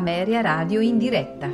[0.00, 1.46] Ameria Radio in diretta.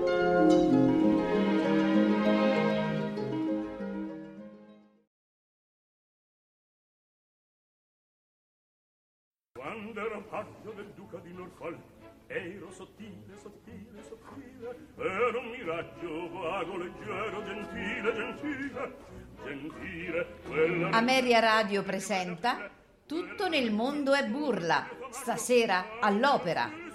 [9.52, 11.80] Quando ero paggio del duca di Norfolk,
[12.28, 18.96] ero sottile, sottile, sottile, ero un miraggio vago, leggero, gentile, gentile,
[19.44, 20.90] gentile, quella...
[20.90, 22.70] Ameria Radio presenta
[23.06, 26.85] Tutto nel mondo è burla, stasera all'opera,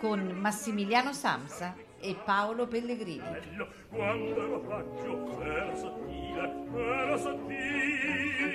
[0.00, 3.20] con Massimiliano Samsa e Paolo Pellegrini.
[3.20, 3.68] bello.
[3.90, 8.54] Quando ero paggio, ero sottile, ero sottile,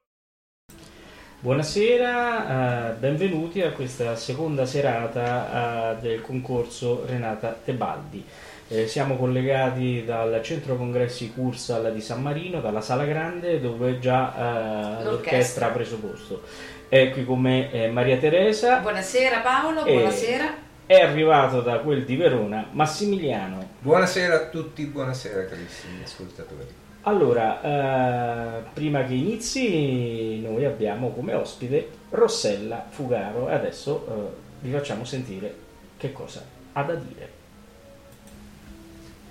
[1.42, 8.26] Buonasera, eh, benvenuti a questa seconda serata eh, del concorso Renata Tebaldi.
[8.74, 15.00] Eh, siamo collegati dal centro congressi Cursal di San Marino, dalla sala grande dove già
[15.02, 16.44] eh, l'orchestra ha preso posto.
[16.88, 20.54] È qui con me eh, Maria Teresa, Buonasera Paolo, E- buonasera.
[20.86, 23.72] è arrivato da quel di Verona Massimiliano.
[23.80, 26.68] Buonasera a tutti, buonasera carissimi ascoltatori.
[27.02, 34.72] Allora, eh, prima che inizi, noi abbiamo come ospite Rossella Fugaro e adesso eh, vi
[34.72, 35.54] facciamo sentire
[35.98, 37.40] che cosa ha da dire.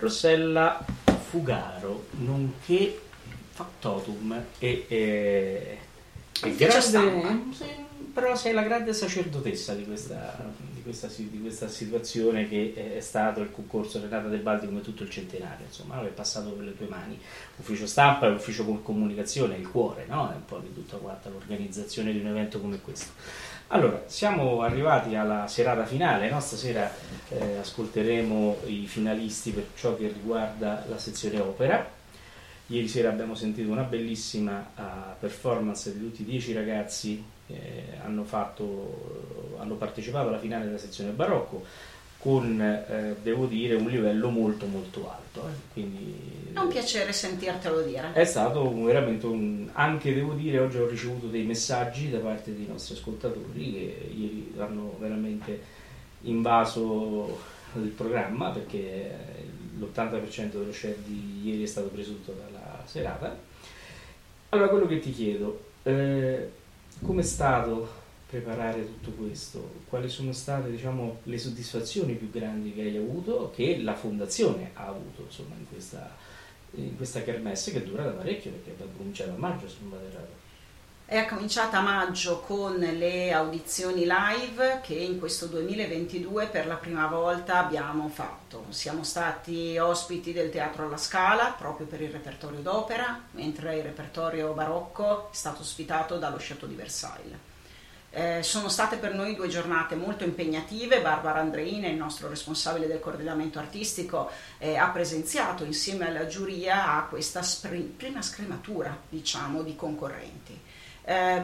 [0.00, 0.84] Rossella
[1.28, 2.98] Fugaro, nonché
[3.52, 5.78] factotum e, e,
[6.42, 7.54] e grande,
[8.12, 10.36] però sei la grande sacerdotessa di questa,
[10.90, 15.10] questa, di questa situazione che è- stato il concorso Renata De Baldi come tutto il
[15.10, 17.18] centenario, insomma, è passato per le tue mani.
[17.56, 20.30] Ufficio stampa e ufficio com- comunicazione il cuore, no?
[20.30, 23.12] È un po' di tutta quanta l'organizzazione di un evento come questo.
[23.68, 26.40] Allora, siamo arrivati alla serata finale, no?
[26.40, 26.92] stasera
[27.28, 31.88] eh, ascolteremo i finalisti per ciò che riguarda la sezione opera.
[32.66, 34.82] Ieri sera abbiamo sentito una bellissima eh,
[35.20, 41.10] performance di tutti i dieci ragazzi che hanno, fatto, hanno partecipato alla finale della sezione
[41.10, 41.64] barocco.
[42.20, 45.48] con, eh, devo dire, un livello molto molto alto.
[45.48, 45.52] Eh.
[45.72, 48.12] Quindi, è un piacere sentirtelo dire.
[48.12, 49.68] È stato un, veramente un...
[49.72, 54.54] anche devo dire, oggi ho ricevuto dei messaggi da parte dei nostri ascoltatori che ieri
[54.58, 55.78] hanno veramente
[56.22, 57.38] invaso
[57.76, 59.16] il programma perché
[59.78, 63.34] l'80% dello share di ieri è stato preso tutto dalla serata.
[64.50, 66.50] Allora, quello che ti chiedo, eh,
[67.02, 67.88] come è stato
[68.26, 69.72] preparare tutto questo?
[69.88, 74.86] Quali sono state diciamo, le soddisfazioni più grandi che hai avuto, che la fondazione ha
[74.86, 76.16] avuto insomma, in, questa,
[76.72, 80.06] in questa kermesse che dura da parecchio perché è cominciato a maggio se non vado
[80.06, 80.39] errato.
[81.10, 87.08] È cominciata a maggio con le audizioni live che in questo 2022 per la prima
[87.08, 88.66] volta abbiamo fatto.
[88.68, 94.52] Siamo stati ospiti del Teatro alla Scala proprio per il repertorio d'opera, mentre il repertorio
[94.52, 97.38] barocco è stato ospitato dallo Chateau di Versailles.
[98.12, 103.00] Eh, sono state per noi due giornate molto impegnative, Barbara Andreina, il nostro responsabile del
[103.00, 109.74] coordinamento artistico, eh, ha presenziato insieme alla giuria a questa spri- prima scrematura diciamo, di
[109.74, 110.69] concorrenti.
[111.10, 111.42] Eh,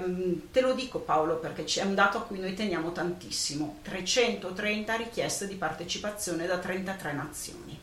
[0.53, 5.49] te lo dico Paolo perché c'è un dato a cui noi teniamo tantissimo, 330 richieste
[5.49, 7.77] di partecipazione da 33 nazioni.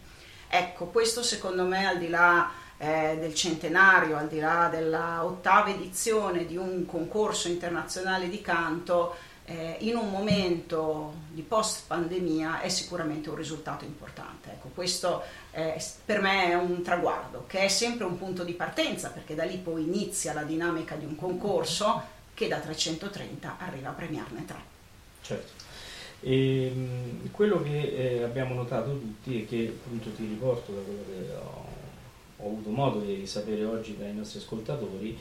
[0.48, 5.72] Ecco, questo secondo me al di là eh, del centenario, al di là della ottava
[5.72, 12.70] edizione di un concorso internazionale di canto, eh, in un momento di post pandemia è
[12.70, 14.52] sicuramente un risultato importante.
[14.52, 15.22] Ecco, questo
[15.54, 19.44] eh, per me è un traguardo, che è sempre un punto di partenza, perché da
[19.44, 22.02] lì poi inizia la dinamica di un concorso
[22.34, 24.60] che da 330 arriva a premiarne tre.
[25.22, 25.62] Certo.
[26.20, 31.04] E, ehm, quello che eh, abbiamo notato tutti e che appunto ti riporto da quello
[31.06, 31.74] che ho
[32.44, 35.18] ho avuto modo di sapere oggi dai nostri ascoltatori,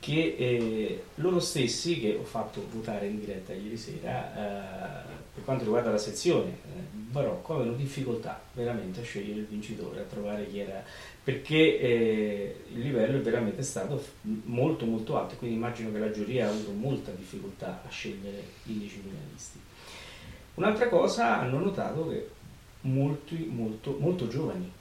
[0.00, 5.64] che eh, loro stessi, che ho fatto votare in diretta ieri sera, eh, per quanto
[5.64, 10.58] riguarda la sezione eh, barocco, avevano difficoltà veramente a scegliere il vincitore, a trovare chi
[10.58, 10.82] era,
[11.22, 14.02] perché eh, il livello è veramente stato
[14.44, 18.78] molto molto alto, quindi immagino che la giuria ha avuto molta difficoltà a scegliere i
[18.78, 19.60] 10 finalisti.
[20.54, 22.28] Un'altra cosa hanno notato che
[22.82, 24.72] molti, molto, molto giovani,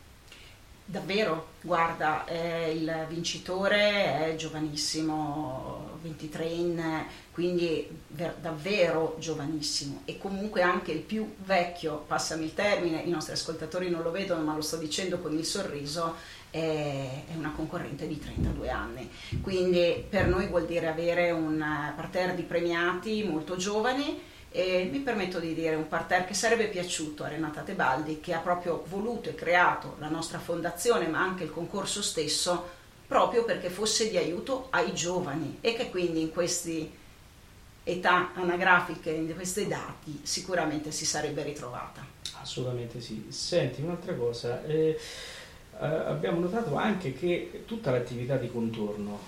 [0.88, 7.06] Davvero, guarda, eh, il vincitore è giovanissimo, 23enne,
[7.36, 13.34] quindi ver- davvero giovanissimo e comunque anche il più vecchio, passami il termine, i nostri
[13.34, 16.16] ascoltatori non lo vedono ma lo sto dicendo con il sorriso,
[16.50, 19.12] è, una concorrente di 32 anni.
[19.42, 21.62] Quindi per noi vuol dire avere un
[21.94, 24.18] parterre di premiati molto giovani
[24.50, 28.40] e mi permetto di dire un parterre che sarebbe piaciuto a Renata Tebaldi, che ha
[28.40, 32.70] proprio voluto e creato la nostra fondazione, ma anche il concorso stesso,
[33.06, 37.04] proprio perché fosse di aiuto ai giovani e che quindi in queste
[37.88, 42.04] età anagrafiche, in questi dati, sicuramente si sarebbe ritrovata.
[42.42, 43.28] Assolutamente sì.
[43.30, 45.00] Senti, un'altra cosa, eh,
[45.80, 49.20] eh, abbiamo notato anche che tutta l'attività di contorno,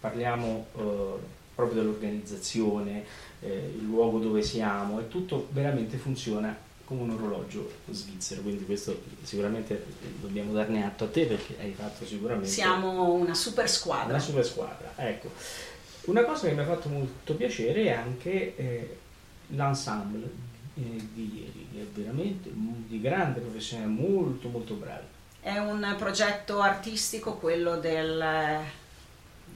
[0.00, 3.04] parliamo eh, proprio dell'organizzazione,
[3.40, 9.02] eh, il luogo dove siamo e tutto veramente funziona come un orologio svizzero, quindi questo
[9.22, 9.84] sicuramente
[10.20, 12.48] dobbiamo darne atto a te perché hai fatto sicuramente...
[12.48, 14.08] Siamo una super squadra.
[14.08, 15.30] Una super squadra, ecco.
[16.04, 18.96] Una cosa che mi ha fatto molto piacere è anche eh,
[19.48, 20.30] l'ensemble
[20.74, 25.06] eh, di ieri, che è veramente di grande professionalità, molto molto bravi.
[25.40, 28.60] È un progetto artistico quello del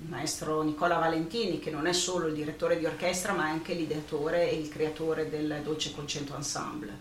[0.02, 3.75] il maestro Nicola Valentini, che non è solo il direttore di orchestra, ma è anche
[3.75, 6.92] l'ideatore e il creatore del Dolce Concento Ensemble.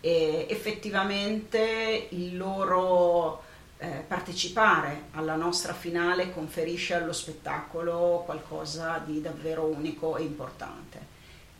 [0.00, 3.42] E effettivamente il loro
[3.78, 11.14] eh, partecipare alla nostra finale conferisce allo spettacolo qualcosa di davvero unico e importante.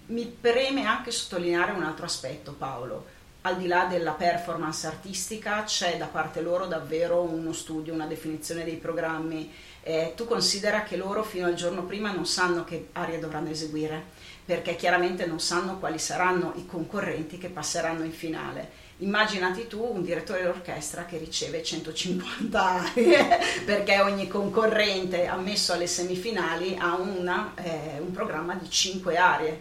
[0.07, 3.15] Mi preme anche sottolineare un altro aspetto, Paolo.
[3.43, 8.65] Al di là della performance artistica c'è da parte loro davvero uno studio, una definizione
[8.65, 9.53] dei programmi
[9.89, 14.03] eh, tu considera che loro fino al giorno prima non sanno che aria dovranno eseguire,
[14.45, 18.69] perché chiaramente non sanno quali saranno i concorrenti che passeranno in finale.
[18.99, 26.77] Immaginati tu un direttore d'orchestra che riceve 150 arie perché ogni concorrente ammesso alle semifinali
[26.79, 29.61] ha una, eh, un programma di 5 arie,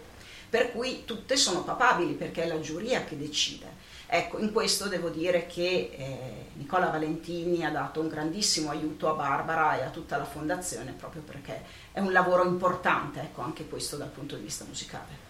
[0.49, 3.83] per cui tutte sono papabili perché è la giuria che decide.
[4.07, 9.15] Ecco, in questo devo dire che eh, Nicola Valentini ha dato un grandissimo aiuto a
[9.15, 11.61] Barbara e a tutta la fondazione proprio perché
[11.91, 15.24] è un lavoro importante, ecco, anche questo dal punto di vista musicale.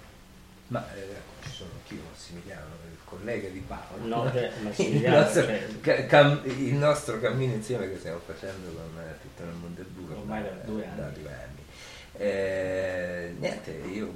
[0.67, 4.05] Ma eh, ci sono anch'io Massimiliano, il collega di Paolo.
[4.05, 4.31] No,
[4.77, 5.45] il, nostro,
[5.83, 6.05] cioè...
[6.07, 10.17] cam, il, nostro, cammino insieme che stiamo facendo con eh, tutto nel mondo del buco
[10.17, 10.95] ormai da due anni.
[10.97, 11.63] Da due anni.
[12.17, 14.11] Eh, niente, io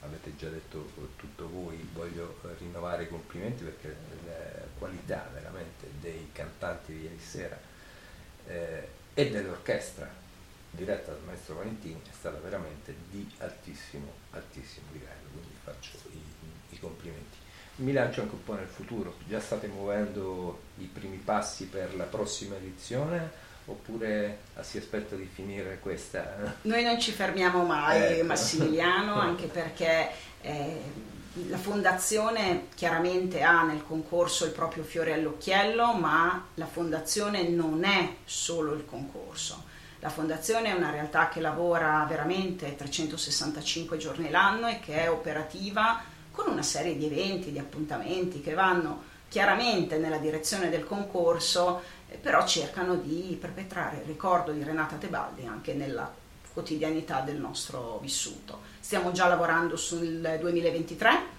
[0.00, 3.96] avete già detto tutto voi, voglio rinnovare i complimenti perché
[4.26, 7.58] la qualità veramente dei cantanti di ieri sera
[8.46, 10.24] eh, e dell'orchestra
[10.70, 15.25] diretta dal maestro Valentini è stata veramente di altissimo, altissimo livello,
[15.66, 17.36] faccio i, i complimenti.
[17.76, 22.04] Mi lancio anche un po' nel futuro, già state muovendo i primi passi per la
[22.04, 26.54] prossima edizione oppure si aspetta di finire questa?
[26.62, 28.26] Noi non ci fermiamo mai, Ecco.
[28.26, 30.08] Massimiliano, anche perché
[30.40, 30.80] eh,
[31.48, 38.14] la fondazione chiaramente ha nel concorso il proprio fiore all'occhiello, ma la fondazione non è
[38.24, 39.65] solo il concorso.
[40.06, 46.00] La fondazione è una realtà che lavora veramente 365 giorni l'anno e che è operativa
[46.30, 52.18] con una serie di eventi, di appuntamenti che vanno chiaramente nella direzione del concorso, eh,
[52.18, 56.08] però cercano di perpetrare il ricordo di Renata Tebaldi anche nella
[56.52, 58.60] quotidianità del nostro vissuto.
[58.78, 61.35] Stiamo già lavorando sul 2023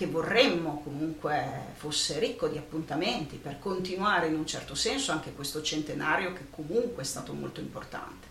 [0.00, 5.60] che vorremmo comunque fosse ricco di appuntamenti per continuare in un certo senso anche questo
[5.60, 8.26] centenario che comunque è stato molto importante.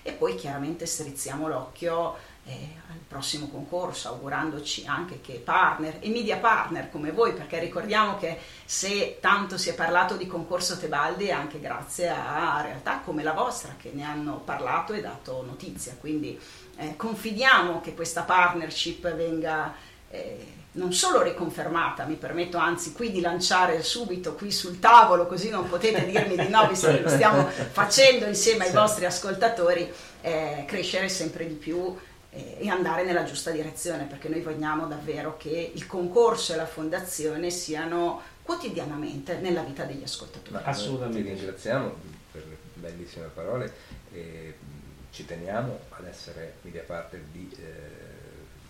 [0.00, 6.38] E poi chiaramente strizziamo l'occhio eh, al prossimo concorso, augurandoci anche che partner e media
[6.38, 11.32] partner come voi, perché ricordiamo che se tanto si è parlato di concorso Tebaldi è
[11.32, 15.94] anche grazie a realtà come la vostra che ne hanno parlato e dato notizia.
[16.00, 16.40] Quindi
[16.76, 19.74] eh, confidiamo che questa partnership venga
[20.08, 25.50] eh, non solo riconfermata, mi permetto anzi qui di lanciare subito qui sul tavolo, così
[25.50, 28.76] non potete dirmi di no, visto che lo stiamo facendo insieme ai Sì.
[28.76, 31.96] vostri ascoltatori, eh, crescere sempre di più
[32.30, 36.66] eh, e andare nella giusta direzione, perché noi vogliamo davvero che il concorso e la
[36.66, 40.52] fondazione siano quotidianamente nella vita degli ascoltatori.
[40.52, 41.22] Ma Assolutamente.
[41.22, 41.94] Ti ringraziamo
[42.30, 43.72] per le bellissime parole
[44.12, 47.62] e mh, ci teniamo ad essere media partner di eh,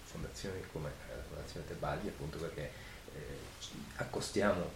[0.04, 0.90] fondazioni come
[1.50, 2.70] Fondazione Tebaldi appunto perché
[3.14, 3.18] eh,
[3.96, 4.70] accostiamo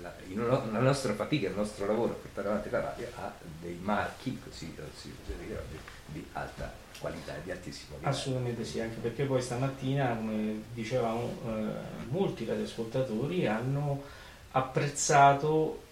[0.00, 3.78] la, no- la nostra fatica, il nostro lavoro a portare avanti la radio a dei
[3.80, 5.62] marchi, così si può dire
[6.06, 8.10] di alta qualità di altissimo livello.
[8.10, 14.02] Assolutamente sì, anche perché poi stamattina, come dicevamo, eh, molti radioascoltatori hanno
[14.52, 15.82] apprezzato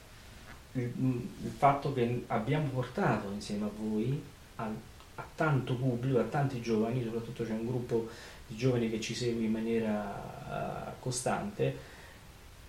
[0.73, 4.23] il, il fatto che abbiamo portato insieme a voi,
[4.57, 4.71] a,
[5.14, 8.09] a tanto pubblico, a tanti giovani, soprattutto c'è un gruppo
[8.49, 11.97] di giovani che ci segue in maniera eh, costante,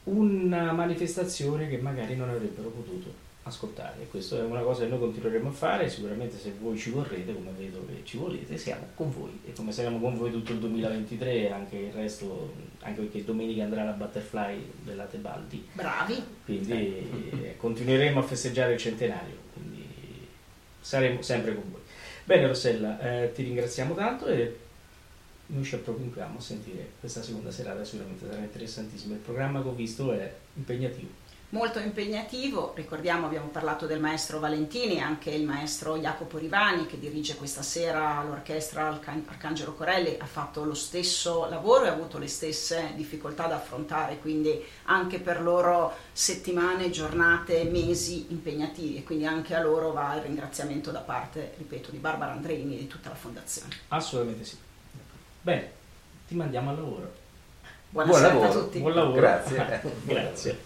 [0.04, 4.08] una manifestazione che magari non avrebbero potuto ascoltare.
[4.10, 5.90] Questa è una cosa che noi continueremo a fare.
[5.90, 9.40] Sicuramente, se voi ci vorrete, come vedo che ci volete, siamo con voi.
[9.46, 13.64] E come saremo con voi tutto il 2023 e anche il resto, anche perché domenica
[13.64, 15.68] andrà la butterfly della Tebaldi.
[15.74, 19.36] Bravi, Quindi eh, continueremo a festeggiare il centenario.
[19.54, 19.86] Quindi
[20.80, 21.82] saremo sempre con voi.
[22.26, 24.68] Bene, Rossella, eh, ti ringraziamo tanto e
[25.52, 29.16] noi ci approfondiamo a sentire questa seconda serata, sicuramente sarà interessantissima.
[29.16, 31.28] Il programma che ho visto è impegnativo.
[31.52, 32.74] molto impegnativo.
[32.76, 38.22] Ricordiamo, abbiamo parlato del maestro Valentini, anche il maestro Jacopo Rivani che dirige questa sera
[38.24, 43.48] l'orchestra Arcan- Arcangelo Corelli ha fatto lo stesso lavoro e ha avuto le stesse difficoltà
[43.48, 49.92] da affrontare, quindi anche per loro settimane, giornate, mesi impegnativi e quindi anche a loro
[49.92, 53.76] va il ringraziamento da parte, ripeto, di Barbara Andreini e di tutta la fondazione.
[53.88, 54.68] Assolutamente sì.
[55.50, 55.72] Bene,
[56.28, 57.12] ti mandiamo al lavoro.
[57.90, 58.48] Buona Buon lavoro.
[58.48, 58.80] a tutti.
[58.82, 59.20] Buon lavoro.
[59.20, 59.82] Grazie.
[60.06, 60.58] Grazie.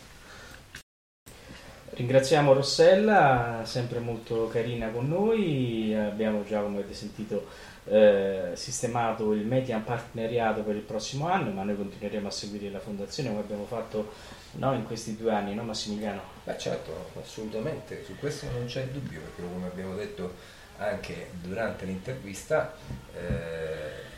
[1.91, 5.95] Ringraziamo Rossella, sempre molto carina con noi.
[5.95, 7.47] Abbiamo già, come avete sentito,
[7.85, 12.79] eh, sistemato il media partneriato per il prossimo anno, ma noi continueremo a seguire la
[12.79, 14.11] fondazione come abbiamo fatto
[14.53, 16.19] no, in questi due anni, no Massimiliano?
[16.43, 20.33] Beh certo, assolutamente, su questo non c'è dubbio, perché come abbiamo detto
[20.75, 22.75] anche durante l'intervista,
[23.15, 24.11] eh,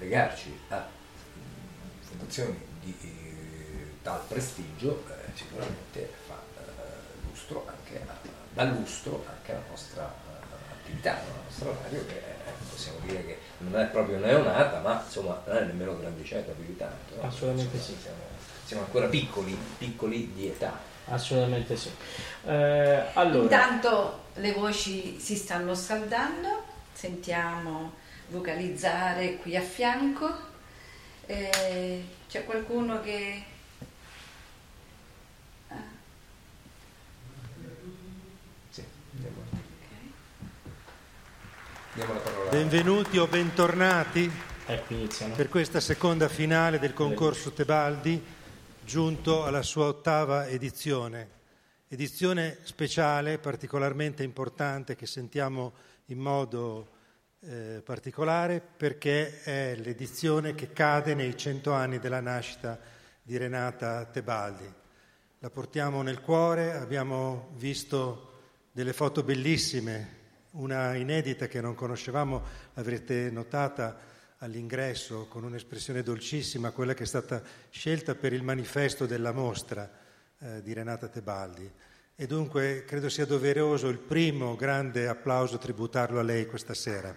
[0.00, 0.84] legarci a
[2.00, 8.16] fondazioni di eh, tal prestigio eh, sicuramente fa eh, lustro anche a,
[8.52, 13.38] dà lustro anche alla nostra eh, attività, alla nostra radio che eh, possiamo dire che
[13.58, 17.16] non è proprio neonata, ma insomma non è nemmeno grandicetta più di tanto.
[17.16, 17.22] no?
[17.22, 18.02] Assolutamente Insomma, sì.
[18.02, 18.18] Siamo,
[18.64, 20.78] siamo ancora piccoli, piccoli di età.
[21.06, 21.90] Assolutamente sì.
[22.46, 27.98] Eh, allora, Intanto le voci si stanno scaldando, sentiamo
[28.30, 30.48] vocalizzare qui a fianco.
[31.26, 33.42] Eh, c'è qualcuno che...
[35.68, 35.76] Ah,
[38.70, 38.84] Sì,
[39.14, 39.36] andiamo.
[41.92, 42.50] Diamo la parola.
[42.50, 44.30] Benvenuti o bentornati
[44.66, 44.94] ecco
[45.34, 48.22] per questa seconda finale del concorso Tebaldi,
[48.84, 51.38] giunto alla sua ottava edizione.
[51.88, 55.72] Edizione speciale, particolarmente importante, che sentiamo
[56.06, 56.98] in modo
[57.40, 62.78] eh, particolare perché è l'edizione che cade nei cento anni della nascita
[63.22, 64.70] di Renata Tebaldi.
[65.38, 68.26] La portiamo nel cuore, abbiamo visto
[68.72, 70.18] delle foto bellissime,
[70.52, 72.42] una inedita che non conoscevamo,
[72.74, 73.98] l'avrete notata
[74.38, 79.90] all'ingresso con un'espressione dolcissima, quella che è stata scelta per il manifesto della mostra
[80.38, 81.70] eh, di Renata Tebaldi.
[82.20, 87.14] E dunque credo sia doveroso il primo grande applauso tributarlo a lei questa sera.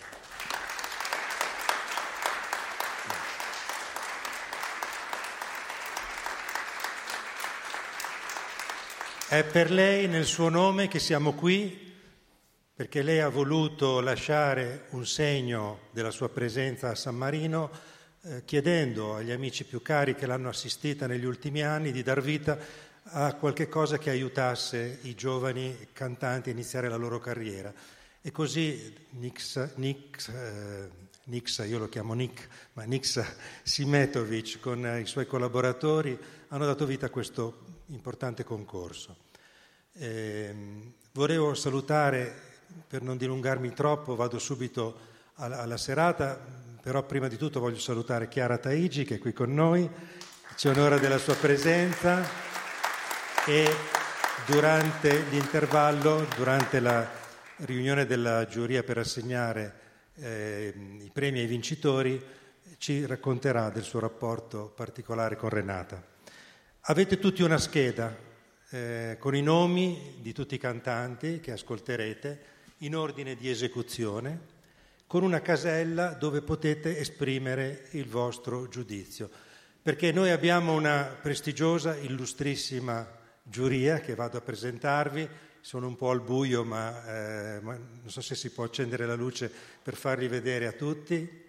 [9.28, 11.94] È per lei, nel suo nome, che siamo qui,
[12.74, 17.70] perché lei ha voluto lasciare un segno della sua presenza a San Marino,
[18.22, 22.58] eh, chiedendo agli amici più cari che l'hanno assistita negli ultimi anni di dar vita
[23.04, 27.74] a qualche cosa che aiutasse i giovani cantanti a iniziare la loro carriera.
[28.22, 30.90] E così Nix, Nix, eh,
[31.26, 33.26] Nixa, io lo chiamo Nick, ma Nixa
[33.64, 36.18] Simetovic con i suoi collaboratori
[36.50, 39.16] hanno dato vita a questo importante concorso.
[39.94, 40.54] Eh,
[41.14, 42.52] volevo salutare,
[42.88, 46.38] per non dilungarmi troppo, vado subito alla, alla, serata,
[46.82, 49.90] però prima di tutto voglio salutare Chiara Taigi che è qui con noi,
[50.56, 52.53] ci onora della sua presenza
[53.46, 53.70] e
[54.46, 57.10] durante l'intervallo, durante la
[57.58, 59.74] riunione della giuria per assegnare
[60.16, 62.24] eh, i premi ai vincitori,
[62.78, 66.02] ci racconterà del suo rapporto particolare con Renata.
[66.82, 68.16] Avete tutti una scheda
[68.70, 72.42] eh, con i nomi di tutti i cantanti che ascolterete
[72.80, 74.52] in ordine di esecuzione,
[75.06, 79.30] con una casella dove potete esprimere il vostro giudizio.
[79.82, 85.28] Perché noi abbiamo una prestigiosa, illustrissima giuria che vado a presentarvi,
[85.60, 89.16] sono un po' al buio, ma, eh, ma non so se si può accendere la
[89.16, 91.42] luce per farli vedere a tutti.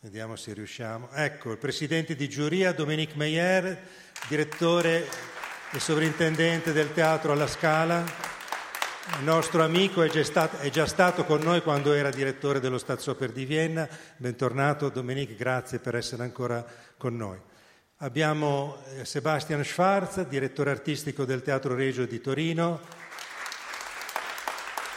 [0.00, 1.10] Vediamo se riusciamo.
[1.12, 3.78] Ecco, il presidente di giuria Dominique Meyer,
[4.28, 5.06] direttore
[5.72, 8.04] e sovrintendente del teatro alla Scala.
[9.18, 12.78] Il nostro amico è già, stato, è già stato con noi quando era direttore dello
[12.78, 13.88] Staatsoper di Vienna.
[14.16, 16.64] Bentornato Dominique, grazie per essere ancora
[16.96, 17.38] con noi.
[18.00, 22.78] Abbiamo eh, Sebastian Schwarz, direttore artistico del Teatro Regio di Torino.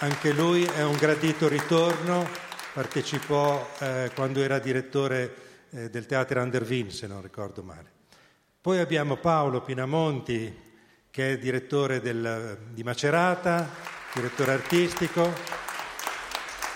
[0.01, 2.29] Anche lui è un gradito ritorno
[2.73, 5.33] partecipò eh, quando era direttore
[5.71, 7.91] eh, del Teatro Andervin, se non ricordo male.
[8.61, 10.55] Poi abbiamo Paolo Pinamonti,
[11.09, 13.67] che è direttore del, di Macerata,
[14.13, 15.23] direttore artistico.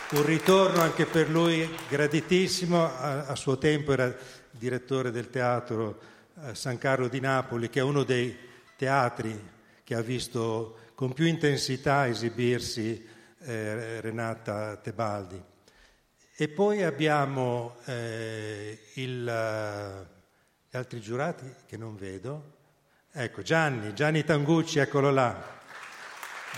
[0.10, 4.12] Un ritorno anche per lui graditissimo, a, a suo tempo era
[4.58, 6.14] direttore del teatro eh,
[6.52, 8.38] San Carlo di Napoli, che è uno dei
[8.76, 13.08] teatri che ha visto con più intensità esibirsi
[13.39, 15.41] eh, Renata Tebaldi.
[16.36, 20.06] E poi abbiamo eh, il, uh,
[20.69, 22.54] gli altri giurati che non vedo.
[23.13, 25.54] Ecco, Gianni, Gianni Tangucci, eccolo là.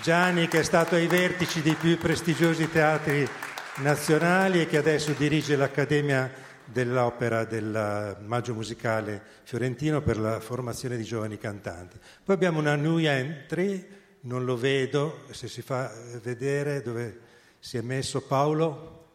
[0.02, 3.28] Gianni che è stato ai vertici dei più prestigiosi teatri
[3.76, 11.04] nazionali e che adesso dirige l'Accademia dell'Opera del Maggio Musicale Fiorentino per la formazione di
[11.04, 11.98] giovani cantanti.
[12.24, 13.88] Poi abbiamo una new entry,
[14.22, 17.20] non lo vedo, se si fa vedere dove
[17.60, 19.06] si è messo Paolo.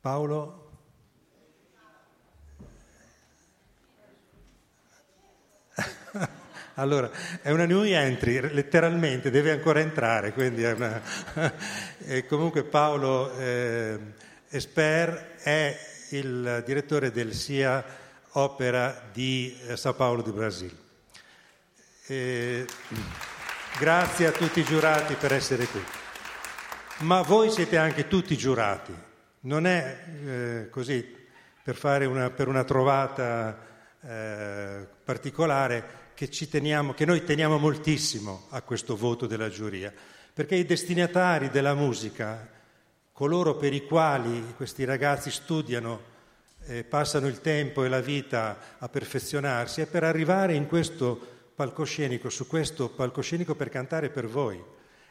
[0.00, 0.70] Paolo?
[6.74, 7.10] allora,
[7.42, 11.02] è una new entry, letteralmente, deve ancora entrare, quindi è una...
[12.28, 13.98] comunque Paolo eh,
[14.48, 17.84] Esper è il direttore del SIA
[18.32, 20.76] Opera di eh, Sao Paulo di Brasile.
[22.06, 22.66] E
[23.78, 25.82] grazie a tutti i giurati per essere qui.
[26.98, 28.94] Ma voi siete anche tutti giurati,
[29.40, 31.14] non è eh, così
[31.62, 33.58] per fare una, per una trovata
[34.00, 39.92] eh, particolare che, teniamo, che noi teniamo moltissimo a questo voto della giuria,
[40.32, 42.48] perché i destinatari della musica,
[43.16, 46.02] coloro per i quali questi ragazzi studiano,
[46.66, 51.18] eh, passano il tempo e la vita a perfezionarsi, è per arrivare in questo
[51.54, 54.62] palcoscenico, su questo palcoscenico per cantare per voi.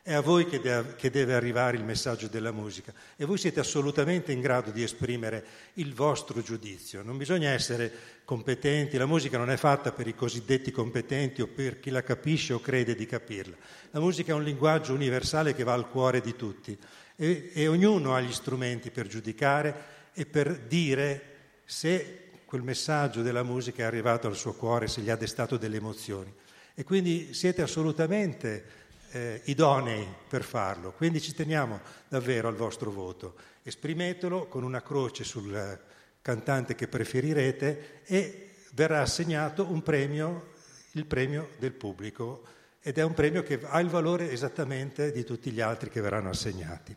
[0.03, 3.59] È a voi che deve, che deve, arrivare il messaggio della musica e voi siete
[3.59, 7.01] assolutamente in grado di esprimere il vostro giudizio.
[7.01, 7.91] Non bisogna essere
[8.23, 12.53] competenti, la musica non è fatta per i cosiddetti competenti o per chi la capisce
[12.53, 13.55] o crede di capirla.
[13.89, 16.77] La musica è un linguaggio universale che va al cuore di tutti
[17.15, 21.33] e, e ognuno ha gli strumenti per giudicare e per dire
[21.65, 25.77] se quel messaggio della musica è arrivato al suo cuore, se gli ha destato delle
[25.77, 26.33] emozioni.
[26.73, 30.91] E quindi siete assolutamente eh, idonei per farlo.
[30.91, 33.35] Quindi ci teniamo davvero al vostro voto.
[33.63, 35.79] Esprimetelo con una croce sul
[36.21, 40.53] cantante che preferirete e verrà assegnato un premio,
[40.91, 42.43] il premio del pubblico,
[42.81, 46.29] ed è un premio che ha il valore esattamente di tutti gli altri che verranno
[46.29, 46.95] assegnati.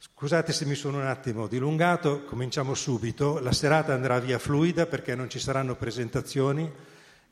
[0.00, 3.40] Scusate se mi sono un attimo dilungato, cominciamo subito.
[3.40, 6.70] La serata andrà via fluida perché non ci saranno presentazioni,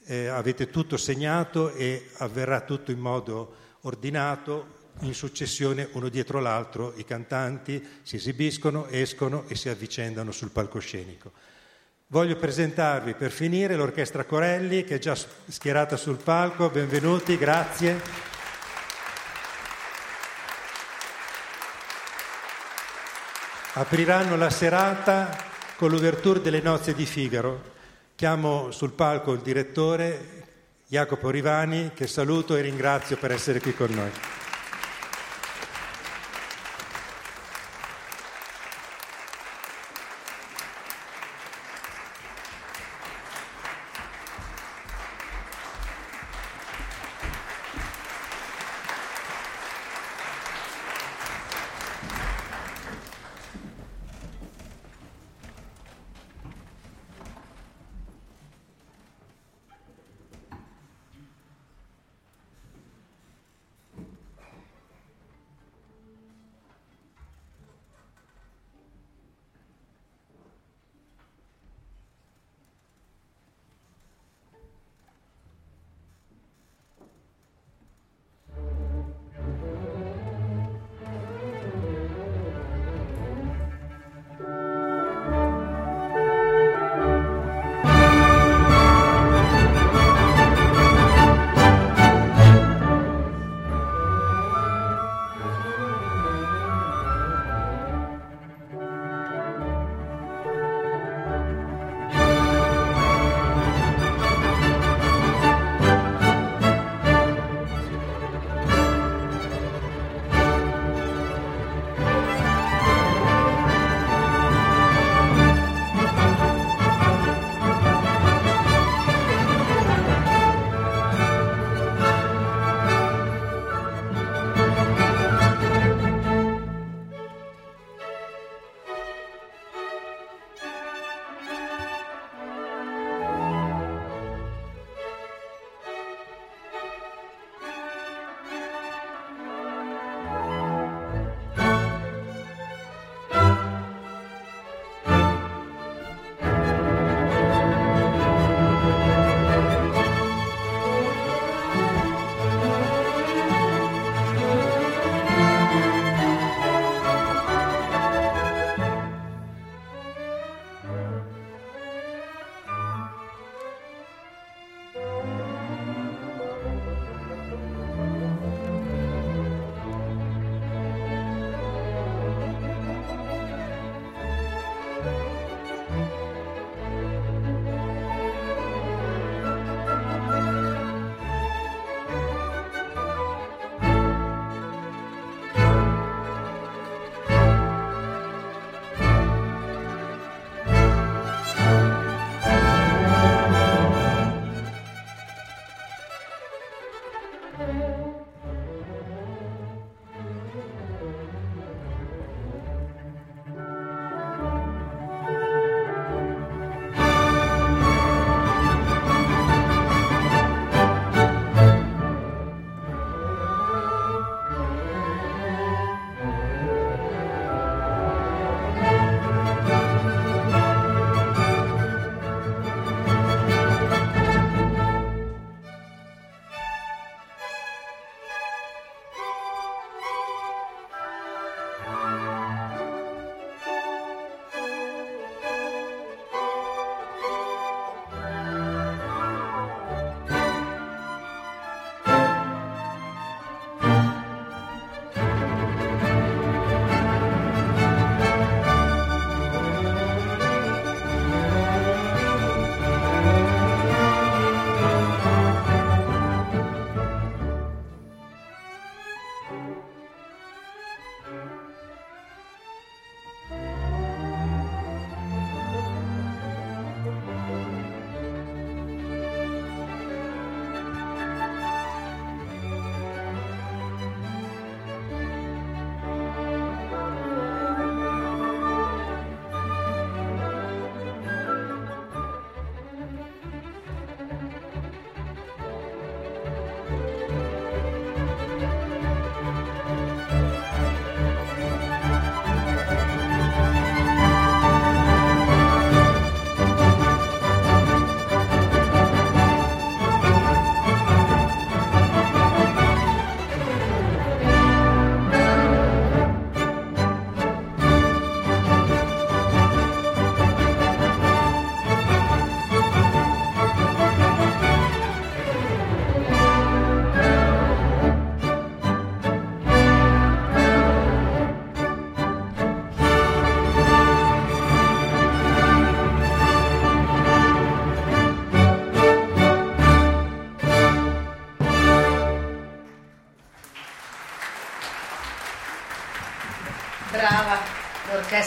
[0.07, 6.93] eh, avete tutto segnato e avverrà tutto in modo ordinato, in successione uno dietro l'altro,
[6.97, 11.31] i cantanti si esibiscono, escono e si avvicendano sul palcoscenico.
[12.09, 18.35] Voglio presentarvi per finire l'orchestra Corelli che è già schierata sul palco, benvenuti, grazie.
[23.79, 25.37] Apriranno la serata
[25.77, 27.75] con l'ouverture delle nozze di Figaro.
[28.15, 30.45] Chiamo sul palco il direttore
[30.87, 34.11] Jacopo Rivani che saluto e ringrazio per essere qui con noi.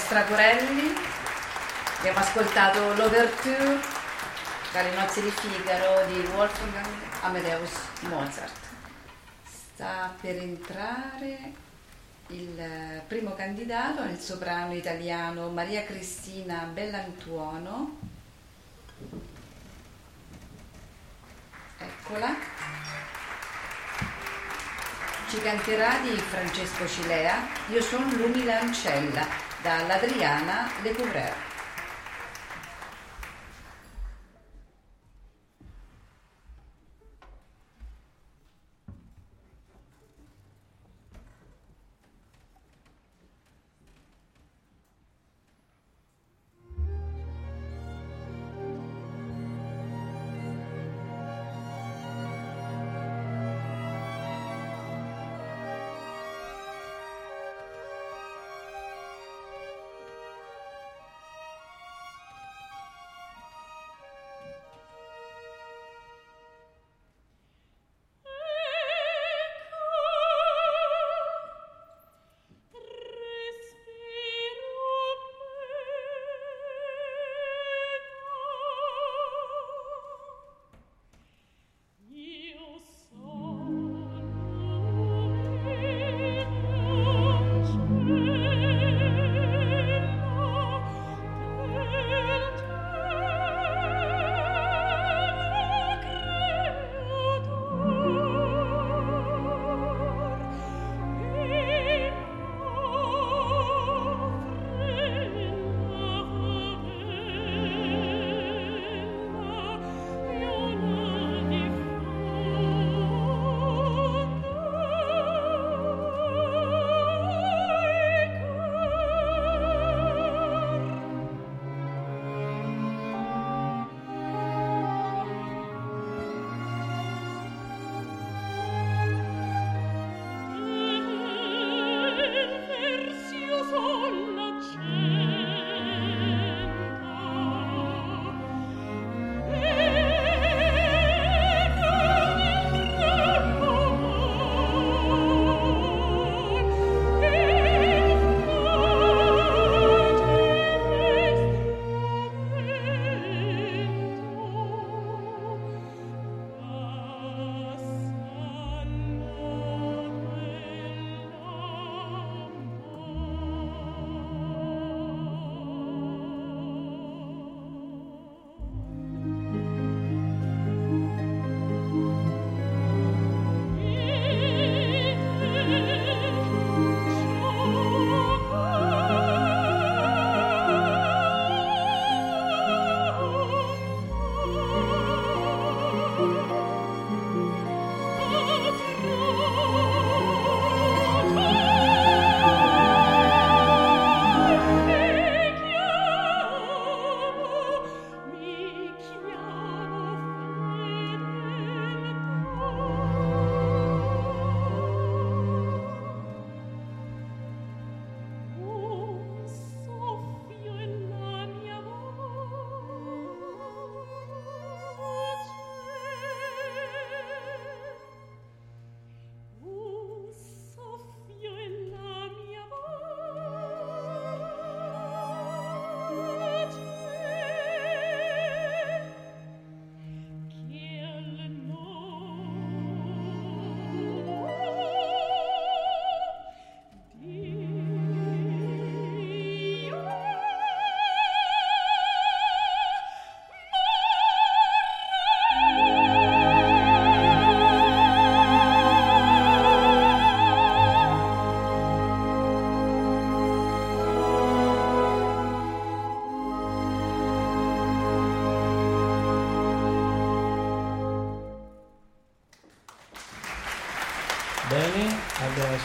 [0.09, 0.93] L'orchestra Corelli,
[1.99, 3.79] abbiamo ascoltato l'Overture
[4.71, 6.87] dalle nozze di Figaro di Wolfgang
[7.21, 8.57] Amadeus Mozart.
[9.45, 11.53] Sta per entrare
[12.27, 17.99] il primo candidato, il soprano italiano Maria Cristina Bellantuono.
[21.77, 22.35] Eccola
[25.29, 31.48] ci canterà di Francesco Cilea Io sono l'umile ancella dall'Adriana Le.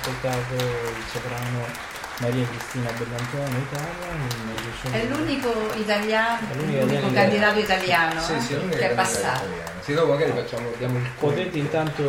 [0.04, 1.64] ascoltato il soprano
[2.18, 8.40] Maria Cristina Bellantone Italia è l'unico italiano è l'unico, l'unico candidato italiano sì, eh?
[8.40, 9.46] sì, che è passato.
[9.80, 12.02] sì, dopo magari facciamo, diamo il potete intanto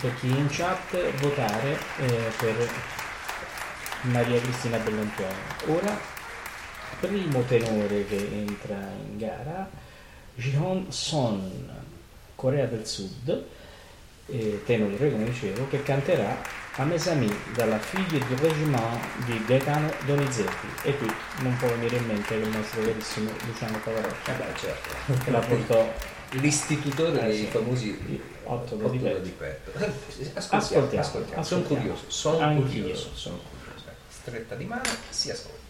[0.00, 2.68] per chi in chat votare eh, per
[4.02, 5.34] Maria Cristina Bellantone.
[5.68, 5.98] Ora
[7.00, 8.76] primo tenore che entra
[9.08, 9.68] in gara
[10.34, 11.70] Jihon Son
[12.34, 13.44] Corea del Sud
[14.26, 19.92] eh, tenore come dicevo che canterà a mes amis dalla figlia di Regiment di Gaetano
[20.06, 21.06] Donizetti e qui
[21.42, 25.24] non può venire in mente il nostro verissimo Luciano Pavarotti eh beh, certo.
[25.24, 25.92] che la portò
[26.30, 27.46] l'istitutore eh, dei sì.
[27.46, 29.70] famosi 8 da dipetto, dipetto.
[29.78, 29.92] Eh,
[30.34, 31.42] ascoltiamo, ascoltiamo, ascoltiamo.
[31.44, 35.62] sono curioso sono curioso, sono curioso stretta di mano si ascolta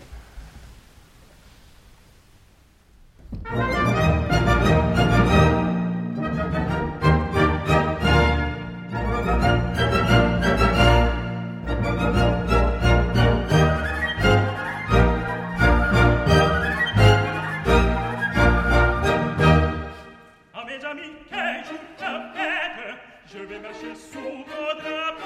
[23.45, 25.25] Je vais marcher sous ma drapeau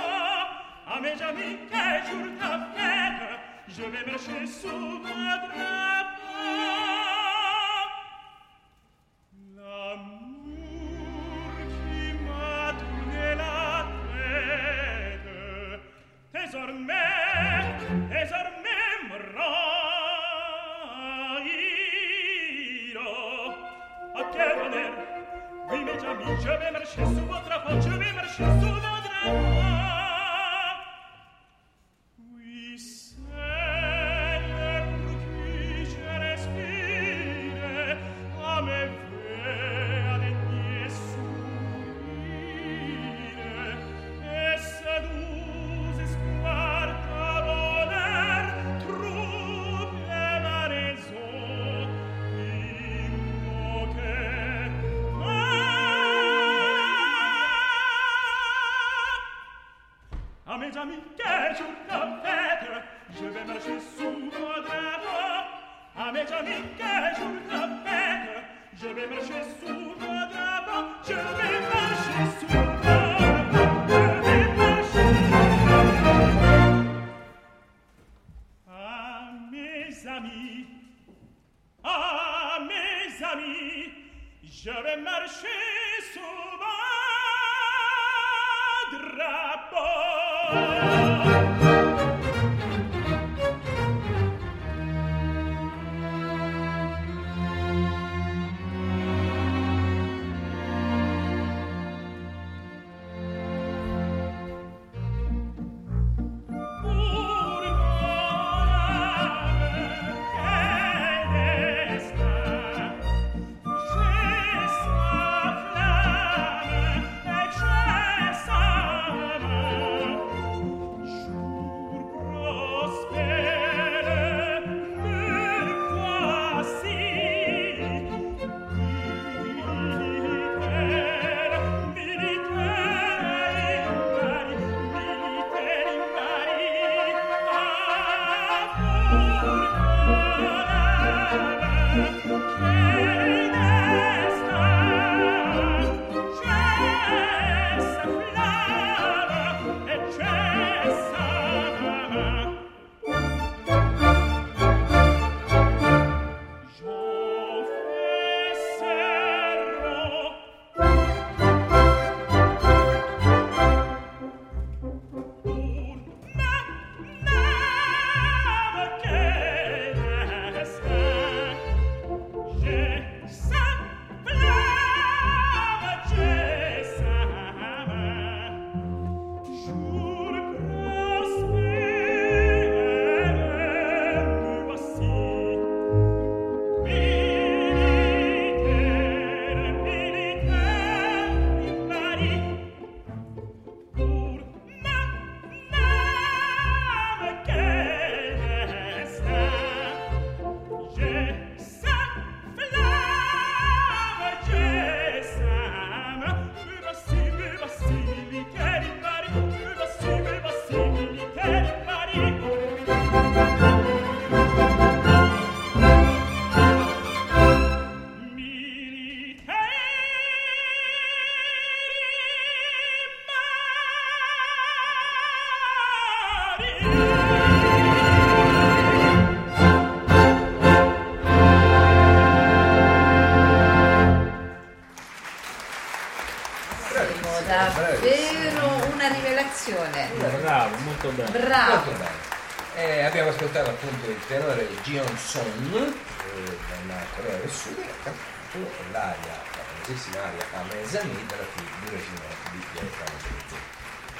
[244.28, 248.58] tenore Gion Son eh, della Corea del Sud ha cantato
[248.92, 253.56] l'aria, la famosissima aria a mezzanì della film di regina di Pietro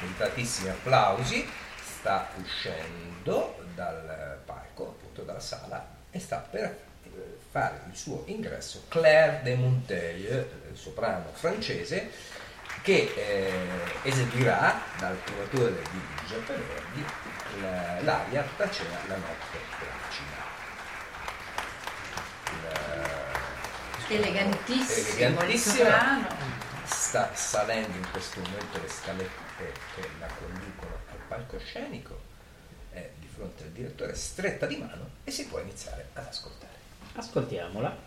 [0.01, 1.47] Meritatissimi applausi,
[1.83, 8.85] sta uscendo dal palco, appunto dalla sala e sta per eh, fare il suo ingresso
[8.89, 12.11] Claire de Monteil, soprano francese,
[12.81, 13.51] che eh,
[14.05, 17.05] eseguirà dal curatore di Giuseppe Verdi
[17.61, 19.68] eh, l'aria Tacea la notte.
[24.09, 25.89] Elegantissimo, elegantissimo
[26.85, 32.19] sta salendo in questo momento le scalette che la conducono al palcoscenico
[32.91, 36.77] è di fronte al direttore stretta di mano e si può iniziare ad ascoltare.
[37.15, 38.07] Ascoltiamola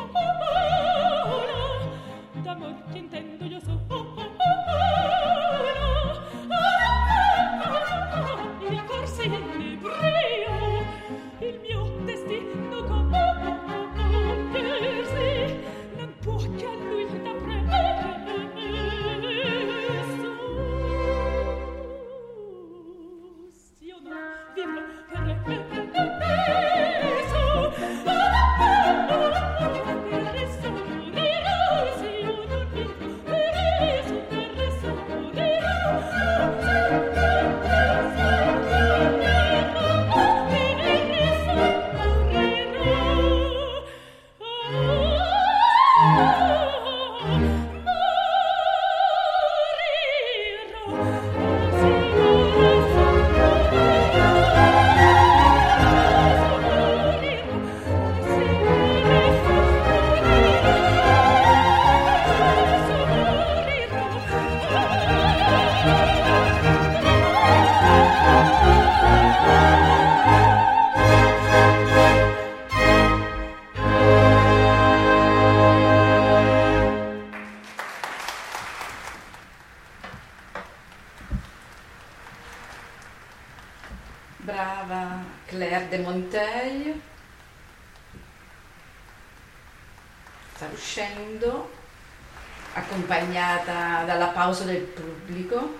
[94.51, 95.79] pausa del pubblico.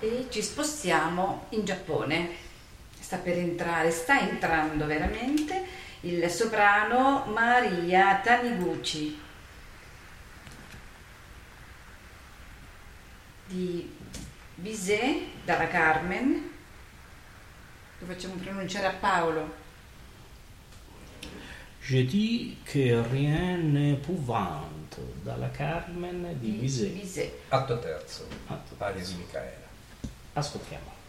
[0.00, 2.48] E ci spostiamo in Giappone.
[2.98, 5.64] Sta per entrare sta entrando veramente
[6.00, 9.20] il soprano Maria Taniguchi
[13.46, 13.96] di
[14.54, 16.50] Bizet dalla Carmen
[17.98, 19.60] lo facciamo pronunciare a Paolo
[21.90, 26.90] Je dis que rien n'est pouvante dalla Carmen di Bizet.
[26.90, 27.32] Bizet.
[27.50, 29.66] Atto terzo, Atto aria di Micaela.
[30.34, 30.99] Ascoltiamo.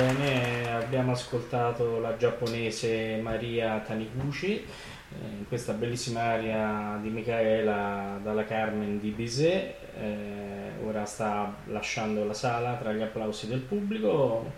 [0.00, 4.64] Bene, abbiamo ascoltato la giapponese Maria Taniguchi eh,
[5.36, 9.74] in questa bellissima aria di Michaela dalla Carmen di Bizet.
[9.98, 14.50] Eh, ora sta lasciando la sala tra gli applausi del pubblico.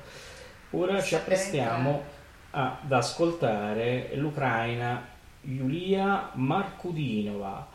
[0.71, 2.05] Ora ci apprestiamo
[2.53, 5.05] ad ascoltare l'ucraina
[5.41, 7.67] Yulia Markudinova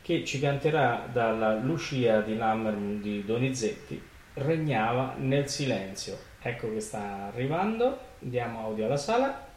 [0.00, 6.29] che ci canterà dalla Lucia di Lammer di Donizetti Regnava nel silenzio.
[6.42, 9.48] Ecco che sta arrivando, diamo audio alla sala.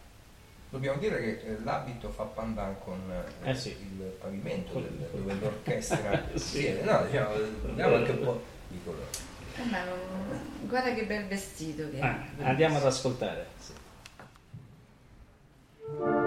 [0.69, 2.99] Dobbiamo dire che eh, l'abito fa pandan con
[3.43, 3.69] eh, Eh sì.
[3.69, 6.39] il pavimento del- dove l'orchestra Sì.
[6.39, 6.81] siede.
[6.83, 7.29] No, diciamo,
[7.75, 9.05] diamo anche un po' di colore.
[9.55, 13.45] Eh, guarda che bel vestito che Ah, andiamo ad ascoltare.
[15.85, 16.22] Regnava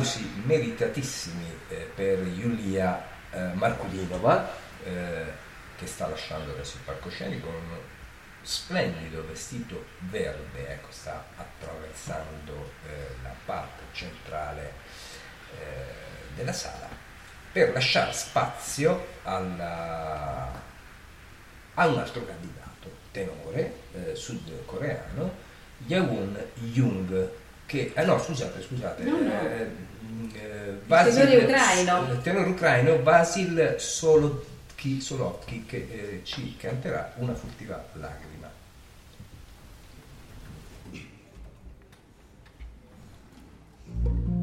[0.00, 4.50] applausi meritatissimi eh, per Giulia eh, Markulinova
[4.84, 5.24] eh,
[5.76, 7.76] che sta lasciando adesso il palcoscenico con un
[8.42, 12.70] splendido vestito verde, ecco, sta attraversando
[13.22, 14.72] la parte centrale
[16.34, 16.88] della sala
[17.52, 20.50] per lasciare spazio alla-
[21.74, 25.34] a un altro candidato, tenore eh, sudcoreano,
[25.86, 27.30] Yeon Jung,
[27.66, 29.40] che, ah no, scusate, scusate, No, no.
[29.40, 29.88] eh,
[30.28, 32.12] tenore ucraino.
[32.12, 38.50] il tenore ucraino Vasil Solotki, Solotki che eh, ci canterà una furtiva lacrima.
[44.02, 44.39] Una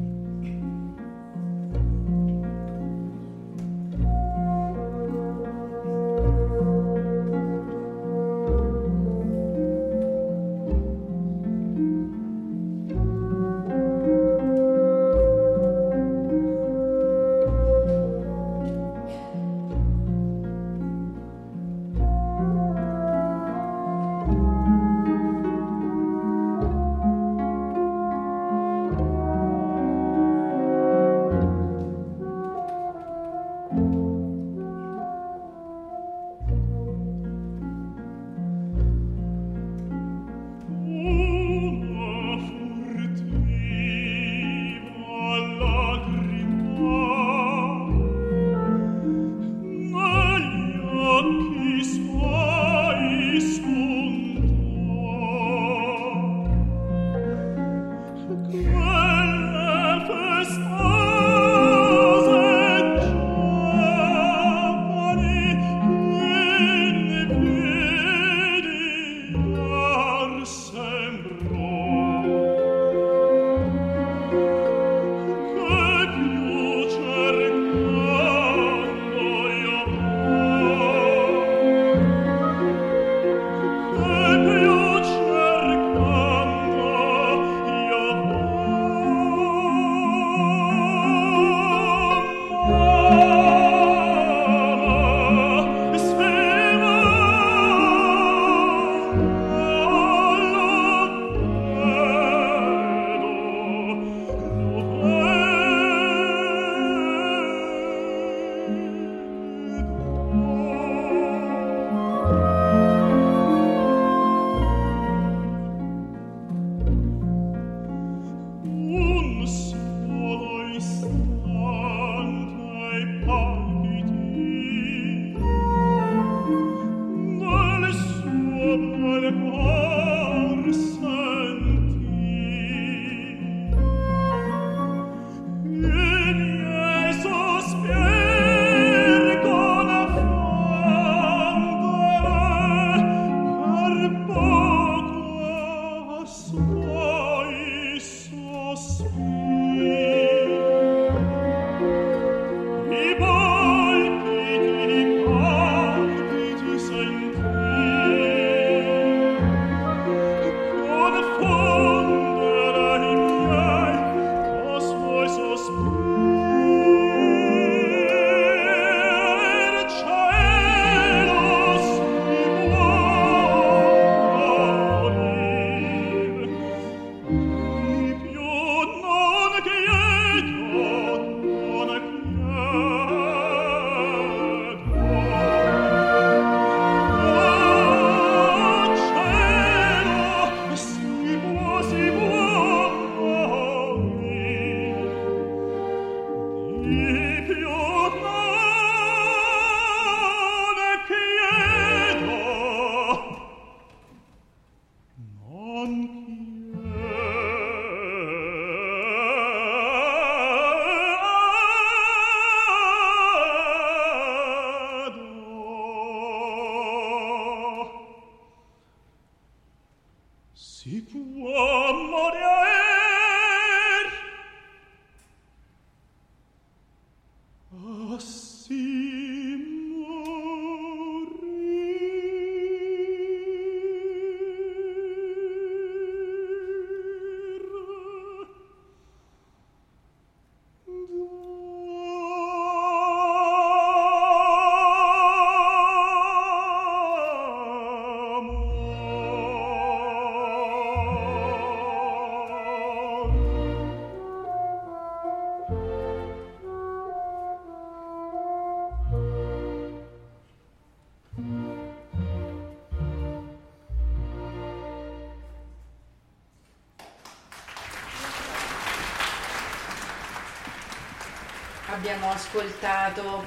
[272.38, 273.44] ascoltato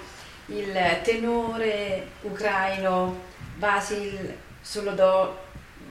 [0.47, 3.19] il tenore ucraino
[3.55, 5.37] Vasil Solodo,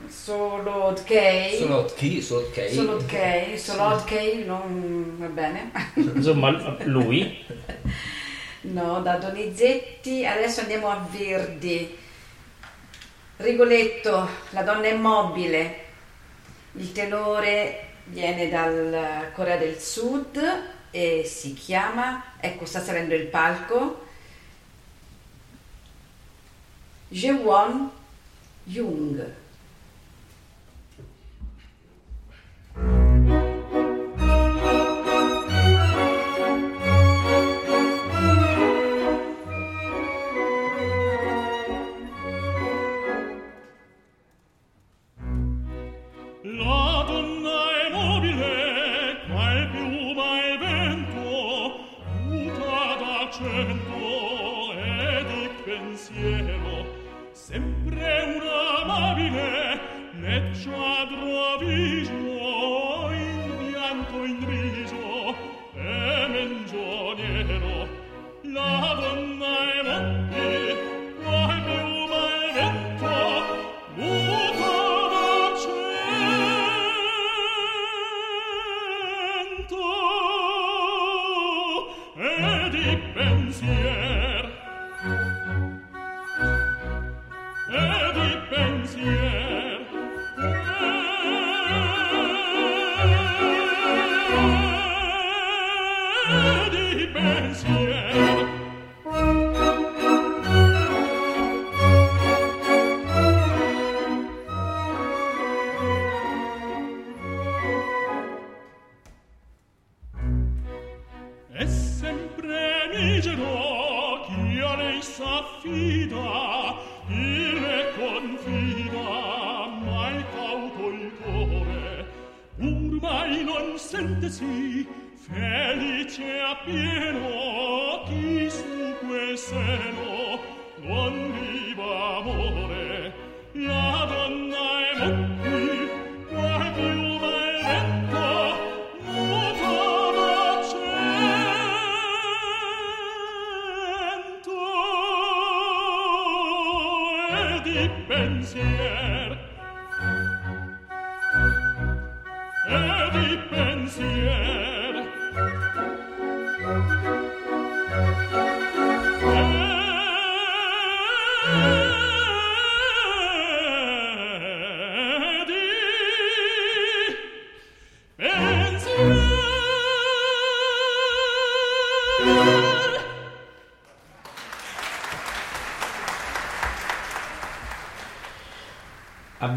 [0.07, 1.57] Solodkei.
[1.57, 2.75] Solotki, Solotki.
[2.75, 5.71] Solodkei, Solodkei, non va bene.
[5.95, 7.45] Insomma, lui
[8.63, 10.27] No, da Donizetti.
[10.27, 11.97] Adesso andiamo a Verdi.
[13.39, 15.85] Rigoletto, la donna immobile.
[16.73, 24.07] Il tenore viene dal Corea del Sud e si chiama, ecco sta salendo il palco,
[27.09, 27.91] Jewon
[28.65, 29.35] Jung.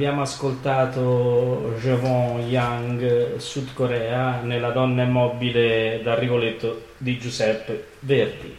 [0.03, 8.53] Abbiamo ascoltato Jevon Yang Sud Corea nella donna immobile da Rigoletto di Giuseppe Verdi.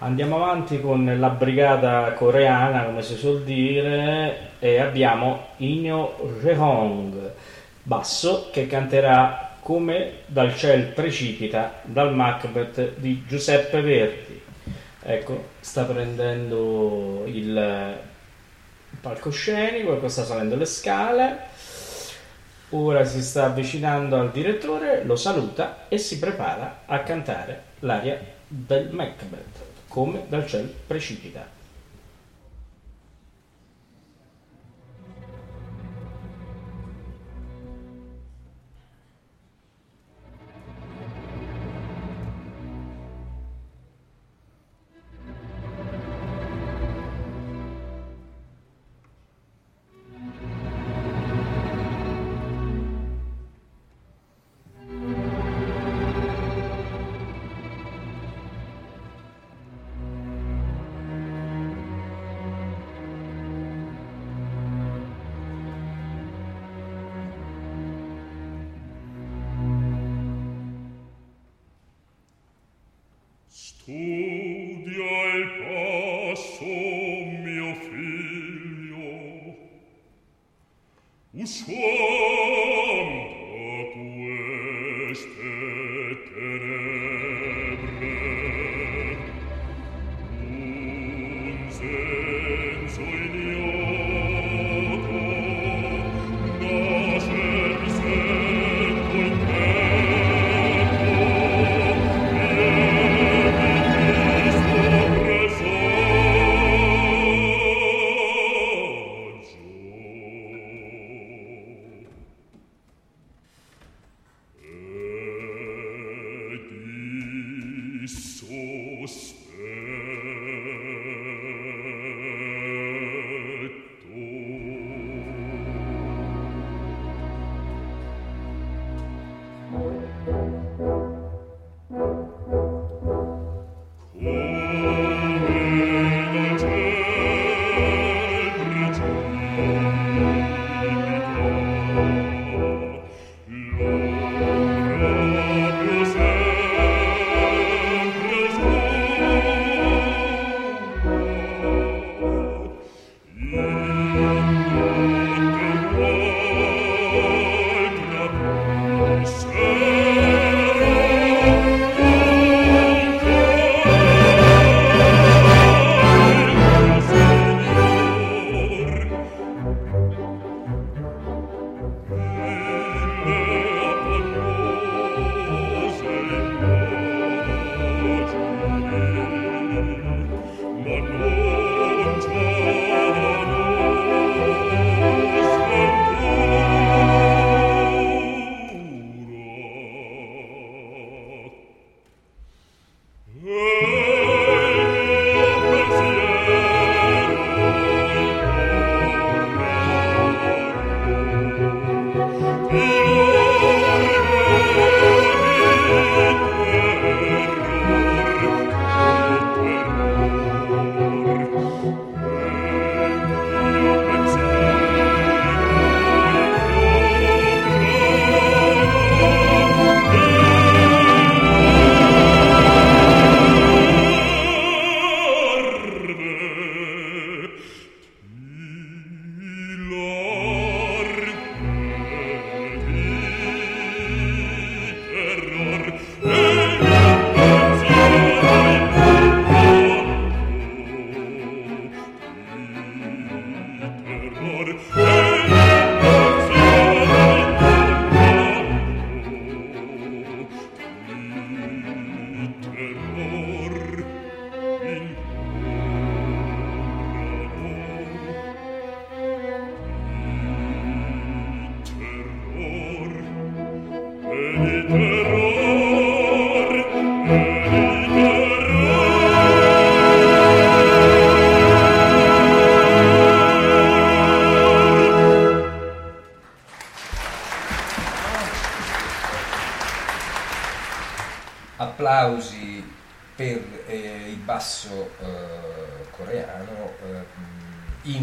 [0.00, 7.32] Andiamo avanti con la brigata coreana, come si suol dire, e abbiamo Inyo Jehong,
[7.82, 14.42] basso, che canterà come dal ciel precipita dal Macbeth di Giuseppe Verdi.
[15.02, 18.14] Ecco, sta prendendo il
[19.06, 21.54] palcoscenico, ecco sta salendo le scale.
[22.70, 28.90] Ora si sta avvicinando al direttore, lo saluta e si prepara a cantare l'aria del
[28.90, 31.55] Macbeth, come dal ciel precipita.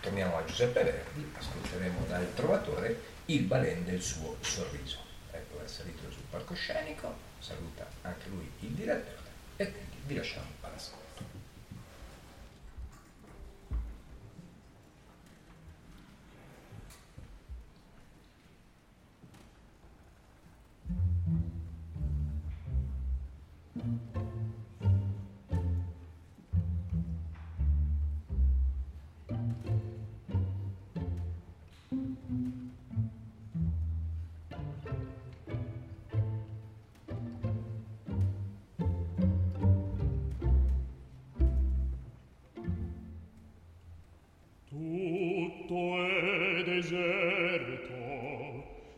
[0.00, 4.98] torniamo a Giuseppe Verdi, ascolteremo dal Trovatore il balen del suo sorriso.
[5.30, 11.06] Ecco, è salito sul palcoscenico, saluta anche lui il direttore e quindi vi lasciamo all'ascolto.
[44.78, 47.96] tutto è deserto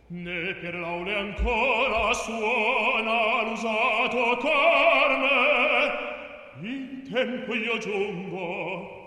[0.08, 6.08] né per l'aule ancora suona l'usato corne
[6.60, 8.98] in tempo io giungo.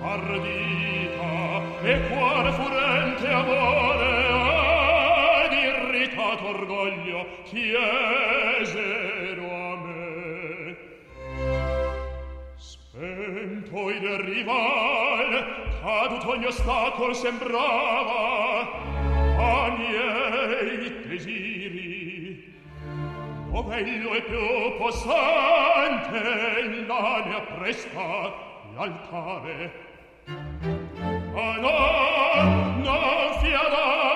[0.00, 4.24] Ardita e cuore furente amore
[5.44, 8.35] ed irritato orgoglio chi è
[13.76, 15.44] poi del rival
[15.82, 18.60] caduto ogni ostacol sembrava
[19.36, 22.54] a miei desiri
[23.50, 26.22] Ovello e più possante
[26.86, 28.32] l'aria presta
[28.74, 29.72] l'altare
[31.34, 34.15] ma no non fiadare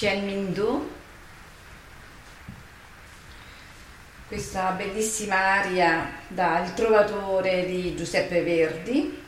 [0.00, 0.90] Chien Mindu,
[4.28, 9.22] questa bellissima aria da Il Trovatore di Giuseppe Verdi.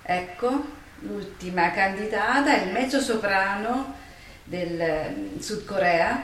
[0.00, 0.64] Ecco,
[1.00, 3.96] l'ultima candidata il mezzo soprano
[4.44, 6.22] del mm, Sud Corea,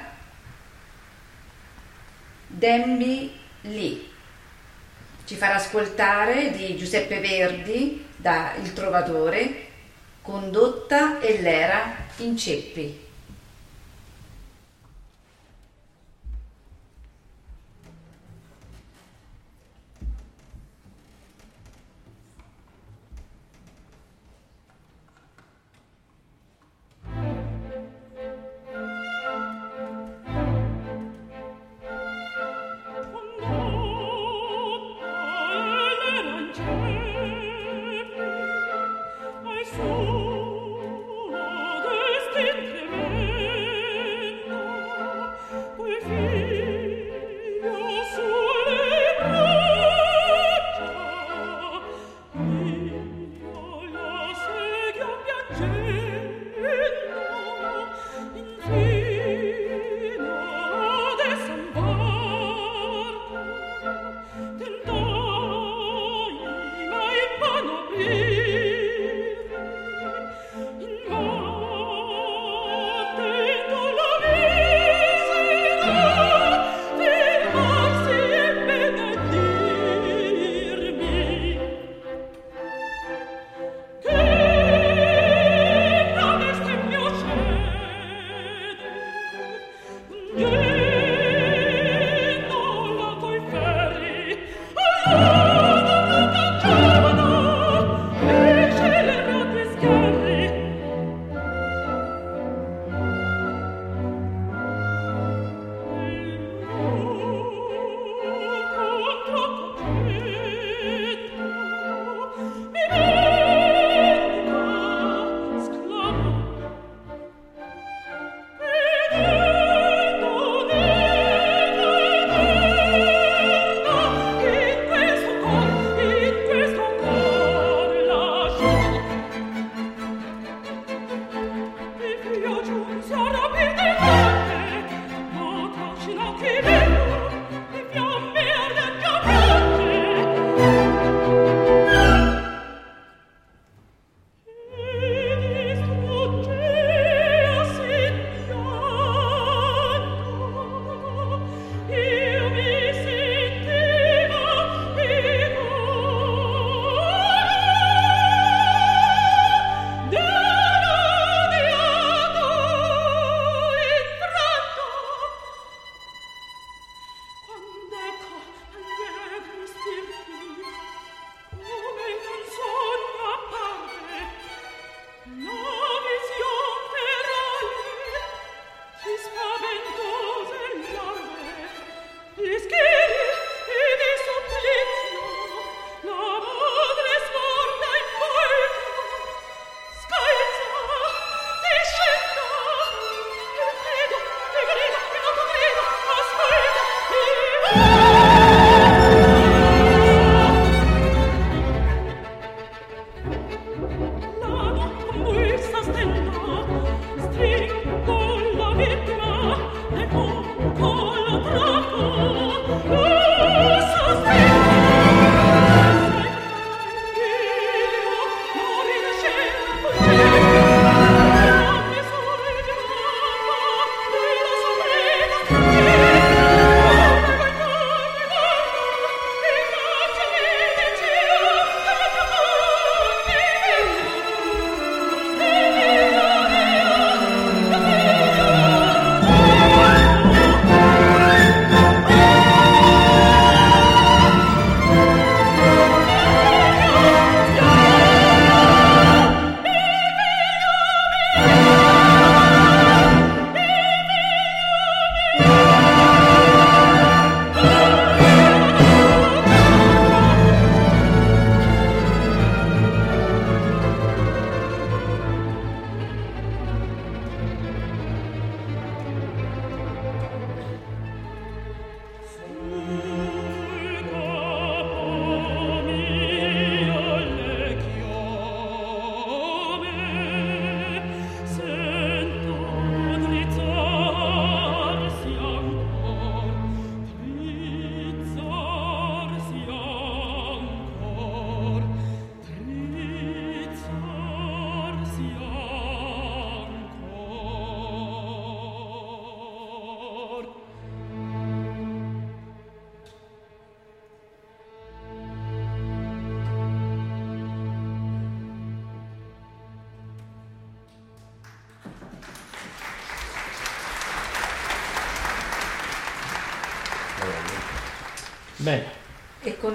[2.46, 4.00] Dembi Lee.
[5.24, 9.72] Ci farà ascoltare di Giuseppe Verdi da Il Trovatore
[10.24, 13.03] condotta e l'era in ceppi.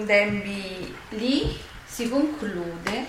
[0.09, 1.55] Dembi lì
[1.85, 3.05] si conclude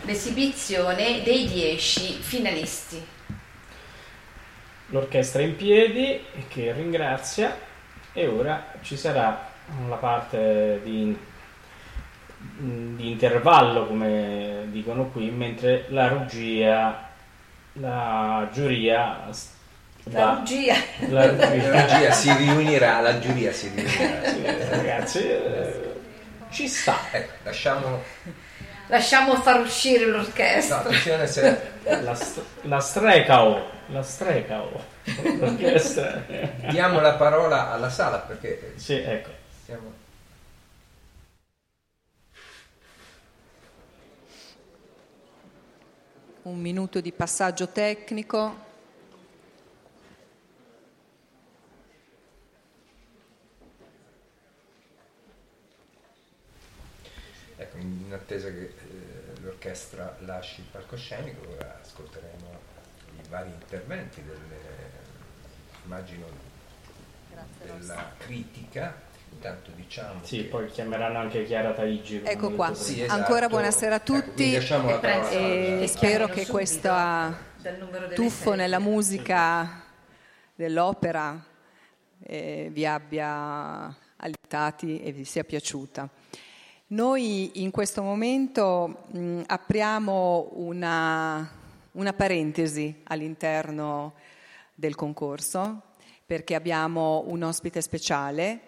[0.00, 3.06] l'esibizione dei dieci finalisti.
[4.86, 7.54] L'orchestra in piedi che ringrazia
[8.14, 9.46] e ora ci sarà
[9.86, 11.14] la parte di,
[12.38, 17.10] di intervallo come dicono qui mentre la regia
[17.74, 19.28] la giuria
[20.10, 20.74] la regia.
[21.08, 24.22] La regia si riunirà, la giuria si riunirà.
[24.34, 25.94] Sì, ragazzi, eh,
[26.50, 26.98] ci sta.
[27.10, 28.02] Ecco, lasciamo...
[28.88, 30.76] lasciamo far uscire l'orchestra.
[30.76, 31.72] No, attenzione se...
[31.84, 32.16] La,
[32.62, 34.84] la strecao, la strecao.
[35.38, 36.22] L'orchestra.
[36.68, 38.74] Diamo la parola alla sala perché...
[38.76, 39.30] Sì, ecco.
[39.64, 39.92] Siamo...
[46.42, 48.63] Un minuto di passaggio tecnico.
[57.78, 62.58] In attesa che eh, l'orchestra lasci il palcoscenico, ora ascolteremo
[63.16, 64.58] i vari interventi delle,
[65.84, 66.26] immagino
[67.30, 69.12] Grazie della critica.
[69.30, 70.44] Intanto diciamo sì, che...
[70.44, 72.22] poi chiameranno anche Chiara Taigi.
[72.24, 72.72] Ecco qua.
[72.74, 73.20] Sì, esatto.
[73.20, 74.54] Ancora buonasera a ecco, tutti.
[74.54, 76.92] Ecco, e, e spero che questo
[78.14, 79.82] tuffo nella musica
[80.54, 81.44] dell'opera
[82.20, 86.08] eh, vi abbia allietati e vi sia piaciuta.
[86.94, 91.50] Noi in questo momento mh, apriamo una,
[91.90, 94.14] una parentesi all'interno
[94.76, 95.82] del concorso
[96.24, 98.60] perché abbiamo un ospite speciale,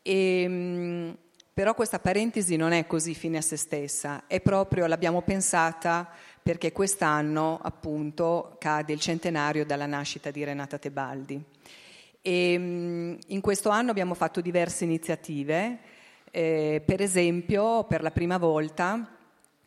[0.00, 1.16] e, mh,
[1.52, 6.08] però questa parentesi non è così fine a se stessa, è proprio, l'abbiamo pensata
[6.42, 11.38] perché quest'anno appunto cade il centenario dalla nascita di Renata Tebaldi.
[12.22, 15.89] E, mh, in questo anno abbiamo fatto diverse iniziative,
[16.30, 19.16] eh, per esempio, per la prima volta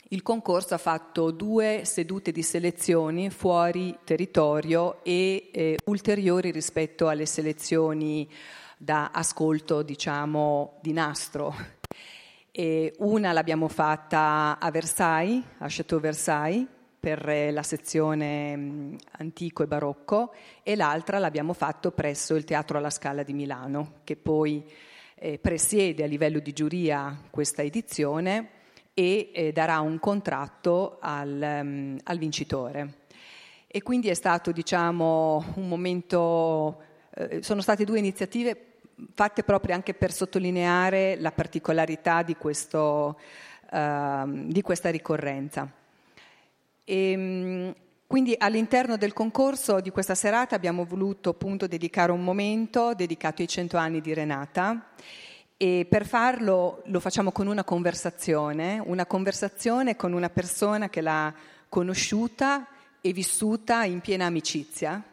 [0.10, 7.26] il concorso ha fatto due sedute di selezioni fuori territorio e eh, ulteriori rispetto alle
[7.26, 8.30] selezioni
[8.77, 11.56] da ascolto, diciamo, di nastro.
[12.52, 16.68] E una l'abbiamo fatta a Versailles, a Château Versailles,
[16.99, 22.91] per eh, la sezione antico e barocco, e l'altra l'abbiamo fatto presso il Teatro alla
[22.91, 24.64] Scala di Milano, che poi
[25.23, 28.49] eh, presiede a livello di giuria questa edizione
[28.93, 33.03] e eh, darà un contratto al, um, al, vincitore.
[33.67, 36.81] E quindi è stato diciamo, un momento,
[37.15, 38.71] eh, sono state due iniziative
[39.15, 43.17] fatte proprio anche per sottolineare la particolarità di, questo,
[43.71, 45.71] uh, di questa ricorrenza.
[46.83, 47.75] E, ehm,
[48.07, 53.47] quindi all'interno del concorso di questa serata abbiamo voluto appunto dedicare un momento dedicato ai
[53.47, 54.91] cento anni di Renata
[55.57, 61.34] e per farlo lo facciamo con una conversazione, una conversazione con una persona che l'ha
[61.69, 62.67] conosciuta
[63.01, 65.03] e vissuta in piena amicizia.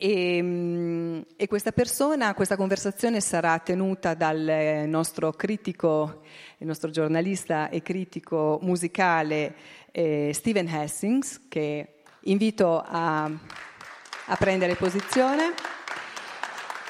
[0.00, 6.20] E, mm, e questa persona, questa conversazione sarà tenuta dal nostro critico,
[6.58, 9.54] il nostro giornalista e critico musicale
[9.90, 15.52] eh, Steven Hessings, che invito a, a prendere posizione.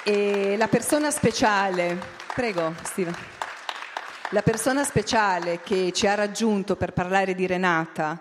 [0.04, 1.98] E la persona speciale,
[2.34, 3.14] prego Steve,
[4.32, 8.20] la persona speciale che ci ha raggiunto per parlare di Renata,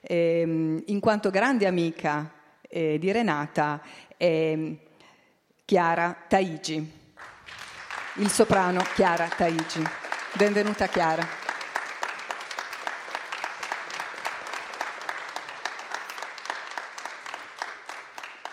[0.00, 2.40] ehm, in quanto grande amica
[2.72, 3.82] eh, di Renata,
[4.22, 4.56] è
[5.64, 6.92] Chiara Taigi,
[8.18, 9.82] il soprano Chiara Taigi.
[10.34, 11.26] Benvenuta Chiara.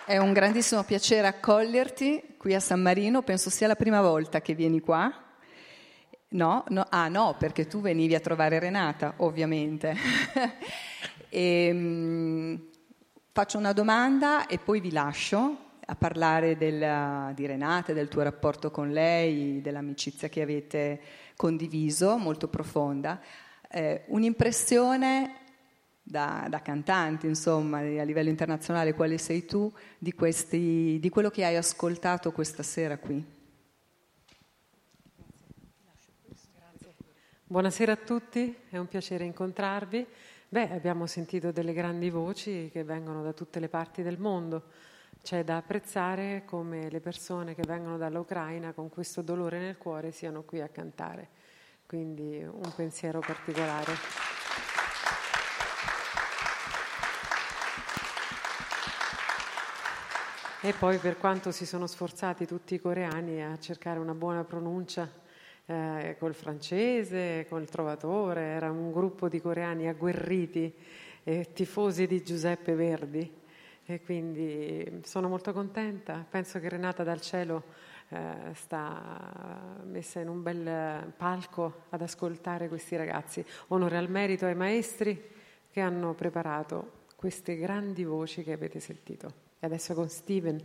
[0.08, 4.56] È un grandissimo piacere accoglierti qui a San Marino, penso sia la prima volta che
[4.56, 5.14] vieni qua.
[6.30, 6.64] No?
[6.70, 6.86] no?
[6.90, 9.96] Ah no, perché tu venivi a trovare Renata, ovviamente.
[11.30, 12.70] e, mh,
[13.40, 18.70] faccio una domanda e poi vi lascio a parlare della, di Renata, del tuo rapporto
[18.70, 21.00] con lei, dell'amicizia che avete
[21.38, 23.22] condiviso, molto profonda.
[23.72, 25.36] Eh, un'impressione
[26.04, 31.46] da, da, cantanti, insomma, a livello internazionale, quale sei tu, di, questi, di quello che
[31.46, 33.26] hai ascoltato questa sera qui.
[37.46, 40.06] Buonasera a tutti, è un piacere incontrarvi.
[40.52, 44.64] Beh, abbiamo sentito delle grandi voci che vengono da tutte le parti del mondo.
[45.22, 50.42] C'è da apprezzare come le persone che vengono dall'Ucraina con questo dolore nel cuore siano
[50.42, 51.30] qui a cantare.
[51.86, 53.94] Quindi un pensiero particolare.
[60.62, 65.08] E poi per quanto si sono sforzati tutti i coreani a cercare una buona pronuncia
[65.70, 70.74] eh, col francese, col trovatore, era un gruppo di coreani agguerriti
[71.24, 73.32] e tifosi di Giuseppe Verdi
[73.86, 76.26] e quindi sono molto contenta.
[76.28, 77.66] Penso che Renata dal cielo
[78.10, 83.46] eh, sta messa in un bel palco ad ascoltare questi ragazzi.
[83.68, 85.22] Onore al merito ai maestri
[85.70, 89.32] che hanno preparato queste grandi voci che avete sentito.
[89.60, 90.60] E adesso con Steven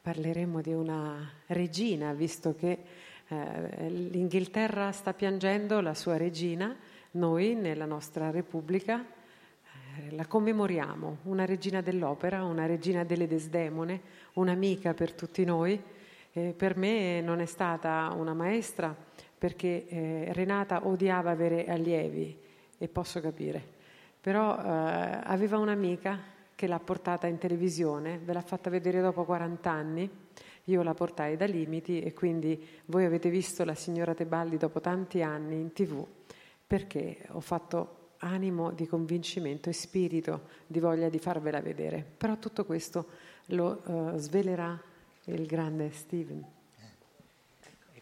[0.00, 2.78] parleremo di una regina, visto che
[3.28, 6.76] eh, l'Inghilterra sta piangendo la sua regina,
[7.12, 14.00] noi nella nostra Repubblica eh, la commemoriamo, una regina dell'opera, una regina delle Desdemone,
[14.34, 15.82] un'amica per tutti noi.
[16.32, 18.94] Eh, per me non è stata una maestra
[19.36, 22.38] perché eh, Renata odiava avere allievi
[22.78, 23.62] e posso capire,
[24.20, 26.20] però aveva un'amica
[26.54, 30.10] che l'ha portata in televisione, ve l'ha fatta vedere dopo 40 anni,
[30.66, 35.22] io la portai da Limiti e quindi voi avete visto la signora Tebaldi dopo tanti
[35.22, 36.04] anni in tv
[36.66, 42.04] perché ho fatto animo di convincimento e spirito di voglia di farvela vedere.
[42.16, 43.06] Però tutto questo
[43.46, 44.80] lo uh, svelerà
[45.24, 46.44] il grande Steven.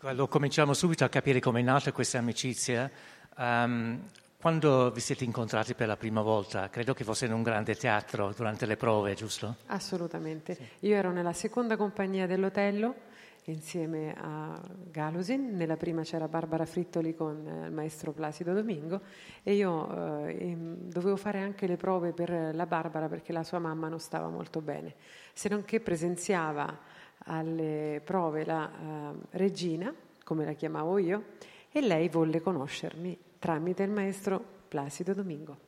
[0.00, 2.90] Allora, cominciamo subito a capire come è nata questa amicizia.
[3.38, 4.02] Um,
[4.44, 8.30] quando vi siete incontrati per la prima volta, credo che fosse in un grande teatro
[8.36, 9.56] durante le prove, giusto?
[9.68, 10.54] Assolutamente.
[10.54, 10.62] Sì.
[10.80, 12.94] Io ero nella seconda compagnia dell'Otello
[13.44, 14.60] insieme a
[14.90, 19.00] Galusin, nella prima c'era Barbara Frittoli con eh, il maestro Placido Domingo
[19.42, 23.88] e io eh, dovevo fare anche le prove per la Barbara perché la sua mamma
[23.88, 24.94] non stava molto bene,
[25.32, 26.80] se non che presenziava
[27.26, 29.90] alle prove la uh, regina,
[30.22, 31.24] come la chiamavo io,
[31.72, 35.58] e lei volle conoscermi tramite il maestro Placido Domingo.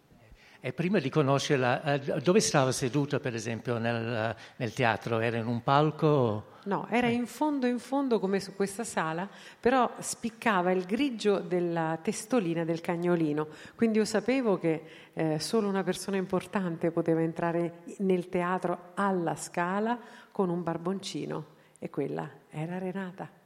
[0.60, 5.18] E prima di conoscerla, eh, dove stava seduta per esempio nel, nel, teatro?
[5.18, 6.54] Era in un palco?
[6.64, 9.28] No, era in fondo in fondo come su questa sala,
[9.60, 14.82] però spiccava il grigio della testolina del cagnolino, quindi io sapevo che
[15.12, 19.98] eh, solo una persona importante poteva entrare nel teatro alla scala
[20.32, 21.44] con un barboncino
[21.78, 23.44] e quella era Renata.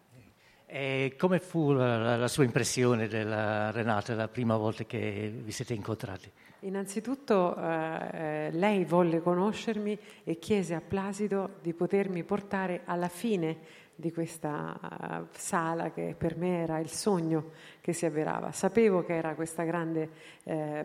[0.73, 5.75] E come fu la, la, sua impressione della Renata la prima volta che vi siete
[5.75, 6.31] incontrati?
[6.61, 13.59] Innanzitutto eh, lei volle conoscermi e chiese a Plasido di potermi portare alla fine
[14.01, 17.51] di questa uh, sala che per me era il sogno
[17.81, 18.51] che si avverava.
[18.51, 20.11] Sapevo che era questa grande
[20.45, 20.85] eh,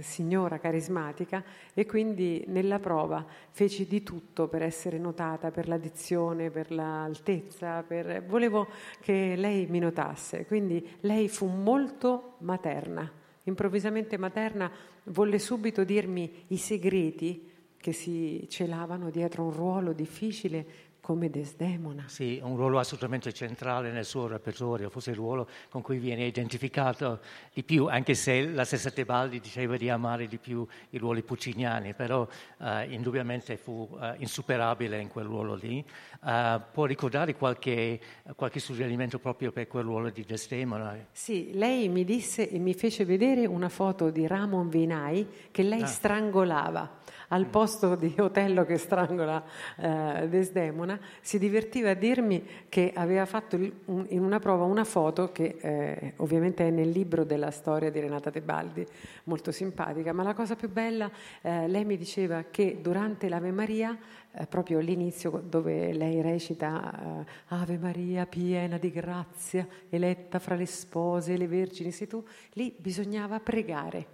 [0.00, 6.50] signora carismatica e quindi nella prova feci di tutto per essere notata, per la dizione,
[6.50, 8.24] per l'altezza, per...
[8.24, 8.68] volevo
[9.00, 10.44] che lei mi notasse.
[10.46, 13.10] Quindi lei fu molto materna,
[13.44, 14.70] improvvisamente materna,
[15.04, 17.48] volle subito dirmi i segreti
[17.78, 20.66] che si celavano dietro un ruolo difficile
[21.08, 22.04] come Desdemona.
[22.06, 27.20] Sì, un ruolo assolutamente centrale nel suo repertorio, forse il ruolo con cui viene identificato
[27.54, 31.94] di più, anche se la stessa Tebaldi diceva di amare di più i ruoli pucciniani,
[31.94, 32.28] però
[32.58, 35.82] uh, indubbiamente fu uh, insuperabile in quel ruolo lì.
[36.20, 37.98] Uh, può ricordare qualche,
[38.36, 40.94] qualche, suggerimento proprio per quel ruolo di Desdemona?
[41.10, 45.80] Sì, lei mi disse e mi fece vedere una foto di Ramon Vinai che lei
[45.80, 45.86] ah.
[45.86, 46.96] strangolava
[47.28, 49.42] al posto di Otello che strangola
[49.76, 55.56] eh, Desdemona, si divertiva a dirmi che aveva fatto in una prova una foto che
[55.60, 58.86] eh, ovviamente è nel libro della storia di Renata Tebaldi,
[59.24, 61.10] molto simpatica, ma la cosa più bella,
[61.42, 63.96] eh, lei mi diceva che durante l'Ave Maria
[64.32, 70.66] eh, proprio l'inizio dove lei recita eh, Ave Maria piena di grazia, eletta fra le
[70.66, 74.06] spose e le vergini, sei tu, lì bisognava pregare.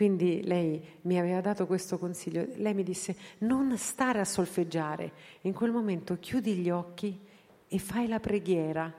[0.00, 5.12] Quindi lei mi aveva dato questo consiglio, lei mi disse non stare a solfeggiare,
[5.42, 7.20] in quel momento chiudi gli occhi
[7.68, 8.90] e fai la preghiera.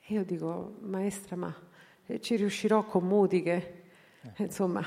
[0.00, 1.56] E io dico, maestra, ma
[2.04, 3.82] eh, ci riuscirò con Muti che,
[4.22, 4.42] eh.
[4.42, 4.84] insomma,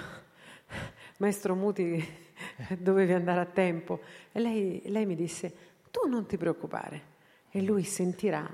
[1.20, 2.06] maestro Muti
[2.78, 4.02] dovevi andare a tempo.
[4.34, 5.56] E lei, lei mi disse,
[5.92, 7.02] tu non ti preoccupare,
[7.50, 8.46] e lui sentirà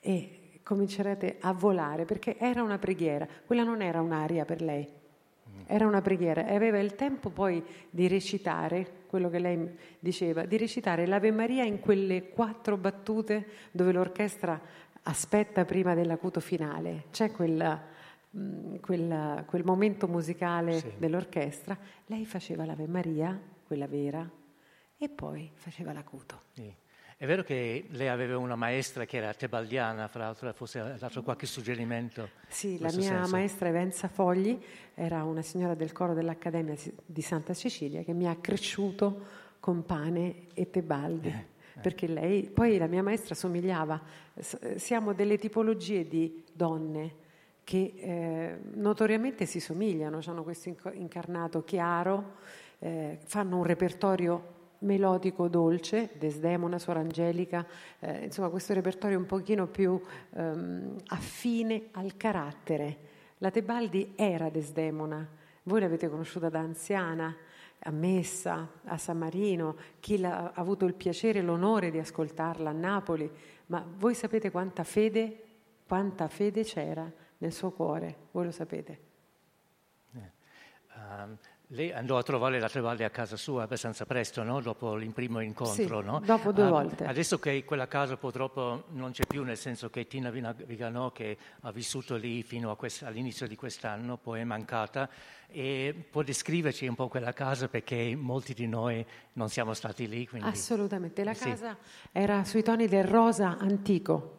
[0.00, 4.95] e comincerete a volare, perché era una preghiera, quella non era un'aria per lei
[5.66, 10.56] era una preghiera e aveva il tempo poi di recitare quello che lei diceva, di
[10.56, 14.60] recitare l'Ave Maria in quelle quattro battute dove l'orchestra
[15.02, 17.04] aspetta prima dell'acuto finale.
[17.10, 17.80] C'è quella,
[18.80, 20.92] quella, quel momento musicale sì.
[20.98, 21.76] dell'orchestra.
[22.06, 24.28] Lei faceva l'Ave Maria, quella vera,
[24.98, 26.42] e poi faceva l'acuto.
[26.52, 26.74] Sì.
[27.18, 31.22] È vero che lei aveva una maestra che era tebaldiana, fra l'altro, forse ha dato
[31.22, 32.28] qualche suggerimento?
[32.46, 33.30] Sì, la mia senso.
[33.30, 34.62] maestra Evenza Fogli
[34.92, 36.74] era una signora del coro dell'Accademia
[37.06, 41.28] di Santa Cecilia che mi ha cresciuto con pane e tebaldi.
[41.28, 41.80] Eh.
[41.80, 44.00] perché lei, poi la mia maestra somigliava,
[44.76, 47.24] siamo delle tipologie di donne
[47.64, 52.36] che eh, notoriamente si somigliano, hanno questo incarnato chiaro,
[52.78, 57.66] eh, fanno un repertorio melodico dolce, Desdemona, Suor Angelica,
[58.00, 60.00] eh, insomma questo repertorio un pochino più
[60.34, 62.98] ehm, affine al carattere.
[63.38, 65.26] La Tebaldi era Desdemona,
[65.64, 67.36] voi l'avete conosciuta da anziana,
[67.80, 72.72] a Messa, a San Marino, chi ha avuto il piacere e l'onore di ascoltarla a
[72.72, 73.30] Napoli,
[73.66, 75.44] ma voi sapete quanta fede,
[75.86, 79.00] quanta fede c'era nel suo cuore, voi lo sapete.
[80.14, 80.30] Eh,
[80.96, 81.36] um,
[81.70, 84.60] lei andò a trovare la Trevalli a casa sua abbastanza presto, no?
[84.60, 86.00] dopo il primo incontro.
[86.00, 86.20] Sì, no?
[86.24, 87.06] dopo due uh, volte.
[87.06, 91.72] Adesso che quella casa purtroppo non c'è più, nel senso che Tina Viganò, che ha
[91.72, 95.08] vissuto lì fino quest- all'inizio di quest'anno, poi è mancata,
[96.10, 100.24] può descriverci un po' quella casa perché molti di noi non siamo stati lì.
[100.28, 100.46] Quindi...
[100.46, 102.08] Assolutamente, la casa sì.
[102.12, 104.34] era sui toni del rosa antico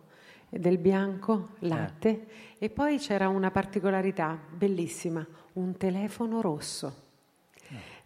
[0.49, 2.65] del bianco, latte eh.
[2.65, 7.06] e poi c'era una particolarità bellissima, un telefono rosso.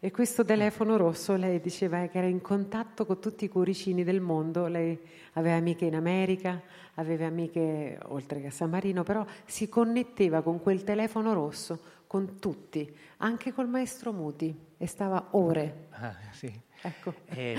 [0.03, 4.19] E questo telefono rosso, lei diceva che era in contatto con tutti i cuoricini del
[4.19, 4.99] mondo, lei
[5.33, 6.59] aveva amiche in America,
[6.95, 12.39] aveva amiche oltre che a San Marino, però si connetteva con quel telefono rosso con
[12.39, 15.89] tutti, anche col maestro Muti, e stava ore.
[15.91, 16.51] Ah, sì.
[16.81, 17.13] Ecco.
[17.25, 17.55] E,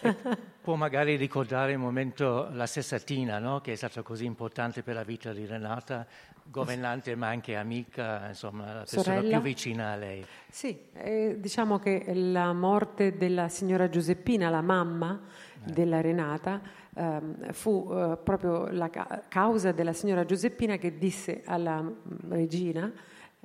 [0.00, 0.16] e
[0.60, 3.60] può magari ricordare un momento la stessa Tina, no?
[3.60, 6.06] che è stata così importante per la vita di Renata,
[6.42, 9.28] governante ma anche amica, insomma, la persona Sorella.
[9.28, 10.26] più vicina a lei.
[10.48, 15.20] Sì, eh, diciamo che la morte della signora Giuseppina, la mamma
[15.64, 15.70] eh.
[15.72, 16.60] della Renata,
[16.94, 21.92] ehm, fu eh, proprio la ca- causa della signora Giuseppina che disse alla mm,
[22.30, 22.92] regina,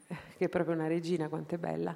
[0.08, 1.96] eh, che è proprio una regina, quanto è bella,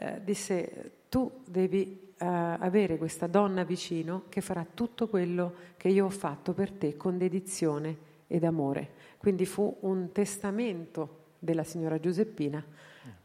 [0.00, 6.04] eh, disse tu devi uh, avere questa donna vicino che farà tutto quello che io
[6.04, 8.90] ho fatto per te con dedizione ed amore.
[9.16, 12.64] Quindi fu un testamento della signora Giuseppina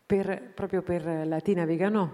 [0.06, 2.10] per, proprio per Latina Viganò.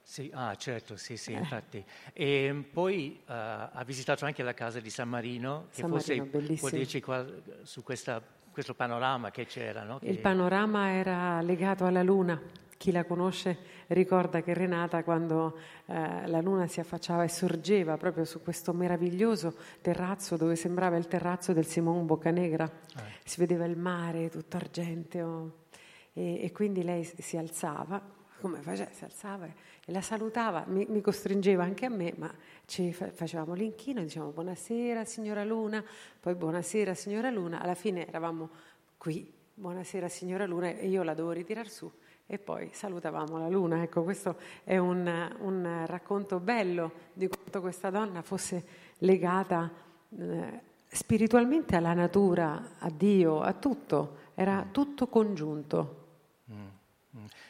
[0.00, 1.38] Sì, ah, certo, sì, sì, eh.
[1.38, 1.84] infatti.
[2.12, 6.54] E poi uh, ha visitato anche la casa di San Marino, che San forse Marino,
[6.54, 7.26] può dirci qua,
[7.62, 8.22] su questa,
[8.52, 9.82] questo panorama che c'era.
[9.82, 9.98] No?
[9.98, 10.06] Che...
[10.06, 12.40] Il panorama era legato alla luna
[12.76, 13.58] chi la conosce
[13.88, 19.54] ricorda che Renata, quando eh, la luna si affacciava e sorgeva proprio su questo meraviglioso
[19.80, 23.00] terrazzo dove sembrava il terrazzo del Simon Boccanegra, eh.
[23.24, 25.64] si vedeva il mare tutto argenteo
[26.12, 28.00] e, e quindi lei si alzava,
[28.40, 28.90] come faceva?
[28.92, 32.32] Si alzava e la salutava, mi, mi costringeva anche a me, ma
[32.64, 35.84] ci facevamo l'inchino, dicevamo buonasera signora Luna,
[36.20, 38.50] poi buonasera signora Luna, alla fine eravamo
[38.98, 41.90] qui, buonasera signora Luna e io la dovevo ritirare su
[42.26, 43.82] e poi salutavamo la luna.
[43.82, 45.06] Ecco, questo è un,
[45.40, 48.64] un racconto bello di quanto questa donna fosse
[48.98, 49.70] legata
[50.18, 56.04] eh, spiritualmente alla natura, a Dio, a tutto, era tutto congiunto.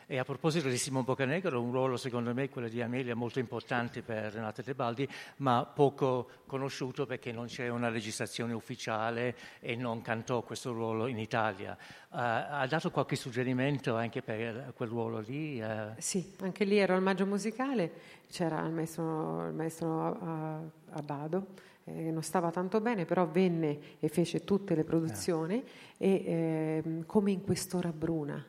[0.06, 4.02] E a proposito di Simon Boccanegro, un ruolo secondo me, quello di Amelia, molto importante
[4.02, 10.42] per Renata Tebaldi, ma poco conosciuto perché non c'è una registrazione ufficiale e non cantò
[10.42, 11.76] questo ruolo in Italia.
[12.08, 15.60] Uh, ha dato qualche suggerimento anche per quel ruolo lì?
[15.60, 15.94] Uh...
[15.98, 17.90] Sì, anche lì ero al maggio musicale,
[18.30, 21.46] c'era il maestro, il maestro uh, Abbado,
[21.84, 25.62] eh, non stava tanto bene, però venne e fece tutte le produzioni
[25.98, 26.08] eh.
[26.08, 28.44] e eh, come in quest'ora bruna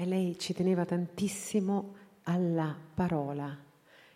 [0.00, 3.58] e lei ci teneva tantissimo alla parola.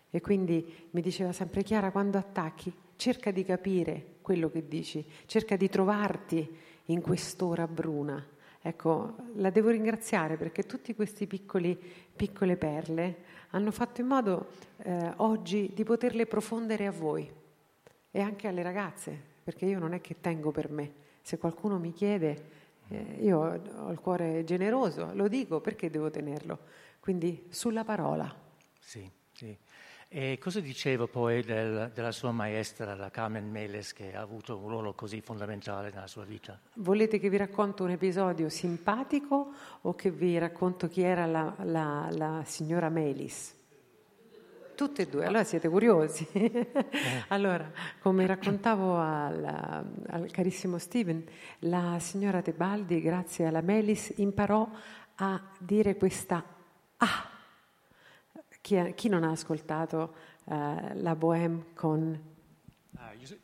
[0.09, 5.57] E quindi mi diceva sempre Chiara, quando attacchi, cerca di capire quello che dici, cerca
[5.57, 8.25] di trovarti in quest'ora bruna.
[8.61, 11.77] Ecco, la devo ringraziare perché tutti questi piccoli,
[12.15, 13.17] piccole perle
[13.49, 17.29] hanno fatto in modo eh, oggi di poterle profondere a voi
[18.09, 20.93] e anche alle ragazze, perché io non è che tengo per me.
[21.21, 26.59] Se qualcuno mi chiede, eh, io ho il cuore generoso, lo dico perché devo tenerlo.
[26.99, 28.33] Quindi sulla parola.
[28.79, 29.57] Sì, sì.
[30.15, 34.69] E cosa diceva poi del, della sua maestra, la Carmen Meles, che ha avuto un
[34.69, 36.59] ruolo così fondamentale nella sua vita?
[36.75, 42.09] Volete che vi racconto un episodio simpatico o che vi racconto chi era la, la,
[42.11, 43.55] la signora Melis?
[44.75, 46.27] Tutte e due, allora siete curiosi.
[47.29, 49.43] allora, come raccontavo al,
[50.07, 51.23] al, carissimo Steven,
[51.59, 54.67] la signora Tebaldi, grazie alla Melis, imparò
[55.15, 56.43] a dire questa
[56.97, 57.29] ah.
[58.61, 60.13] Chi, chi non ha ascoltato
[60.45, 60.53] uh,
[60.93, 62.32] la Bohème con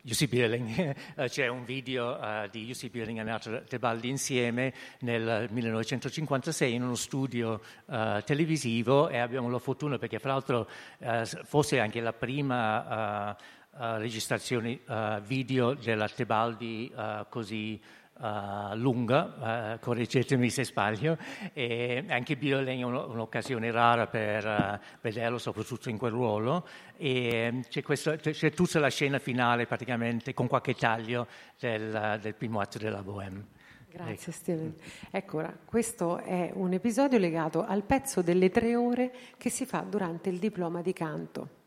[0.04, 0.96] UC Birling,
[1.28, 6.96] c'è un video uh, di UC Birling e Renata Tebaldi insieme nel 1956 in uno
[6.96, 10.70] studio uh, televisivo e abbiamo la fortuna perché fra l'altro
[11.00, 13.38] uh, forse anche la prima
[13.72, 14.80] registrazione
[15.26, 16.92] video della Tebaldi
[17.30, 17.80] così
[18.20, 21.18] Uh, lunga, uh, correggetemi se sbaglio,
[21.54, 26.68] e anche Biolen è un'occasione rara per uh, vederlo, soprattutto in quel ruolo,
[26.98, 31.28] e c'è, questo, c'è, tutta la scena finale praticamente con qualche taglio
[31.58, 33.46] del, del primo atto della Bohème.
[33.90, 34.32] Grazie ecco.
[34.32, 34.76] Steven.
[35.12, 39.80] Ecco, ora, questo è un episodio legato al pezzo delle tre ore che si fa
[39.80, 41.59] durante il diploma di canto.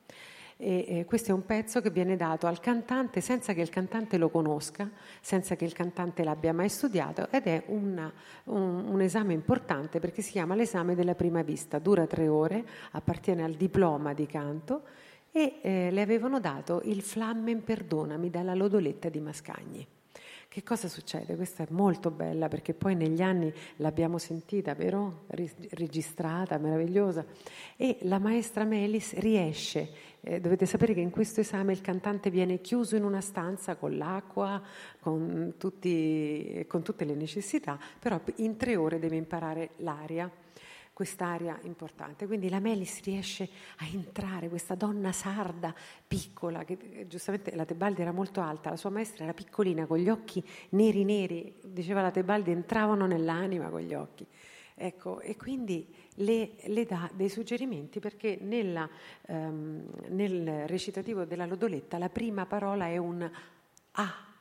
[0.64, 4.28] E, questo è un pezzo che viene dato al cantante senza che il cantante lo
[4.28, 4.88] conosca,
[5.20, 8.12] senza che il cantante l'abbia mai studiato ed è una,
[8.44, 13.42] un, un, esame importante perché si chiama l'esame della prima vista, dura tre ore, appartiene
[13.42, 14.82] al diploma di canto
[15.32, 19.86] e eh, le avevano dato il Flammen Perdonami dalla Lodoletta di Mascagni.
[20.52, 21.34] Che cosa succede?
[21.34, 25.24] Questa è molto bella perché poi negli anni l'abbiamo sentita, vero?
[25.28, 27.24] Registrata, meravigliosa.
[27.74, 32.60] E la maestra Melis riesce, eh, dovete sapere che in questo esame il cantante viene
[32.60, 34.62] chiuso in una stanza con l'acqua,
[35.00, 40.30] con, tutti, con tutte le necessità, però in tre ore deve imparare l'aria
[41.02, 42.28] quest'area importante.
[42.28, 43.48] Quindi la Melis riesce
[43.78, 45.74] a entrare, questa donna sarda,
[46.06, 49.98] piccola, che eh, giustamente la Tebaldi era molto alta, la sua maestra era piccolina, con
[49.98, 54.24] gli occhi neri neri, diceva la Tebaldi, entravano nell'anima con gli occhi.
[54.76, 58.88] Ecco, e quindi le, le, dà dei suggerimenti perché nella,
[59.26, 63.28] um, nel recitativo della Lodoletta la prima parola è un
[63.92, 64.31] A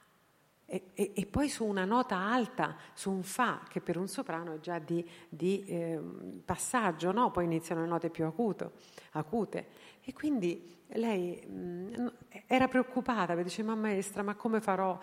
[0.72, 4.54] e, e, e, poi su una nota alta, su un Fa, che per un soprano
[4.54, 6.00] è già di, di eh,
[6.46, 7.30] passaggio, no?
[7.30, 8.72] poi iniziano le note più acuto,
[9.12, 9.68] acute.
[10.02, 12.12] E quindi lei mh,
[12.48, 14.98] era preoccupata, mi dice, ma maestra, ma come farò?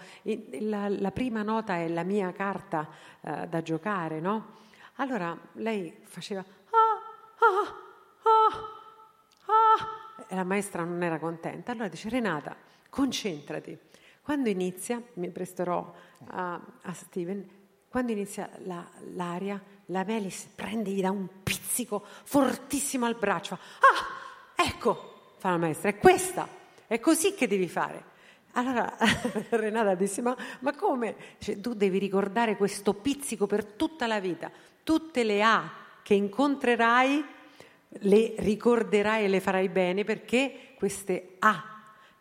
[0.60, 2.88] La, la prima nota è la mia carta
[3.20, 4.56] eh, da giocare, no?
[4.94, 6.98] Allora lei faceva, ah,
[7.40, 7.74] ah,
[8.22, 8.56] ah,
[9.52, 11.72] ah, e la maestra non era contenta.
[11.72, 12.56] Allora dice, Renata,
[12.88, 13.78] concentrati
[14.28, 15.90] quando inizia, mi presterò
[16.26, 17.48] a, a Steven,
[17.88, 23.54] quando inizia la, l'aria, la Melis prende gli dà un pizzico fortissimo al braccio.
[23.54, 26.46] Ah, ecco, fa la maestra, è questa,
[26.86, 28.04] è così che devi fare.
[28.52, 28.98] Allora
[29.48, 31.16] Renata disse, ma, ma come?
[31.38, 34.50] Cioè, tu devi ricordare questo pizzico per tutta la vita.
[34.82, 35.72] Tutte le A
[36.02, 37.24] che incontrerai
[37.88, 41.64] le ricorderai e le farai bene perché queste A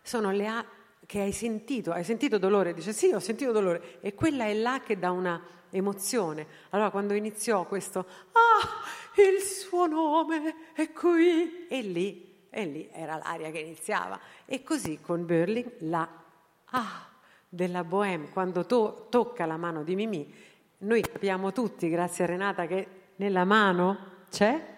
[0.01, 0.65] sono le A
[1.07, 2.73] che hai sentito, hai sentito dolore?
[2.73, 3.99] Dice sì, ho sentito dolore.
[4.01, 6.45] E quella è là che dà una emozione.
[6.71, 13.15] Allora quando iniziò questo, ah, il suo nome è qui, e lì, e lì era
[13.15, 14.19] l'aria che iniziava.
[14.45, 16.07] E così con Berling la
[16.65, 17.07] ah
[17.47, 20.33] della Bohème, quando to- tocca la mano di Mimì,
[20.79, 24.75] noi capiamo tutti, grazie a Renata, che nella mano c'è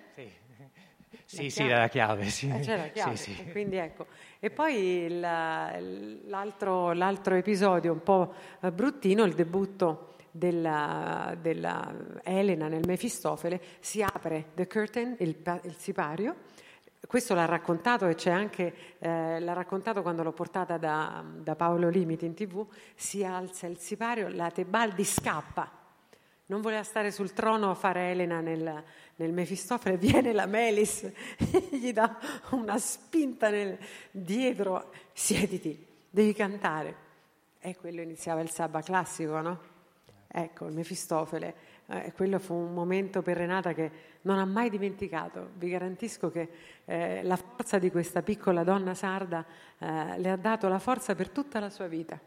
[1.31, 2.47] sì, sì, la chiave, sì.
[2.47, 3.51] Eh, la chiave, sì, sì.
[3.51, 4.07] quindi ecco.
[4.39, 8.33] E poi il, l'altro, l'altro, episodio un po'
[8.73, 11.93] bruttino, il debutto della, della
[12.23, 15.35] Elena nel Mefistofele, si apre The Curtain, il,
[15.65, 16.35] il sipario,
[17.05, 21.89] questo l'ha raccontato e c'è anche, eh, l'ha raccontato quando l'ho portata da, da Paolo
[21.89, 22.65] Limiti in tv,
[22.95, 25.69] si alza il sipario, la Tebaldi scappa,
[26.47, 28.83] non voleva stare sul trono a fare Elena nel,
[29.19, 31.05] nel Mefistofele, viene la Melis,
[31.71, 32.17] gli dà
[32.51, 33.77] una spinta nel,
[34.11, 37.07] dietro, siediti, devi cantare.
[37.59, 39.59] E quello iniziava il sabba classico, no?
[40.25, 41.67] Ecco, il Mefistofele.
[41.87, 43.91] Eh, quello fu un momento per Renata che
[44.21, 45.49] non ha mai dimenticato.
[45.55, 46.49] Vi garantisco che
[46.85, 49.45] eh, la forza di questa piccola donna sarda
[49.77, 52.17] eh, le ha dato la forza per tutta la sua vita.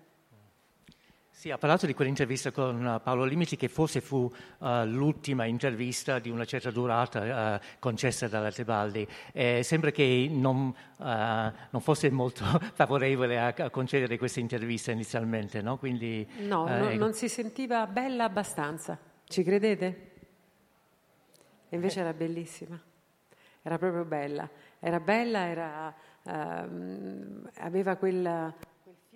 [1.42, 6.20] Sì, ha parlato di quell'intervista con uh, Paolo Limiti che forse fu uh, l'ultima intervista
[6.20, 9.04] di una certa durata uh, concessa dalla Tebaldi.
[9.32, 12.44] Eh, sembra che non, non, fosse molto
[12.74, 15.78] favorevole a, a, concedere questa intervista inizialmente, no?
[15.78, 16.96] Quindi, no, no ecco.
[16.96, 18.96] non si sentiva bella abbastanza.
[19.24, 20.10] Ci credete?
[21.68, 22.80] E invece era bellissima.
[23.62, 24.48] Era proprio bella.
[24.78, 25.92] Era bella, era,
[26.22, 28.54] ehm, aveva quella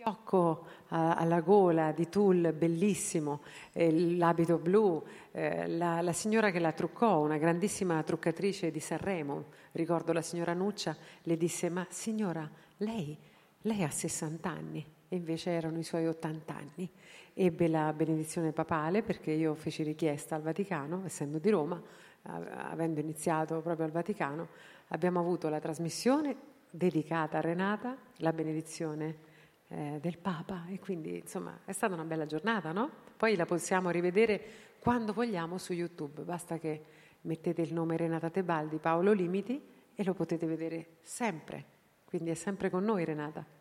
[0.06, 3.40] fiocco alla gola di tulle bellissimo,
[3.72, 5.02] eh, l'abito blu,
[5.32, 10.54] eh, la, la, signora che la truccò, una grandissima truccatrice di Sanremo, ricordo la signora
[10.54, 13.18] Nuccia, le disse ma signora lei,
[13.62, 16.88] lei ha 60 anni e invece erano i suoi 80 anni.
[17.34, 21.82] Ebbe la benedizione papale perché io feci richiesta al Vaticano, essendo di Roma,
[22.22, 24.48] avendo iniziato proprio al Vaticano,
[24.88, 26.36] abbiamo avuto la trasmissione
[26.70, 29.25] dedicata a Renata, la benedizione
[29.68, 32.90] eh, del Papa e quindi insomma è stata una bella giornata, no?
[33.16, 34.40] Poi la possiamo rivedere
[34.78, 36.84] quando vogliamo su YouTube, basta che
[37.22, 39.60] mettete il nome Renata Tebaldi, Paolo Limiti
[39.94, 41.64] e lo potete vedere sempre,
[42.04, 43.55] quindi è sempre con noi Renata.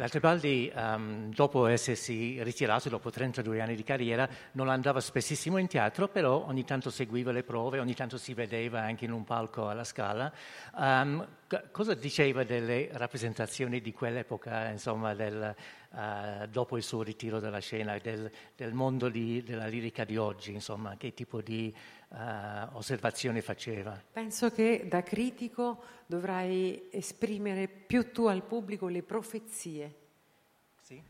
[0.00, 6.08] L'Altebaldi, um, dopo essersi ritirato, dopo 32 anni di carriera, non andava spessissimo in teatro,
[6.08, 9.84] però ogni tanto seguiva le prove, ogni tanto si vedeva anche in un palco alla
[9.84, 10.32] Scala.
[10.74, 11.26] Um,
[11.70, 15.54] cosa diceva delle rappresentazioni di quell'epoca, insomma, del,
[15.90, 20.54] uh, dopo il suo ritiro dalla scena, del, del mondo di, della lirica di oggi,
[20.54, 21.74] insomma, che tipo di
[22.10, 24.00] uh, osservazioni faceva?
[24.12, 29.94] Penso che da critico dovrai esprimere più tu al pubblico le profezie.
[30.82, 31.02] Sì?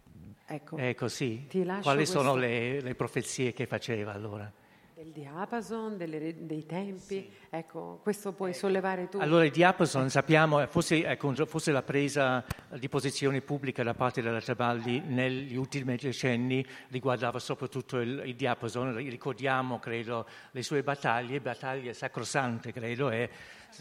[0.47, 1.47] Ecco, ecco sì.
[1.49, 2.19] Quali questo...
[2.19, 4.53] sono le, le profezie che faceva allora?
[5.01, 7.31] Del diapason, delle, dei tempi, sì.
[7.49, 9.17] ecco, questo puoi sollevare tu.
[9.17, 12.45] Allora il diapason sappiamo, forse, ecco, forse, la presa
[12.79, 18.95] di posizione pubblica da parte della Tabaldi negli ultimi decenni riguardava soprattutto il, il diapason,
[18.97, 23.09] ricordiamo credo le sue battaglie, battaglie sacrosante credo.
[23.09, 23.31] E,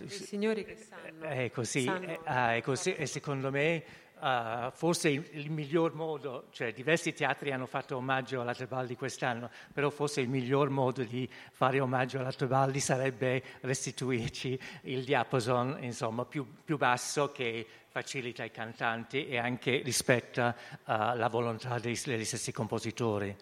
[0.01, 1.25] I signori che sanno.
[1.25, 2.07] Ecco sì, sanno.
[2.07, 3.83] Eh, ah, ecco, sì, e secondo me
[4.19, 9.49] Uh, forse il, il, miglior modo, cioè diversi teatri hanno fatto omaggio alla Tebaldi quest'anno,
[9.73, 16.25] però forse il miglior modo di fare omaggio alla Tebaldi sarebbe restituirci il diapason insomma,
[16.25, 22.51] più, più basso che facilita i cantanti e anche rispetta uh, la volontà degli stessi
[22.51, 23.33] compositori.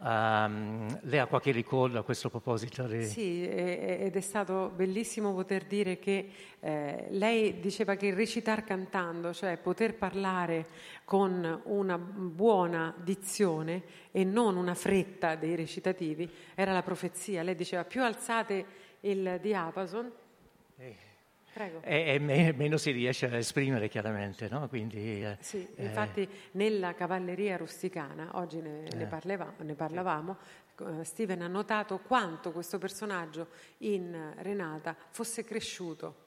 [0.00, 2.86] Um, lei ha qualche ricordo a questo proposito?
[2.86, 3.04] Di...
[3.04, 6.28] Sì, ed è stato bellissimo poter dire che
[6.60, 10.66] eh, lei diceva che recitar cantando, cioè poter parlare
[11.04, 17.42] con una buona dizione e non una fretta dei recitativi, era la profezia.
[17.42, 18.66] Lei diceva più alzate
[19.00, 20.12] il diapason,
[20.76, 21.13] eh Prego.
[21.82, 24.68] E, e me, meno si riesce a esprimere chiaramente, no?
[24.68, 28.96] Quindi, eh, sì, eh, infatti nella cavalleria rusticana, oggi ne, eh.
[28.96, 30.36] ne, parleva, ne parlavamo,
[30.80, 33.48] eh, Steven ha notato quanto questo personaggio
[33.78, 36.22] in Renata fosse cresciuto.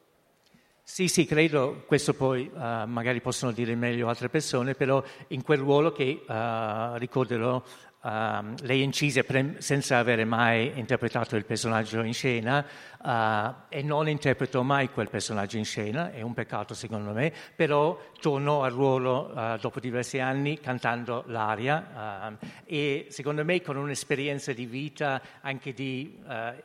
[0.89, 5.59] Sì, sì, credo, questo poi uh, magari possono dire meglio altre persone, però in quel
[5.59, 7.61] ruolo che uh, ricorderò
[8.07, 12.65] Uh, lei incise pre- senza avere mai interpretato il personaggio in scena
[13.01, 17.99] uh, e non interpretò mai quel personaggio in scena, è un peccato secondo me, però
[18.21, 24.65] tornò al ruolo uh, dopo diversi anni cantando l'aria e secondo me con un'esperienza di
[24.65, 26.17] vita, anche di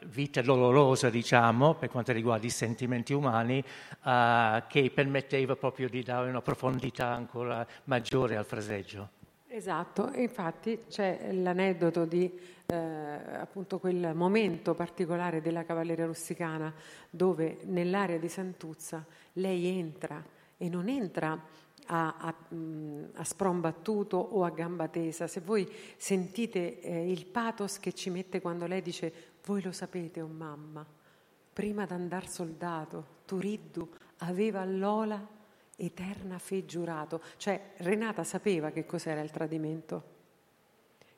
[0.06, 3.62] vita dolorosa diciamo, per quanto riguarda i sentimenti umani,
[4.68, 9.20] che permetteva proprio di dare una profondità ancora maggiore al fraseggio.
[9.54, 16.72] Esatto, infatti c'è l'aneddoto di eh, appunto quel momento particolare della cavalleria rusticana
[17.10, 19.04] dove nell'area di Santuzza
[19.34, 20.24] lei entra
[20.56, 21.38] e non entra
[21.84, 22.34] a, a,
[23.12, 25.26] a sprombattuto o a gamba tesa.
[25.26, 29.12] Se voi sentite eh, il pathos che ci mette quando lei dice
[29.44, 30.82] voi lo sapete, oh mamma,
[31.52, 35.40] prima d'andar soldato, Turiddu aveva l'ola
[35.84, 40.10] eterna fe giurato, cioè Renata sapeva che cos'era il tradimento.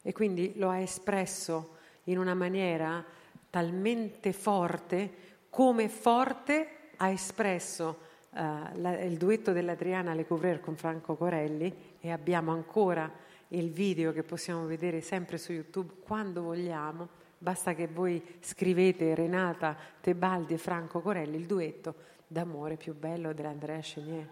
[0.02, 3.04] E quindi lo ha espresso in una maniera
[3.48, 5.22] talmente forte
[5.54, 7.98] come forte ha espresso
[8.30, 8.36] uh,
[8.74, 11.72] la, il duetto dell'Adriana Le Couvrer con Franco Corelli.
[12.00, 13.08] E abbiamo ancora
[13.48, 17.08] il video che possiamo vedere sempre su YouTube quando vogliamo,
[17.38, 21.94] basta che voi scrivete Renata Tebaldi e Franco Corelli, il duetto
[22.26, 24.28] d'amore più bello dell'Andrea Chenier.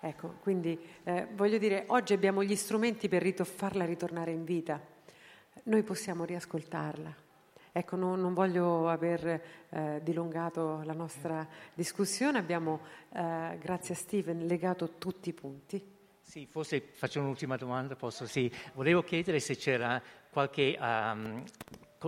[0.00, 4.80] Ecco, quindi eh, voglio dire, oggi abbiamo gli strumenti per rit- farla ritornare in vita,
[5.64, 7.24] noi possiamo riascoltarla.
[7.72, 12.80] Ecco, no, non voglio aver eh, dilungato la nostra discussione, abbiamo,
[13.12, 15.94] eh, grazie a Steven, legato tutti i punti.
[16.22, 18.26] Sì, forse faccio un'ultima domanda, posso?
[18.26, 21.42] Sì, volevo chiedere se c'era qualche um,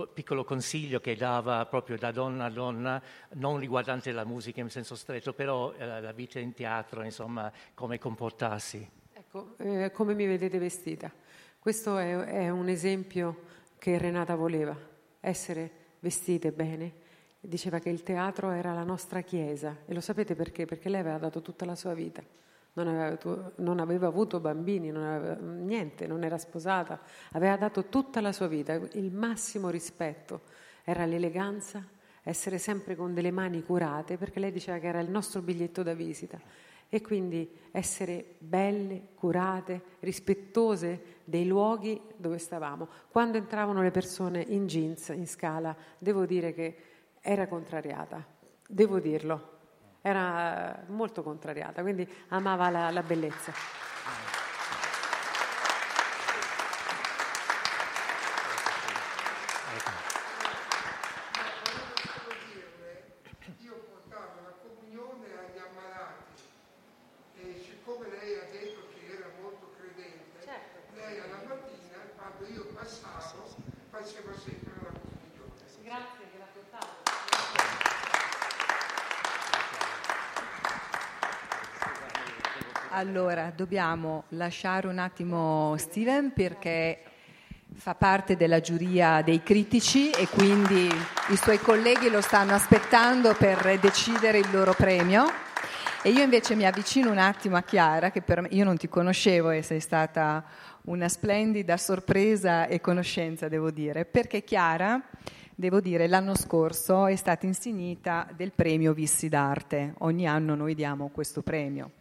[0.07, 3.01] piccolo consiglio che dava proprio da donna a donna,
[3.33, 7.97] non riguardante la musica in senso stretto, però eh, la vita in teatro, insomma, come
[7.99, 8.89] comportarsi.
[9.13, 11.11] Ecco, eh, come mi vedete vestita.
[11.59, 13.41] Questo è, è un esempio
[13.77, 14.77] che Renata voleva,
[15.19, 17.07] essere vestite bene.
[17.39, 20.65] Diceva che il teatro era la nostra chiesa e lo sapete perché?
[20.65, 22.21] Perché lei aveva dato tutta la sua vita
[22.73, 27.01] non aveva, non aveva avuto bambini, non aveva, niente, non era sposata,
[27.31, 30.41] aveva dato tutta la sua vita, il massimo rispetto.
[30.83, 31.85] Era l'eleganza,
[32.23, 35.93] essere sempre con delle mani curate, perché lei diceva che era il nostro biglietto da
[35.93, 36.39] visita.
[36.91, 42.87] E quindi essere belle, curate, rispettose dei luoghi dove stavamo.
[43.09, 46.77] Quando entravano le persone in jeans, in scala, devo dire che
[47.21, 48.25] era contrariata,
[48.67, 49.58] devo dirlo,
[50.01, 53.51] era molto contrariata, quindi amava la, la bellezza.
[63.61, 66.43] Io portavo la comunione agli ammalati
[67.35, 68.89] e siccome lei ha detto
[82.99, 86.99] Allora, dobbiamo lasciare un attimo Steven perché
[87.73, 90.89] fa parte della giuria dei critici e quindi
[91.29, 95.27] i suoi colleghi lo stanno aspettando per decidere il loro premio.
[96.03, 98.89] E io invece mi avvicino un attimo a Chiara, che per me, io non ti
[98.89, 100.43] conoscevo e sei stata
[100.83, 105.01] una splendida sorpresa e conoscenza, devo dire, perché Chiara,
[105.55, 109.93] devo dire, l'anno scorso è stata insignita del premio Vissi d'Arte.
[109.99, 111.91] Ogni anno noi diamo questo premio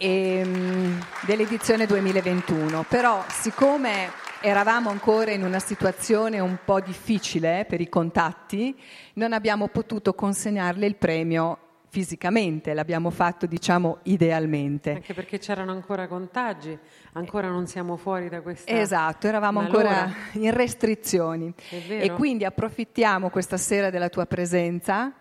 [0.00, 2.84] ehm, dell'edizione 2021.
[2.88, 4.10] Però siccome
[4.40, 8.74] eravamo ancora in una situazione un po' difficile per i contatti,
[9.14, 11.58] non abbiamo potuto consegnarle il premio
[11.90, 14.92] fisicamente, l'abbiamo fatto diciamo idealmente.
[14.92, 16.76] Anche perché c'erano ancora contagi,
[17.12, 18.70] ancora non siamo fuori da questa...
[18.70, 20.04] Esatto, eravamo malora.
[20.04, 25.12] ancora in restrizioni e quindi approfittiamo questa sera della tua presenza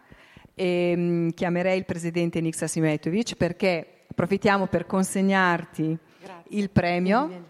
[0.54, 6.44] e um, chiamerei il presidente Nix Asimetovic perché approfittiamo per consegnarti Grazie.
[6.60, 7.46] il premio.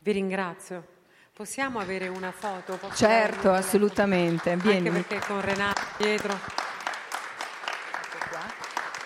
[0.00, 0.84] Vi ringrazio.
[1.32, 2.76] Possiamo avere una foto?
[2.76, 4.56] Posso certo, assolutamente.
[4.56, 4.88] Vieni.
[4.88, 6.36] Anche perché con Renato dietro.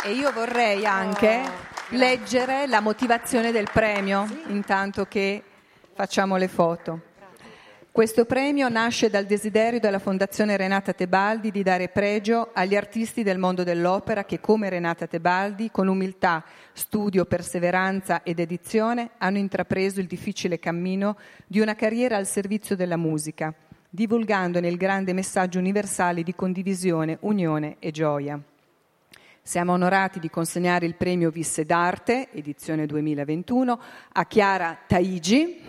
[0.05, 4.45] E io vorrei anche oh, leggere la motivazione del premio, sì.
[4.49, 5.43] intanto che
[5.95, 7.01] facciamo le foto.
[7.97, 13.39] Questo premio nasce dal desiderio della Fondazione Renata Tebaldi di dare pregio agli artisti del
[13.39, 16.45] mondo dell'opera che, come Renata Tebaldi, con umiltà,
[16.75, 21.17] studio, perseveranza ed edizione, hanno intrapreso il difficile cammino
[21.47, 23.55] di una carriera al servizio della musica,
[23.89, 28.39] divulgandone il grande messaggio universale di condivisione, unione e gioia.
[29.41, 33.81] Siamo onorati di consegnare il premio Visse d'Arte, edizione 2021,
[34.13, 35.63] a Chiara Taigi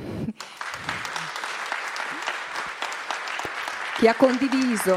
[3.97, 4.95] che ha condiviso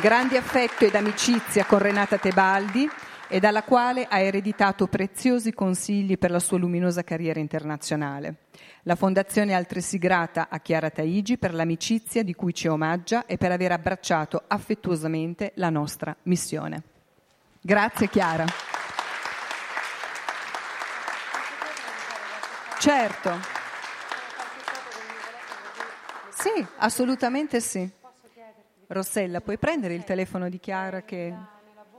[0.00, 2.88] grande affetto ed amicizia con Renata Tebaldi
[3.28, 8.36] e dalla quale ha ereditato preziosi consigli per la sua luminosa carriera internazionale.
[8.84, 13.36] La Fondazione è altresì grata a Chiara Taigi per l'amicizia di cui ci omaggia e
[13.36, 16.82] per aver abbracciato affettuosamente la nostra missione.
[17.60, 18.46] Grazie Chiara.
[22.78, 23.38] Certo.
[26.30, 28.02] Sì, assolutamente sì.
[28.88, 31.34] Rossella, puoi prendere il telefono di Chiara che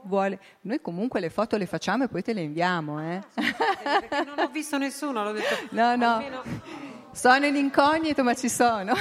[0.02, 0.38] vuole?
[0.62, 3.20] Noi comunque le foto le facciamo e poi te le inviamo, eh?
[3.34, 5.54] Perché non ho visto nessuno, l'ho detto.
[5.74, 6.14] No, no.
[6.14, 6.42] Almeno...
[7.12, 8.94] Sono in incognito, ma ci sono.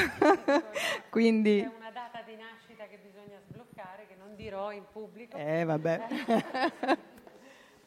[1.09, 5.35] Quindi C'è una data di nascita che bisogna sbloccare che non dirò in pubblico.
[5.37, 6.07] Eh, vabbè.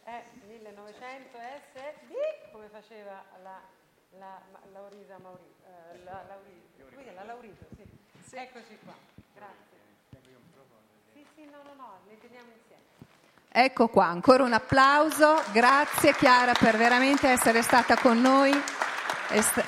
[0.04, 1.38] È 1900
[1.72, 3.60] SD, come faceva la,
[4.18, 7.12] la, la Laurisa Mauri, uh, la, Laurito.
[7.14, 7.82] la Laurito, sì.
[8.26, 8.36] sì.
[8.36, 8.94] Eccoci qua.
[9.34, 9.76] Grazie.
[10.10, 11.27] Sì, no, no, no, le teniamo insieme.
[13.60, 15.42] Ecco qua, ancora un applauso.
[15.52, 18.52] Grazie Chiara per veramente essere stata con noi.
[19.30, 19.64] Est-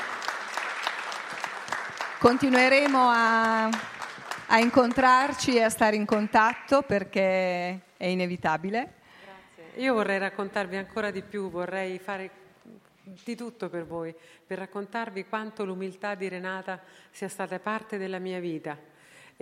[2.21, 8.93] Continueremo a, a, incontrarci e a stare in contatto perché è inevitabile.
[9.25, 9.83] Grazie.
[9.83, 12.31] Io vorrei raccontarvi ancora di più, vorrei fare
[13.03, 14.15] di tutto per voi,
[14.47, 16.81] per raccontarvi quanto l'umiltà di Renata
[17.11, 18.90] sia stata parte della mia vita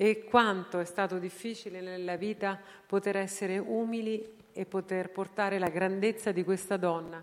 [0.01, 2.57] e quanto è stato difficile nella vita
[2.87, 7.21] poter essere umili e poter portare la grandezza di questa donna,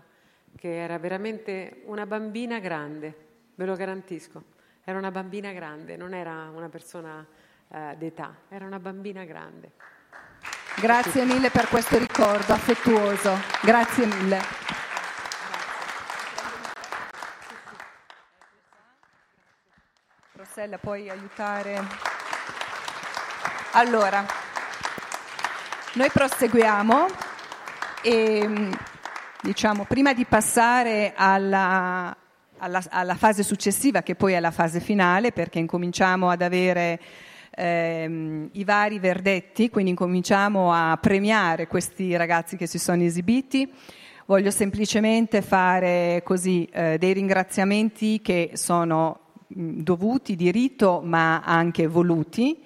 [0.54, 3.14] che era veramente una bambina grande,
[3.54, 4.42] ve lo garantisco,
[4.84, 7.26] era una bambina grande, non era una persona
[7.68, 9.72] eh, d'età, era una bambina grande.
[10.78, 14.38] Grazie mille per questo ricordo affettuoso, grazie mille.
[20.34, 22.15] Rossella, puoi aiutare?
[23.78, 24.24] Allora,
[25.96, 27.06] noi proseguiamo
[28.02, 28.70] e
[29.42, 32.16] diciamo, prima di passare alla,
[32.56, 36.98] alla, alla, fase successiva, che poi è la fase finale, perché incominciamo ad avere
[37.50, 43.70] ehm, i vari verdetti, quindi incominciamo a premiare questi ragazzi che si sono esibiti.
[44.24, 52.64] Voglio semplicemente fare così eh, dei ringraziamenti che sono dovuti di rito ma anche voluti.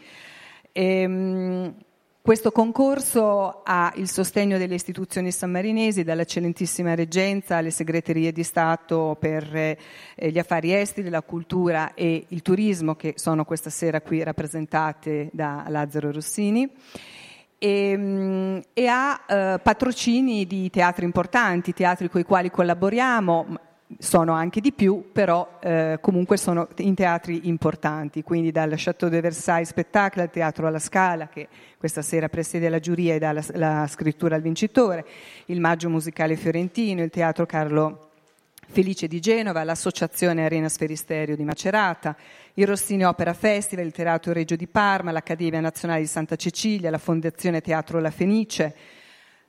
[0.73, 1.75] Ehm,
[2.23, 9.57] questo concorso ha il sostegno delle istituzioni sammarinesi, dall'eccellentissima reggenza alle segreterie di Stato per
[9.57, 9.79] eh,
[10.31, 15.65] gli affari esteri, la cultura e il turismo che sono questa sera qui rappresentate da
[15.69, 16.71] Lazzaro Rossini.
[17.57, 23.47] E, ehm, e ha eh, patrocini di teatri importanti, teatri con i quali collaboriamo,
[23.99, 29.21] sono anche di più, però eh, comunque sono in teatri importanti, quindi dal Château de
[29.21, 33.45] Versailles Spettacolo al Teatro alla Scala, che questa sera presiede la giuria e dà la,
[33.55, 35.05] la scrittura al vincitore,
[35.47, 38.11] il Maggio Musicale Fiorentino, il Teatro Carlo
[38.69, 42.17] Felice di Genova, l'Associazione Arena Sferisterio di Macerata,
[42.55, 46.99] il Rossini Opera Festival, il Teatro Reggio di Parma, l'Accademia Nazionale di Santa Cecilia, la
[46.99, 48.75] Fondazione Teatro La Fenice.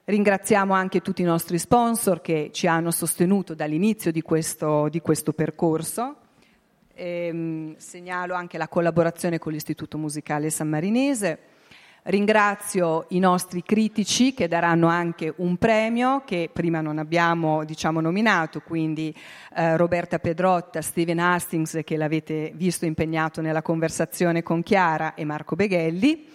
[0.04, 5.34] Ringraziamo anche tutti i nostri sponsor che ci hanno sostenuto dall'inizio di questo, di questo
[5.34, 6.16] percorso.
[6.94, 11.40] Ehm, segnalo anche la collaborazione con l'Istituto Musicale Sammarinese
[12.04, 18.62] Ringrazio i nostri critici che daranno anche un premio che prima non abbiamo diciamo, nominato,
[18.62, 19.16] quindi
[19.56, 25.56] eh, Roberta Pedrotta, Steven Hastings che l'avete visto impegnato nella conversazione con Chiara e Marco
[25.56, 26.28] Beghelli.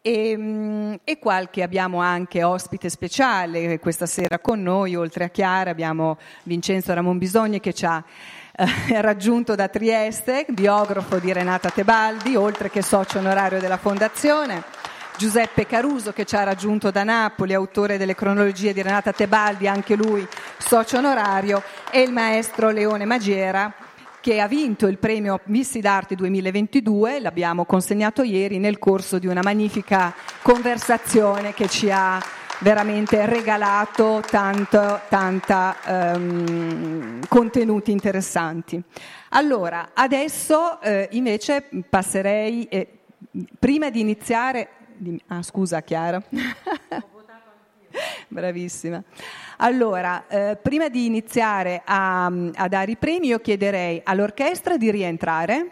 [0.00, 5.70] E, mm, e, qualche abbiamo anche ospite speciale questa sera con noi, oltre a Chiara
[5.70, 8.02] abbiamo Vincenzo Ramon Bisogni che ci ha
[8.56, 8.66] eh,
[9.02, 14.62] raggiunto da Trieste, biografo di Renata Tebaldi, oltre che socio onorario della Fondazione.
[15.16, 19.96] Giuseppe Caruso che ci ha raggiunto da Napoli, autore delle cronologie di Renata Tebaldi, anche
[19.96, 20.24] lui
[20.58, 21.60] socio onorario,
[21.90, 23.72] e il maestro Leone Magiera
[24.28, 29.40] che ha vinto il premio Missi d'Arte 2022, l'abbiamo consegnato ieri nel corso di una
[29.42, 32.22] magnifica conversazione che ci ha
[32.58, 38.78] veramente regalato tanto, tanta um, contenuti interessanti.
[39.30, 42.86] Allora, adesso eh, invece passerei, eh,
[43.58, 44.68] prima di iniziare,
[45.28, 46.22] Ah, scusa Chiara.
[48.28, 49.02] Bravissima.
[49.60, 55.70] Allora, eh, prima di iniziare a, a dare i premi, io chiederei all'orchestra di rientrare.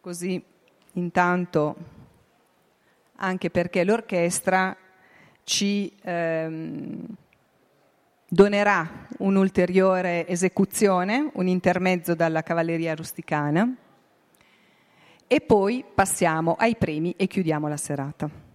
[0.00, 0.42] Così,
[0.92, 1.76] intanto,
[3.16, 4.74] anche perché l'orchestra
[5.44, 7.04] ci ehm,
[8.26, 13.70] donerà un'ulteriore esecuzione, un intermezzo dalla cavalleria rusticana
[15.26, 18.45] e poi passiamo ai premi e chiudiamo la serata.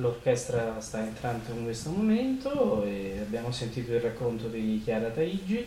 [0.00, 5.66] L'orchestra sta entrando in questo momento e abbiamo sentito il racconto di Chiara Taigi.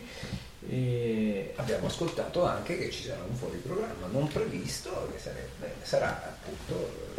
[0.68, 1.52] E...
[1.56, 7.12] Abbiamo ascoltato anche che ci sarà un fuori programma non previsto che sarebbe, sarà appunto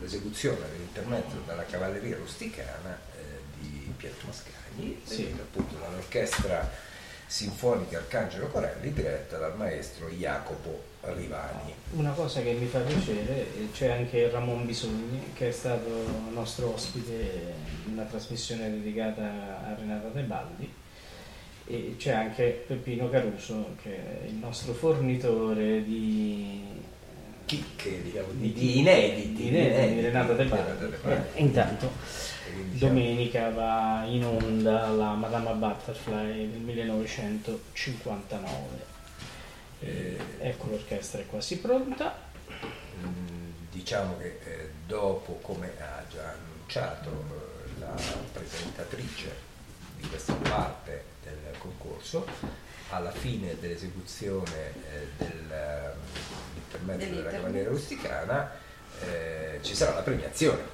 [0.00, 5.34] l'esecuzione dell'intermezzo della cavalleria rusticana eh, di Pietro Mascagni, sì.
[5.38, 6.70] appunto dall'orchestra
[7.26, 11.72] sinfonica Arcangelo Corelli diretta dal maestro Jacopo Rivani.
[11.92, 15.88] Una cosa che mi fa piacere, eh, c'è anche Ramon Bisogni che è stato
[16.32, 17.54] nostro ospite
[17.86, 20.72] in una trasmissione dedicata a Renata Tebaldi
[21.66, 26.62] e c'è anche Peppino Caruso che è il nostro fornitore di
[27.44, 30.94] chicche, diciamo, di, di inediti, di, inediti, di Renata De Pardi.
[31.34, 31.90] E intanto
[32.72, 38.93] domenica va in onda la Madama Butterfly del 1959.
[39.84, 42.16] Eh, ecco l'orchestra è quasi pronta.
[43.04, 47.94] Mm, diciamo che eh, dopo, come ha già annunciato eh, la
[48.32, 49.52] presentatrice
[50.00, 52.26] di questa parte del concorso,
[52.90, 55.92] alla fine dell'esecuzione eh, del
[56.64, 58.50] intermezzo della Cavaliera Rusticana,
[59.00, 60.72] eh, ci sarà la premiazione.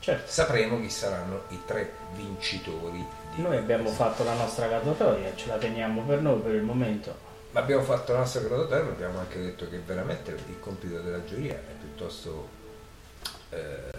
[0.00, 0.30] Certo.
[0.30, 3.04] Sapremo chi saranno i tre vincitori.
[3.36, 7.27] noi abbiamo fatto la nostra graduatoria, ce la teniamo per noi per il momento.
[7.58, 11.54] Abbiamo fatto la nostra graduatoria, ma abbiamo anche detto che veramente il compito della giuria
[11.54, 12.48] è piuttosto
[13.50, 13.90] eh,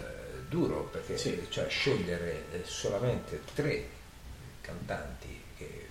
[0.48, 1.46] duro, perché sì.
[1.50, 3.86] cioè, scegliere eh, solamente tre
[4.62, 5.86] cantanti che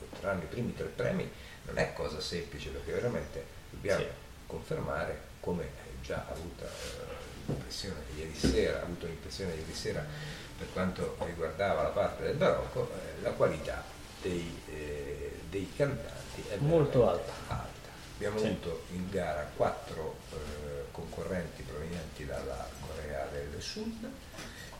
[0.00, 1.28] otterranno i primi tre premi
[1.64, 4.20] non è cosa semplice, perché veramente dobbiamo sì
[4.52, 5.66] confermare, come
[6.02, 6.68] già avuto eh,
[7.46, 10.04] l'impressione ieri sera, ha avuto l'impressione ieri sera
[10.58, 13.82] per quanto riguardava la parte del barocco, eh, la qualità
[14.20, 17.32] dei, eh, dei, cantanti è molto alta.
[17.48, 17.90] alta.
[18.14, 18.46] Abbiamo sì.
[18.46, 24.08] avuto in gara quattro eh, concorrenti provenienti dalla Corea del Sud,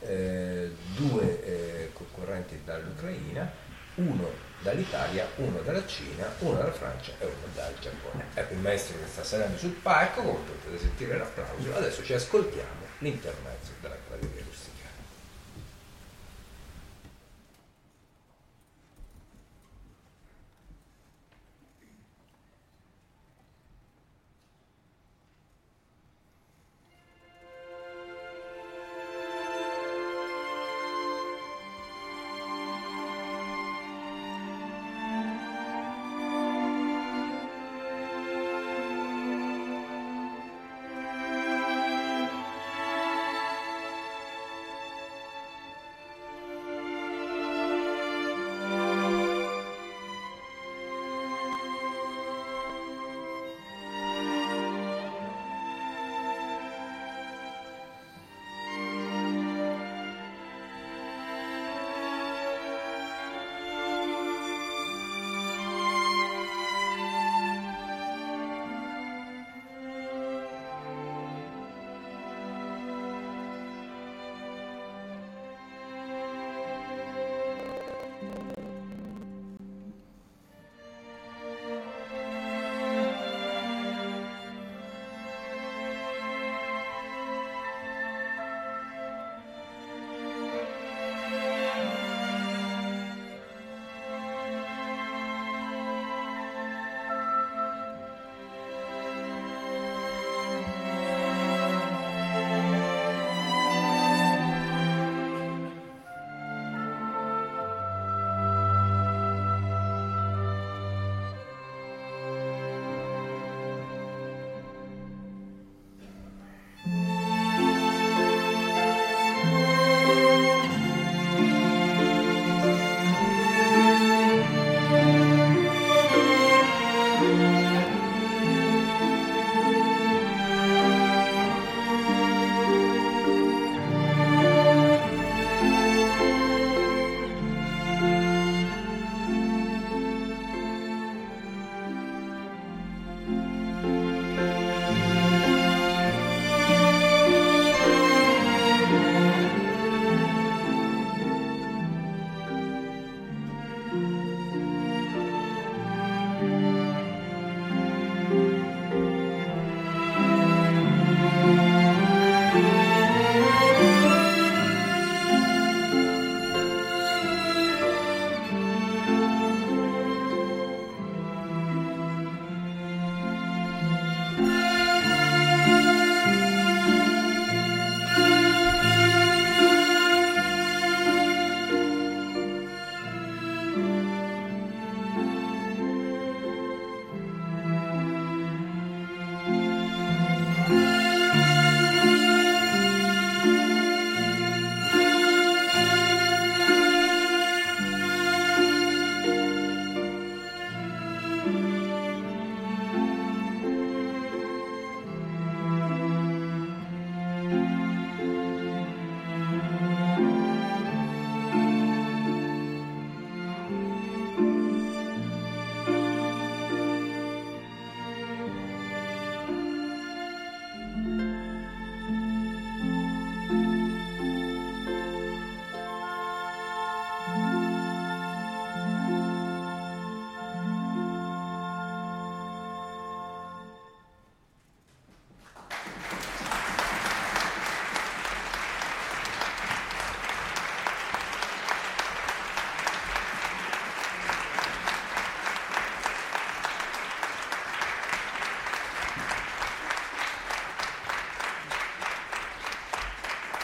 [0.01, 3.51] eh, due eh, concorrenti dall'Ucraina,
[3.97, 4.31] uno
[4.61, 8.27] dall'Italia, uno dalla Cina, uno dalla Francia e uno dal Giappone.
[8.35, 12.81] Ecco il maestro che sta salendo sul palco, come potete sentire l'applauso, adesso ci ascoltiamo
[12.99, 14.42] l'intermezzo della cavalleria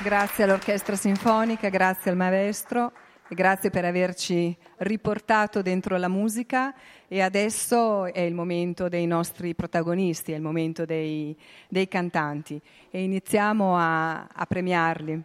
[0.00, 2.92] Grazie all'Orchestra Sinfonica, grazie al maestro
[3.28, 6.72] e grazie per averci riportato dentro la musica
[7.08, 11.36] e adesso è il momento dei nostri protagonisti, è il momento dei,
[11.68, 12.60] dei cantanti
[12.90, 15.20] e iniziamo a, a premiarli.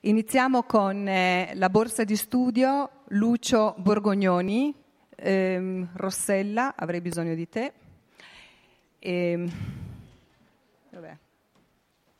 [0.00, 4.74] Iniziamo con eh, la borsa di studio Lucio Borgognoni,
[5.14, 7.72] ehm, Rossella, avrei bisogno di te.
[8.98, 9.50] E, ehm.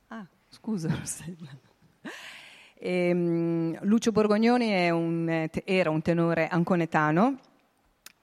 [0.09, 1.64] Ah, scusa Rossella.
[2.75, 7.39] E, um, Lucio Borgognoni un, era un tenore anconetano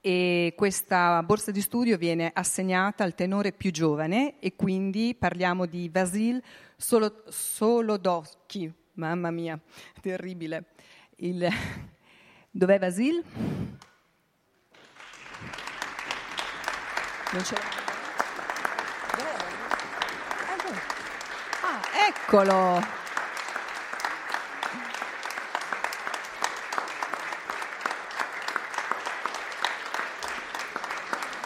[0.00, 5.88] e questa borsa di studio viene assegnata al tenore più giovane e quindi parliamo di
[5.88, 6.42] Vasil
[6.76, 9.58] Solodowski Mamma mia,
[10.02, 10.66] terribile.
[11.16, 11.48] Il...
[12.50, 13.24] Dov'è Vasil?
[17.32, 17.60] Non ce Dov'è?
[21.62, 23.01] Ah, eccolo!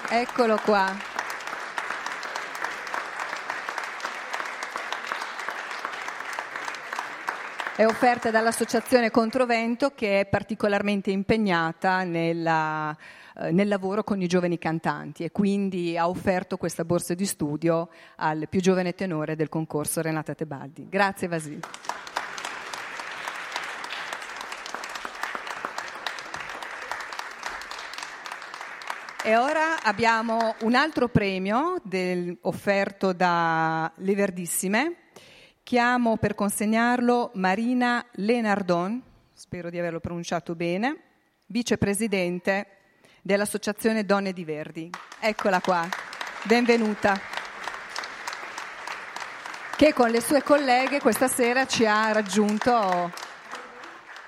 [0.09, 1.15] Eccolo qua.
[7.77, 12.97] è offerta dall'Associazione Controvento che è particolarmente impegnata nella,
[13.37, 17.91] eh, nel lavoro con i giovani cantanti e quindi ha offerto questa borsa di studio
[18.17, 20.87] al più giovane tenore del concorso Renata Tebaldi.
[20.89, 21.61] Grazie Vasili.
[29.27, 34.99] E ora abbiamo un altro premio del, offerto da Le Verdissime
[35.65, 40.97] Chiamo per consegnarlo Marina Lenardon, spero di averlo pronunciato bene,
[41.47, 42.69] vicepresidente
[43.21, 44.89] dell'Associazione Donne di Verdi.
[45.19, 45.89] Eccola qua,
[46.45, 47.19] benvenuta.
[49.77, 53.13] Che con le sue colleghe questa sera ci ha raggiunto,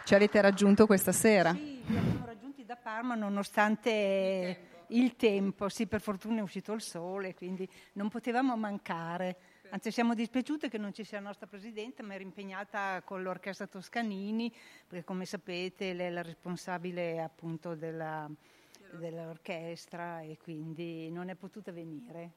[0.03, 1.53] ci avete raggiunto questa sera?
[1.53, 6.81] Sì, ci abbiamo raggiunti da Parma nonostante il tempo, sì per fortuna è uscito il
[6.81, 9.36] sole, quindi non potevamo mancare.
[9.70, 13.66] Anzi, siamo dispiaciute che non ci sia la nostra Presidente, ma era impegnata con l'Orchestra
[13.66, 14.51] Toscanini,
[14.86, 18.31] perché come sapete lei è la responsabile appunto della,
[18.93, 22.31] dell'orchestra e quindi non è potuta venire.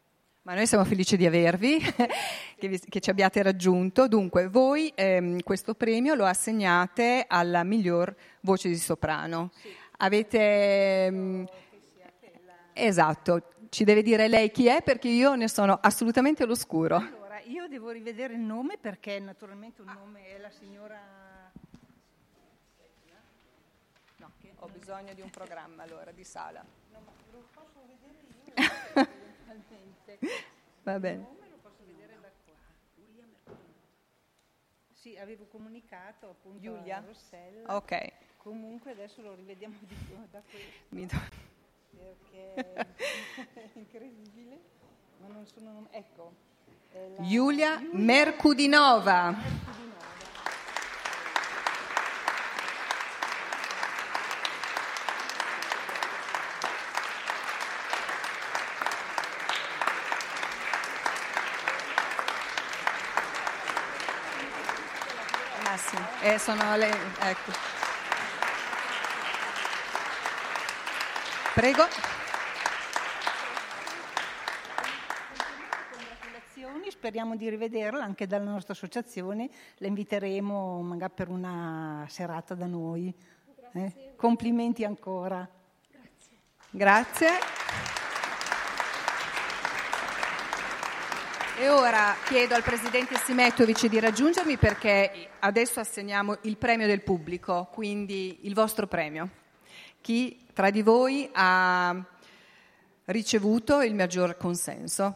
[0.43, 1.77] Ma noi siamo felici di avervi,
[2.57, 4.07] che, vi, che, ci abbiate raggiunto.
[4.07, 9.51] Dunque, voi ehm, questo premio lo assegnate alla miglior voce di soprano.
[9.53, 9.69] Sì.
[9.97, 11.05] Avete...
[11.05, 11.47] Ehm,
[12.85, 17.19] esatto, ci deve dire lei chi è perché io ne sono assolutamente all'oscuro.
[17.45, 20.99] Io devo rivedere il nome perché naturalmente un nome è la signora...
[24.17, 26.63] No, ho bisogno di un programma allora, di sala.
[26.91, 28.19] No, ma lo posso vedere
[28.95, 29.07] io
[30.83, 31.17] Va bene.
[31.17, 33.55] Il nome lo posso vedere da qua.
[34.93, 36.97] Sì, avevo comunicato appunto Giulia.
[36.97, 37.75] a Rossella.
[37.75, 38.11] Ok.
[38.37, 40.85] Comunque adesso lo rivediamo di più da questo.
[40.89, 41.50] Mi do...
[41.97, 44.59] Perché è incredibile,
[45.19, 45.88] ma non sono...
[45.91, 46.34] Ecco,
[47.19, 49.35] Giulia Mercudinova.
[65.63, 66.07] Massimo.
[66.22, 66.89] Eh, sono le...
[67.19, 67.80] Ecco.
[71.53, 71.83] Prego.
[77.01, 83.11] speriamo di rivederla anche dalla nostra associazione, la inviteremo magari per una serata da noi.
[83.73, 84.13] Eh?
[84.15, 85.49] Complimenti ancora.
[86.69, 87.27] Grazie.
[87.27, 87.29] Grazie.
[91.57, 97.67] E ora chiedo al Presidente Simetovic di raggiungermi perché adesso assegniamo il premio del pubblico,
[97.71, 99.40] quindi il vostro premio.
[100.01, 101.95] Chi tra di voi ha
[103.05, 105.15] ricevuto il maggior consenso?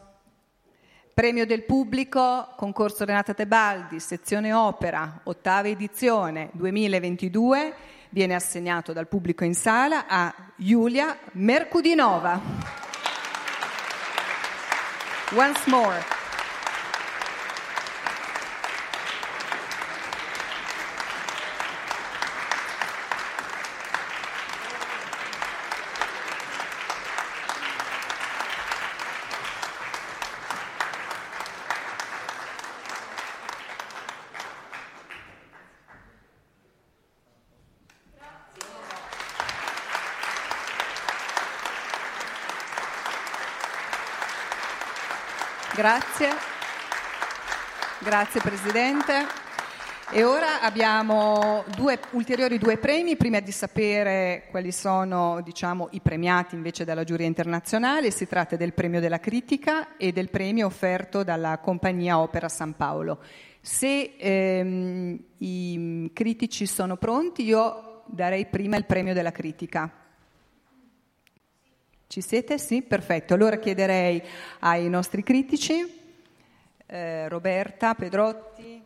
[1.12, 7.74] Premio del pubblico, concorso Renata Tebaldi, sezione opera, ottava edizione 2022,
[8.10, 12.40] viene assegnato dal pubblico in sala a Giulia Mercudinova.
[15.32, 16.15] Once more.
[45.76, 46.28] Grazie.
[48.00, 49.26] Grazie Presidente.
[50.10, 56.54] E ora abbiamo due, ulteriori due premi, prima di sapere quali sono diciamo, i premiati
[56.54, 58.10] invece dalla giuria internazionale.
[58.10, 63.18] Si tratta del premio della critica e del premio offerto dalla compagnia Opera San Paolo.
[63.60, 70.05] Se ehm, i critici sono pronti, io darei prima il premio della critica.
[72.08, 72.58] Ci siete?
[72.58, 73.34] Sì, perfetto.
[73.34, 74.22] Allora chiederei
[74.60, 75.74] ai nostri critici,
[76.86, 78.82] eh, Roberta, Pedrotti,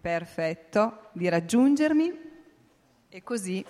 [0.00, 2.24] perfetto, di raggiungermi
[3.08, 3.64] e così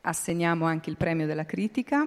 [0.00, 2.06] assegniamo anche il premio della critica.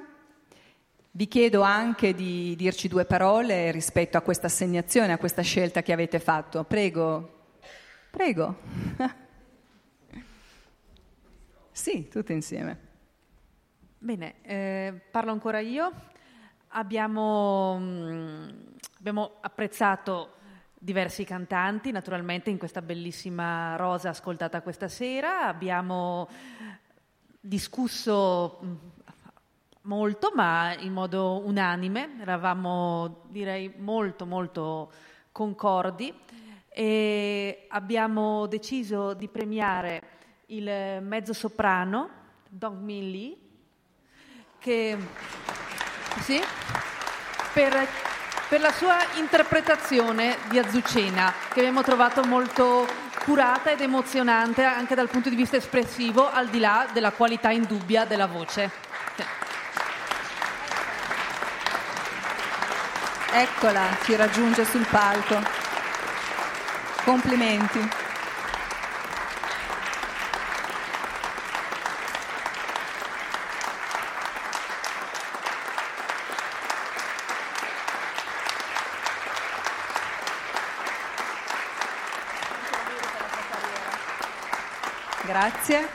[1.12, 5.94] Vi chiedo anche di dirci due parole rispetto a questa assegnazione, a questa scelta che
[5.94, 6.64] avete fatto.
[6.64, 7.46] Prego,
[8.10, 8.56] prego.
[11.78, 12.80] sì, tutte insieme.
[14.00, 15.92] Bene, eh, parlo ancora io.
[16.70, 18.50] Abbiamo, mh, mm,
[18.98, 20.38] abbiamo apprezzato
[20.74, 25.46] diversi cantanti, naturalmente in questa bellissima rosa ascoltata questa sera.
[25.46, 26.28] Abbiamo
[27.40, 28.76] discusso mm,
[29.82, 34.92] molto, ma in modo unanime, eravamo direi molto molto
[35.32, 36.12] concordi
[36.70, 40.17] e abbiamo deciso di premiare
[40.48, 42.10] il mezzo soprano
[42.48, 43.38] Dong Min Lee
[44.60, 44.98] che
[46.22, 46.42] sì,
[47.54, 47.88] per
[48.48, 52.88] per la sua interpretazione di Azucena, che abbiamo trovato molto
[53.26, 58.06] curata ed emozionante anche dal punto di vista espressivo, al di là della qualità indubbia
[58.06, 58.72] della voce.
[63.34, 65.42] Eccola, ci raggiunge sul palco.
[67.04, 68.07] Complimenti.
[85.48, 85.88] Grazie.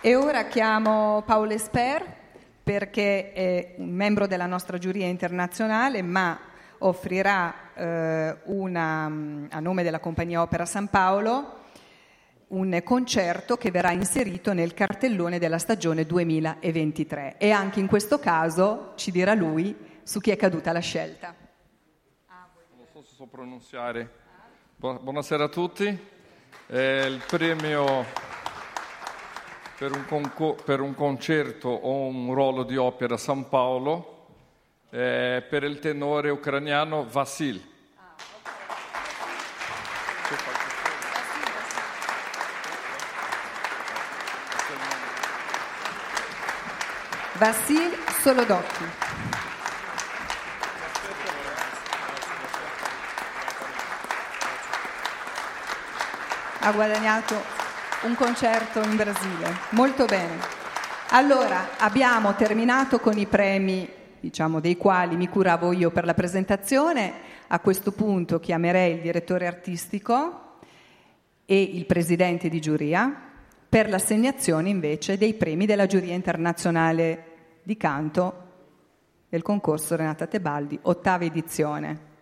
[0.00, 2.16] E ora chiamo Paolo Esper
[2.62, 6.38] perché è un membro della nostra giuria internazionale, ma
[6.78, 11.62] offrirà eh, una, a nome della compagnia Opera San Paolo
[12.48, 18.92] un concerto che verrà inserito nel cartellone della stagione 2023 e anche in questo caso
[18.94, 21.34] ci dirà lui su chi è caduta la scelta.
[22.28, 24.08] Non so se so pronunciare.
[24.76, 26.12] Buonasera a tutti.
[26.66, 28.06] Eh, il premio
[29.76, 34.28] per un, concor- per un, concerto o un ruolo di opera San Paolo
[34.88, 37.72] eh, per il tenore ucraniano Vasil.
[47.34, 47.92] Vasil
[48.22, 49.03] Solodocchi.
[56.64, 57.34] Ha guadagnato
[58.04, 59.54] un concerto in Brasile.
[59.70, 60.38] Molto bene.
[61.10, 63.86] Allora, abbiamo terminato con i premi,
[64.18, 67.12] diciamo, dei quali mi curavo io per la presentazione.
[67.48, 70.56] A questo punto chiamerei il direttore artistico
[71.44, 73.14] e il presidente di giuria
[73.68, 77.24] per l'assegnazione invece dei premi della giuria internazionale
[77.62, 78.42] di canto
[79.28, 82.12] del concorso Renata Tebaldi, ottava edizione.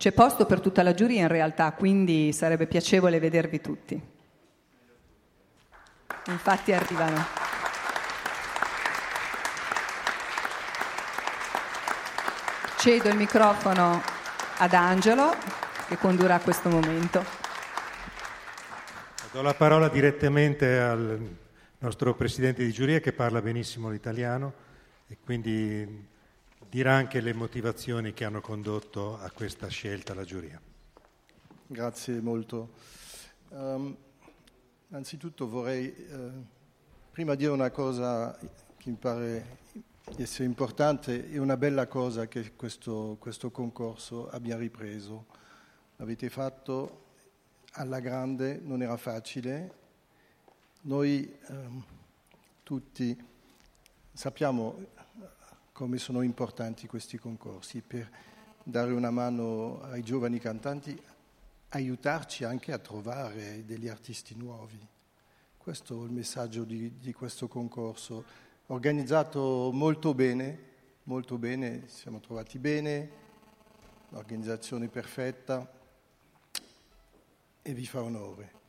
[0.00, 4.00] C'è posto per tutta la giuria in realtà, quindi sarebbe piacevole vedervi tutti.
[6.28, 7.22] Infatti arrivano.
[12.78, 14.00] Cedo il microfono
[14.56, 15.36] ad Angelo
[15.86, 17.22] che condurrà questo momento.
[19.32, 21.20] Do la parola direttamente al
[21.76, 24.54] nostro presidente di giuria che parla benissimo l'italiano
[25.08, 26.08] e quindi
[26.70, 30.60] dirà anche le motivazioni che hanno condotto a questa scelta la giuria.
[31.66, 32.74] Grazie molto.
[33.48, 33.96] Um,
[34.86, 36.46] innanzitutto vorrei uh,
[37.10, 38.38] prima dire una cosa
[38.76, 39.58] che mi pare
[40.16, 45.26] essere importante, è una bella cosa che questo, questo concorso abbia ripreso.
[45.96, 47.06] L'avete fatto
[47.72, 49.74] alla grande, non era facile.
[50.82, 51.84] Noi um,
[52.62, 53.26] tutti
[54.12, 54.98] sappiamo
[55.80, 58.06] come sono importanti questi concorsi per
[58.62, 60.94] dare una mano ai giovani cantanti,
[61.70, 64.78] aiutarci anche a trovare degli artisti nuovi.
[65.56, 68.24] Questo è il messaggio di, di questo concorso,
[68.66, 70.58] organizzato molto bene,
[71.04, 73.10] molto bene, siamo trovati bene,
[74.10, 75.66] l'organizzazione perfetta
[77.62, 78.59] e vi fa onore.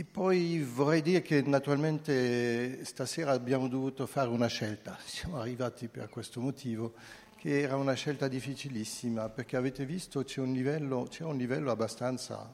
[0.00, 6.08] E poi vorrei dire che naturalmente stasera abbiamo dovuto fare una scelta, siamo arrivati per
[6.08, 6.94] questo motivo,
[7.36, 12.50] che era una scelta difficilissima, perché avete visto c'è un livello, c'è un livello abbastanza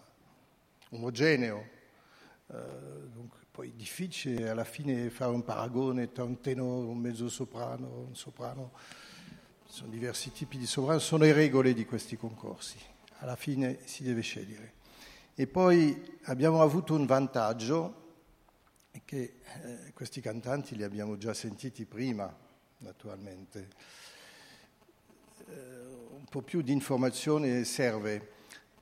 [0.89, 1.69] omogeneo,
[2.49, 2.57] eh,
[3.13, 8.17] dunque, poi difficile alla fine fare un paragone tra un tenore, un mezzo soprano, un
[8.17, 8.73] soprano,
[9.69, 12.77] sono diversi tipi di soprano, sono le regole di questi concorsi,
[13.19, 14.76] alla fine si deve scegliere.
[15.39, 18.05] E poi abbiamo avuto un vantaggio
[19.05, 22.35] che eh, questi cantanti li abbiamo già sentiti prima,
[22.79, 23.69] naturalmente.
[25.47, 25.55] Eh,
[26.17, 28.33] un po' più di informazione serve.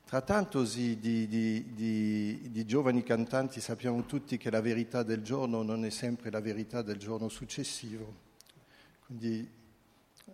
[0.05, 5.83] Trattandosi di, di, di, di, giovani cantanti sappiamo tutti che la verità del giorno non
[5.83, 8.13] è sempre la verità del giorno successivo,
[9.07, 9.45] quindi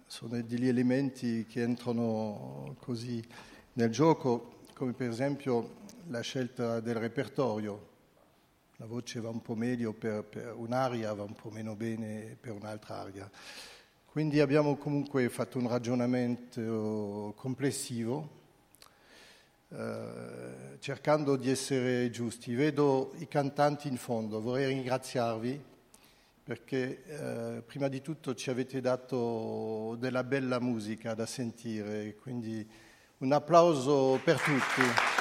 [0.06, 3.26] sono degli elementi che entrano così
[3.74, 7.90] nel gioco, come per esempio la scelta del repertorio.
[8.78, 12.54] La voce va un po' meglio per, per un'aria, va un po' meno bene per
[12.54, 13.30] un'altra aria.
[14.06, 18.30] Quindi abbiamo comunque fatto un ragionamento complessivo,
[19.70, 22.54] eh, cercando di essere giusti.
[22.56, 25.64] Vedo i cantanti in fondo, vorrei ringraziarvi
[26.44, 32.68] perché eh, prima di tutto ci avete dato della bella musica da sentire, quindi
[33.20, 35.21] un applauso per tutti.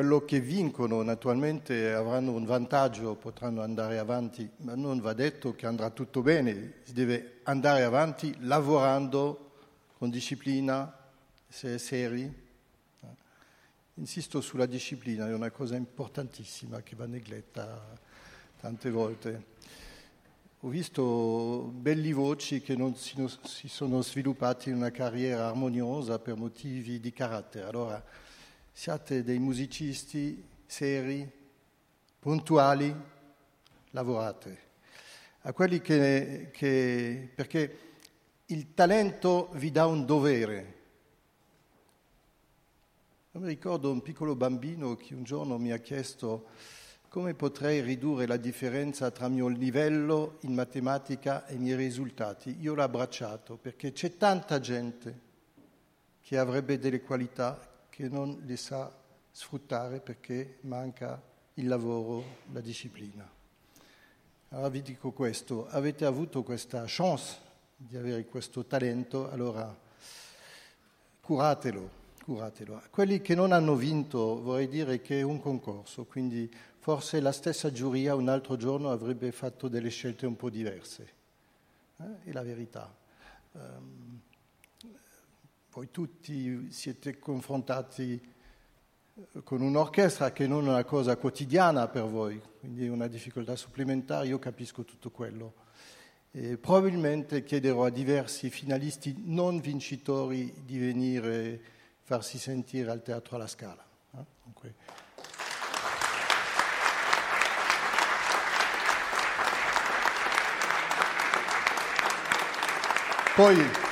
[0.00, 5.66] Quello che vincono naturalmente avranno un vantaggio, potranno andare avanti, ma non va detto che
[5.66, 9.50] andrà tutto bene, si deve andare avanti lavorando
[9.98, 10.90] con disciplina,
[11.46, 12.34] essere seri.
[13.96, 17.86] Insisto sulla disciplina, è una cosa importantissima che va negletta
[18.58, 19.44] tante volte.
[20.60, 26.36] Ho visto belli voci che non si, si sono sviluppati in una carriera armoniosa per
[26.36, 27.66] motivi di carattere.
[27.66, 28.02] Allora,
[28.80, 31.30] siate dei musicisti seri,
[32.18, 32.90] puntuali,
[33.90, 34.58] lavorate.
[35.42, 37.78] A quelli che, che, perché
[38.46, 40.78] il talento vi dà un dovere.
[43.32, 46.46] Io mi ricordo un piccolo bambino che un giorno mi ha chiesto
[47.08, 52.56] come potrei ridurre la differenza tra il mio livello in matematica e i miei risultati.
[52.60, 55.20] Io l'ho abbracciato perché c'è tanta gente
[56.22, 58.90] che avrebbe delle qualità che non li sa
[59.30, 61.20] sfruttare perché manca
[61.54, 63.28] il lavoro, la disciplina.
[64.48, 67.36] Allora vi dico questo, avete avuto questa chance
[67.76, 69.76] di avere questo talento, allora
[71.20, 71.90] curatelo,
[72.24, 72.82] curatelo.
[72.90, 77.70] Quelli che non hanno vinto vorrei dire che è un concorso, quindi forse la stessa
[77.70, 81.12] giuria un altro giorno avrebbe fatto delle scelte un po' diverse.
[81.98, 82.24] Eh?
[82.24, 82.92] È la verità.
[83.52, 84.20] Um,
[85.72, 88.20] voi tutti siete confrontati
[89.14, 93.54] eh, con un'orchestra che non è una cosa quotidiana per voi, quindi è una difficoltà
[93.54, 95.54] supplementare, io capisco tutto quello.
[96.32, 101.60] E probabilmente chiederò a diversi finalisti non vincitori di venire
[102.02, 103.84] farsi sentire al Teatro alla Scala.
[104.16, 104.74] Eh?
[113.34, 113.89] Poi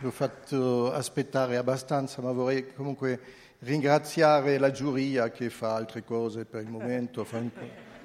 [0.00, 3.20] vi ho fatto aspettare abbastanza, ma vorrei comunque
[3.60, 7.50] ringraziare la giuria che fa altre cose per il momento, fa un,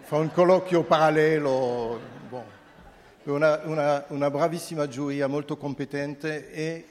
[0.01, 1.99] fa un colloquio parallelo.
[2.29, 2.43] Bon.
[3.25, 6.85] Una, una, una bravissima giuria, molto competente e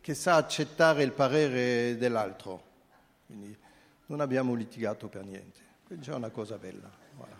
[0.00, 2.62] che sa accettare il parere dell'altro.
[3.26, 3.56] Quindi
[4.06, 5.60] non abbiamo litigato per niente.
[5.88, 6.90] È una cosa bella.
[7.16, 7.36] Voilà.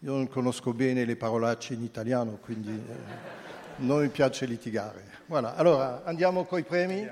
[0.00, 2.70] Io non conosco bene le parolacce in italiano, quindi...
[2.70, 3.45] Eh,
[3.78, 5.04] non mi piace litigare.
[5.26, 7.06] Voilà, allora andiamo coi premi.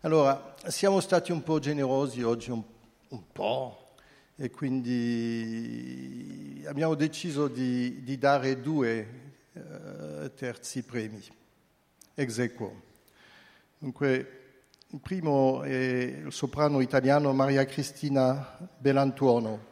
[0.00, 2.62] Allora, siamo stati un po' generosi oggi, un,
[3.08, 3.94] un po',
[4.36, 5.04] e quindi
[6.66, 9.08] abbiamo deciso di, di dare due
[9.52, 11.20] eh, terzi premi,
[12.14, 12.82] ex equo.
[13.78, 14.36] Dunque,
[14.90, 19.68] il primo è il soprano italiano Maria Cristina Belantuono.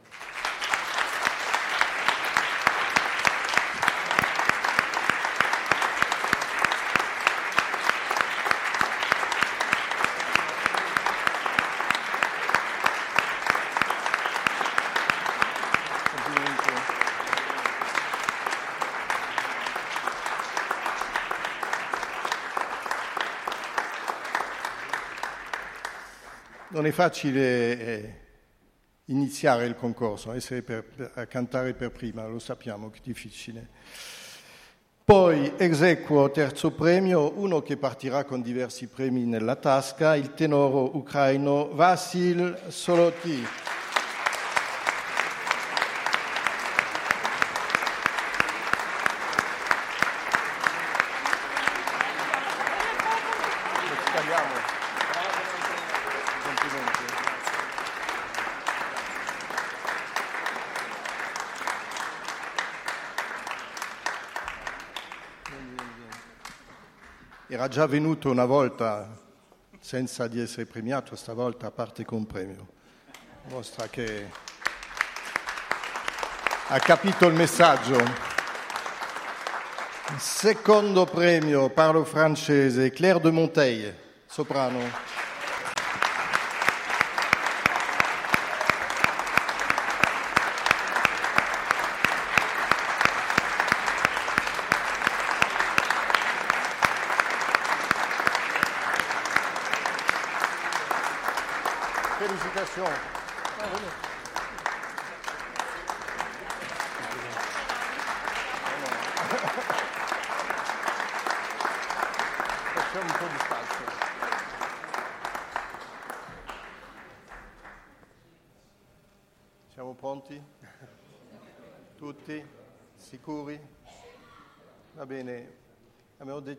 [26.77, 28.15] non è facile eh,
[29.07, 33.69] iniziare il concorso, essere per, cantare per prima, lo sappiamo che è difficile.
[35.05, 41.69] Poi eseguo terzo premio, uno che partirà con diversi premi nella tasca, il tenoro ucraino
[41.75, 43.45] Vasil Soloty.
[67.67, 69.09] Era già venuto una volta
[69.81, 72.69] senza di essere premiato, stavolta parte con premio.
[73.49, 74.31] Mostra che
[76.69, 77.99] ha capito il messaggio.
[80.17, 83.97] Secondo premio, parlo francese, Claire de Monteil,
[84.27, 85.16] soprano.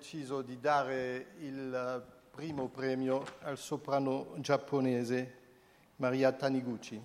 [0.09, 5.33] Deciso di dare il primo premio al soprano giapponese
[5.97, 6.97] Maria Taniguchi.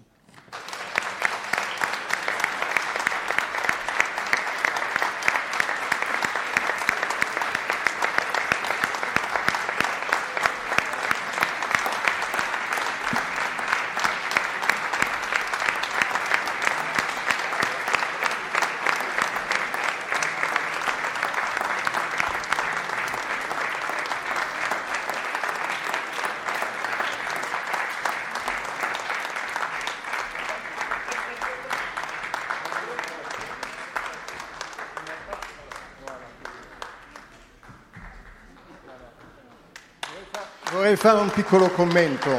[41.03, 42.31] Fare un piccolo commento.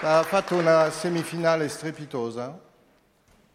[0.00, 2.60] Ha fatto una semifinale strepitosa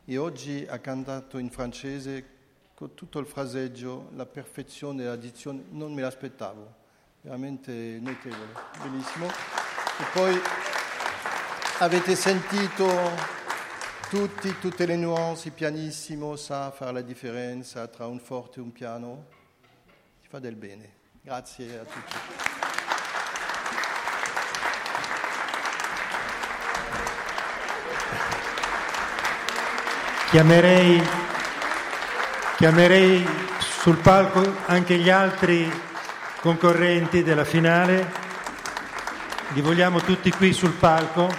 [0.06, 2.26] e oggi ha cantato in francese
[2.74, 6.76] con tutto il fraseggio, la perfezione, la dizione, non me l'aspettavo,
[7.20, 9.28] veramente notevole, bellissimo.
[9.28, 10.40] E poi
[11.80, 12.88] avete sentito
[14.08, 19.26] tutti, tutte le nuanze, pianissimo, sa fare la differenza tra un forte e un piano,
[20.22, 20.94] ti fa del bene.
[21.22, 22.47] Grazie a tutti.
[30.30, 31.02] Chiamerei,
[32.58, 33.26] chiamerei
[33.60, 35.72] sul palco anche gli altri
[36.42, 38.12] concorrenti della finale.
[39.54, 41.34] Li vogliamo tutti qui sul palco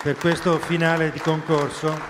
[0.00, 2.00] per questo finale di concorso.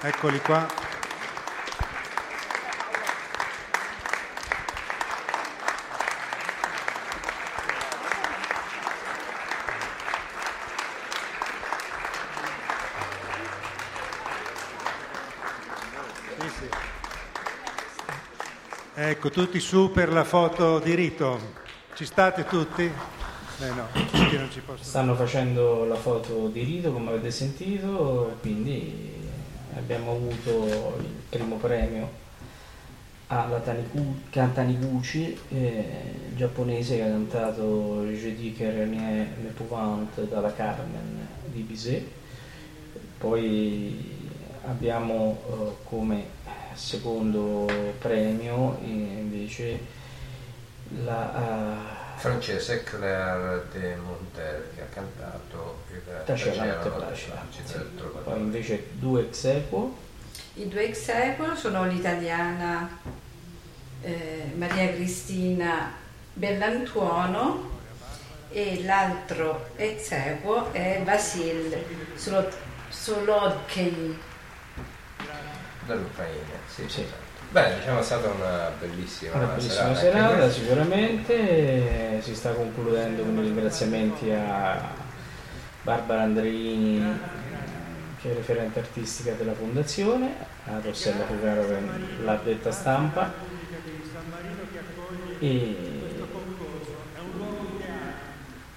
[0.00, 0.83] Eccoli qua.
[19.24, 21.38] Ecco, tutti su per la foto di rito.
[21.94, 22.82] Ci state tutti?
[22.82, 24.82] Eh no, non ci possono.
[24.82, 29.26] Stanno facendo la foto di rito, come avete sentito, quindi
[29.76, 32.06] abbiamo avuto il primo premio
[33.28, 35.84] alla Taniguchi, eh,
[36.34, 42.04] giapponese che ha cantato Je dis que rien m'épouvante dalla Carmen di Bizet.
[43.16, 44.18] Poi
[44.66, 46.26] abbiamo eh, come
[46.74, 47.66] secondo
[47.98, 50.02] premio invece
[51.04, 51.30] la
[52.16, 57.44] uh, francese Claire de Montel che ha cantato il Tacerano Placida
[58.22, 59.96] poi invece due ex equo.
[60.54, 62.88] I due ex equo sono l'italiana
[64.02, 65.92] eh, Maria Cristina
[66.32, 67.72] Bellantuono
[68.50, 71.76] e l'altro ex equo è Vasil
[72.88, 74.18] Solodkei
[75.86, 77.06] dall'Ucraina, sì, sì.
[77.50, 83.38] Beh, diciamo è stata una bellissima, una bellissima serata, serata sicuramente si sta concludendo con
[83.38, 84.92] i ringraziamenti a
[85.82, 87.20] Barbara Andreini
[88.20, 91.80] che è referente artistica della fondazione, a Rossella Fugaro che è
[92.24, 93.32] l'addetta stampa
[95.38, 95.76] e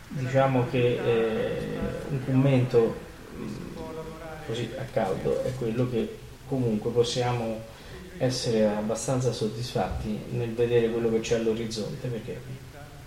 [0.10, 1.80] diciamo che eh,
[2.10, 3.00] un commento
[4.46, 7.76] così a caldo è quello che comunque possiamo
[8.18, 12.40] essere abbastanza soddisfatti nel vedere quello che c'è all'orizzonte perché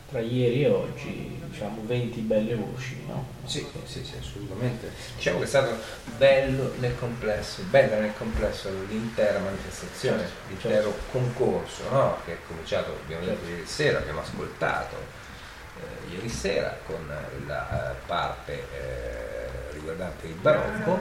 [0.09, 3.27] tra ieri e oggi diciamo 20 belle voci no?
[3.45, 5.77] sì, sì, sì, assolutamente diciamo che è stato
[6.17, 11.19] bello nel complesso bella nel complesso l'intera manifestazione certo, l'intero certo.
[11.19, 12.17] concorso no?
[12.25, 13.51] che è cominciato abbiamo detto certo.
[13.51, 17.07] ieri sera abbiamo ascoltato eh, ieri sera con
[17.47, 19.30] la eh, parte eh,
[19.81, 21.01] riguardante il barocco.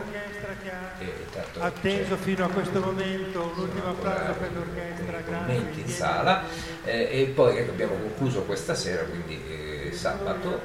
[1.59, 5.21] Atteso fino a questo momento un ultimo applauso per l'orchestra.
[5.21, 6.43] Commenti in sala
[6.83, 10.61] eh, e poi ecco, abbiamo concluso questa sera, quindi eh, sabato, eh,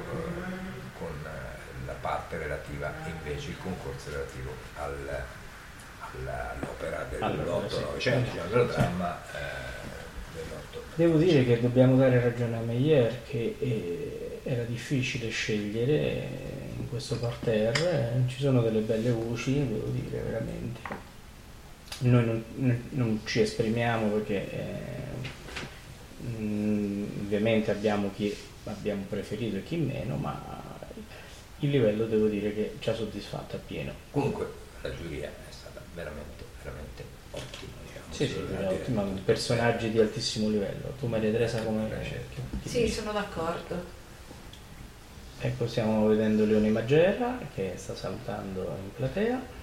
[0.97, 1.13] con
[1.85, 5.23] la parte relativa invece il concorso relativo al,
[6.25, 8.39] all'opera dell'8-900, sì.
[8.49, 9.21] dell'odramma.
[10.95, 16.64] Devo dire che dobbiamo dare ragione a Meyer che eh, era difficile scegliere
[16.95, 20.79] questo parterre, eh, ci sono delle belle voci, devo dire veramente.
[21.99, 28.33] Noi non, non ci esprimiamo perché eh, mm, ovviamente abbiamo chi
[28.63, 30.63] abbiamo preferito e chi meno, ma
[31.59, 33.91] il livello devo dire che ci ha soddisfatto appieno.
[34.11, 34.49] Comunque
[34.81, 37.73] la giuria è stata veramente, veramente ottima.
[38.09, 40.93] Sì, sì, ottimo, personaggi di altissimo livello.
[40.97, 41.89] Tu Maria Teresa come...
[42.63, 43.94] Sì, sono d'accordo.
[45.39, 49.53] Ecco, stiamo vedendo Leone Magera che sta salutando in platea.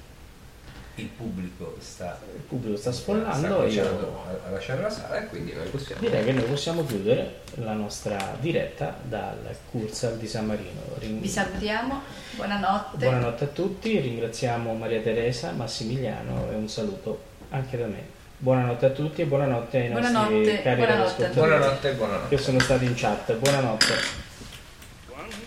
[0.96, 4.38] Il pubblico sta, il pubblico sta sfollando sta io...
[4.46, 6.02] a lasciare la sala e quindi noi possiamo...
[6.02, 10.80] Direi che noi possiamo chiudere la nostra diretta dal Cursal di San Marino.
[10.98, 11.18] Ring...
[11.18, 12.02] Vi salutiamo,
[12.32, 12.96] buonanotte.
[12.98, 18.20] Buonanotte a tutti, ringraziamo Maria Teresa, Massimiliano e un saluto anche da me.
[18.36, 21.28] Buonanotte a tutti e buonanotte ai nostri buonanotte, cari buonanotte.
[21.28, 22.36] Buonanotte, buonanotte.
[22.36, 23.32] Che sono stati in chat.
[23.34, 24.21] Buonanotte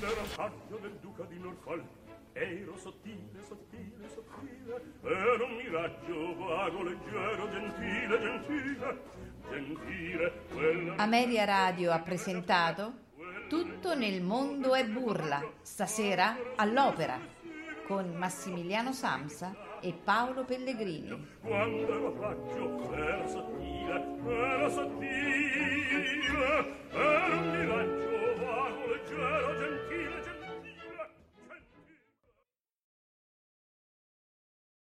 [0.05, 2.03] era saggio del duca di Norfolk.
[2.37, 9.01] Ero sottile, sottile, sottile Era un miraggio vago, leggero, gentile, gentile
[9.49, 10.95] Gentile quella...
[10.97, 12.91] Ameria Radio ha presentato
[13.47, 17.17] Tutto nel mondo è burla Stasera all'opera
[17.87, 21.37] Con Massimiliano Samsa e Paolo Pellegrini.
[21.39, 26.05] Quando era saggio, era sottile, era sottile
[26.91, 29.84] Era un miraggio vago, leggero, gentile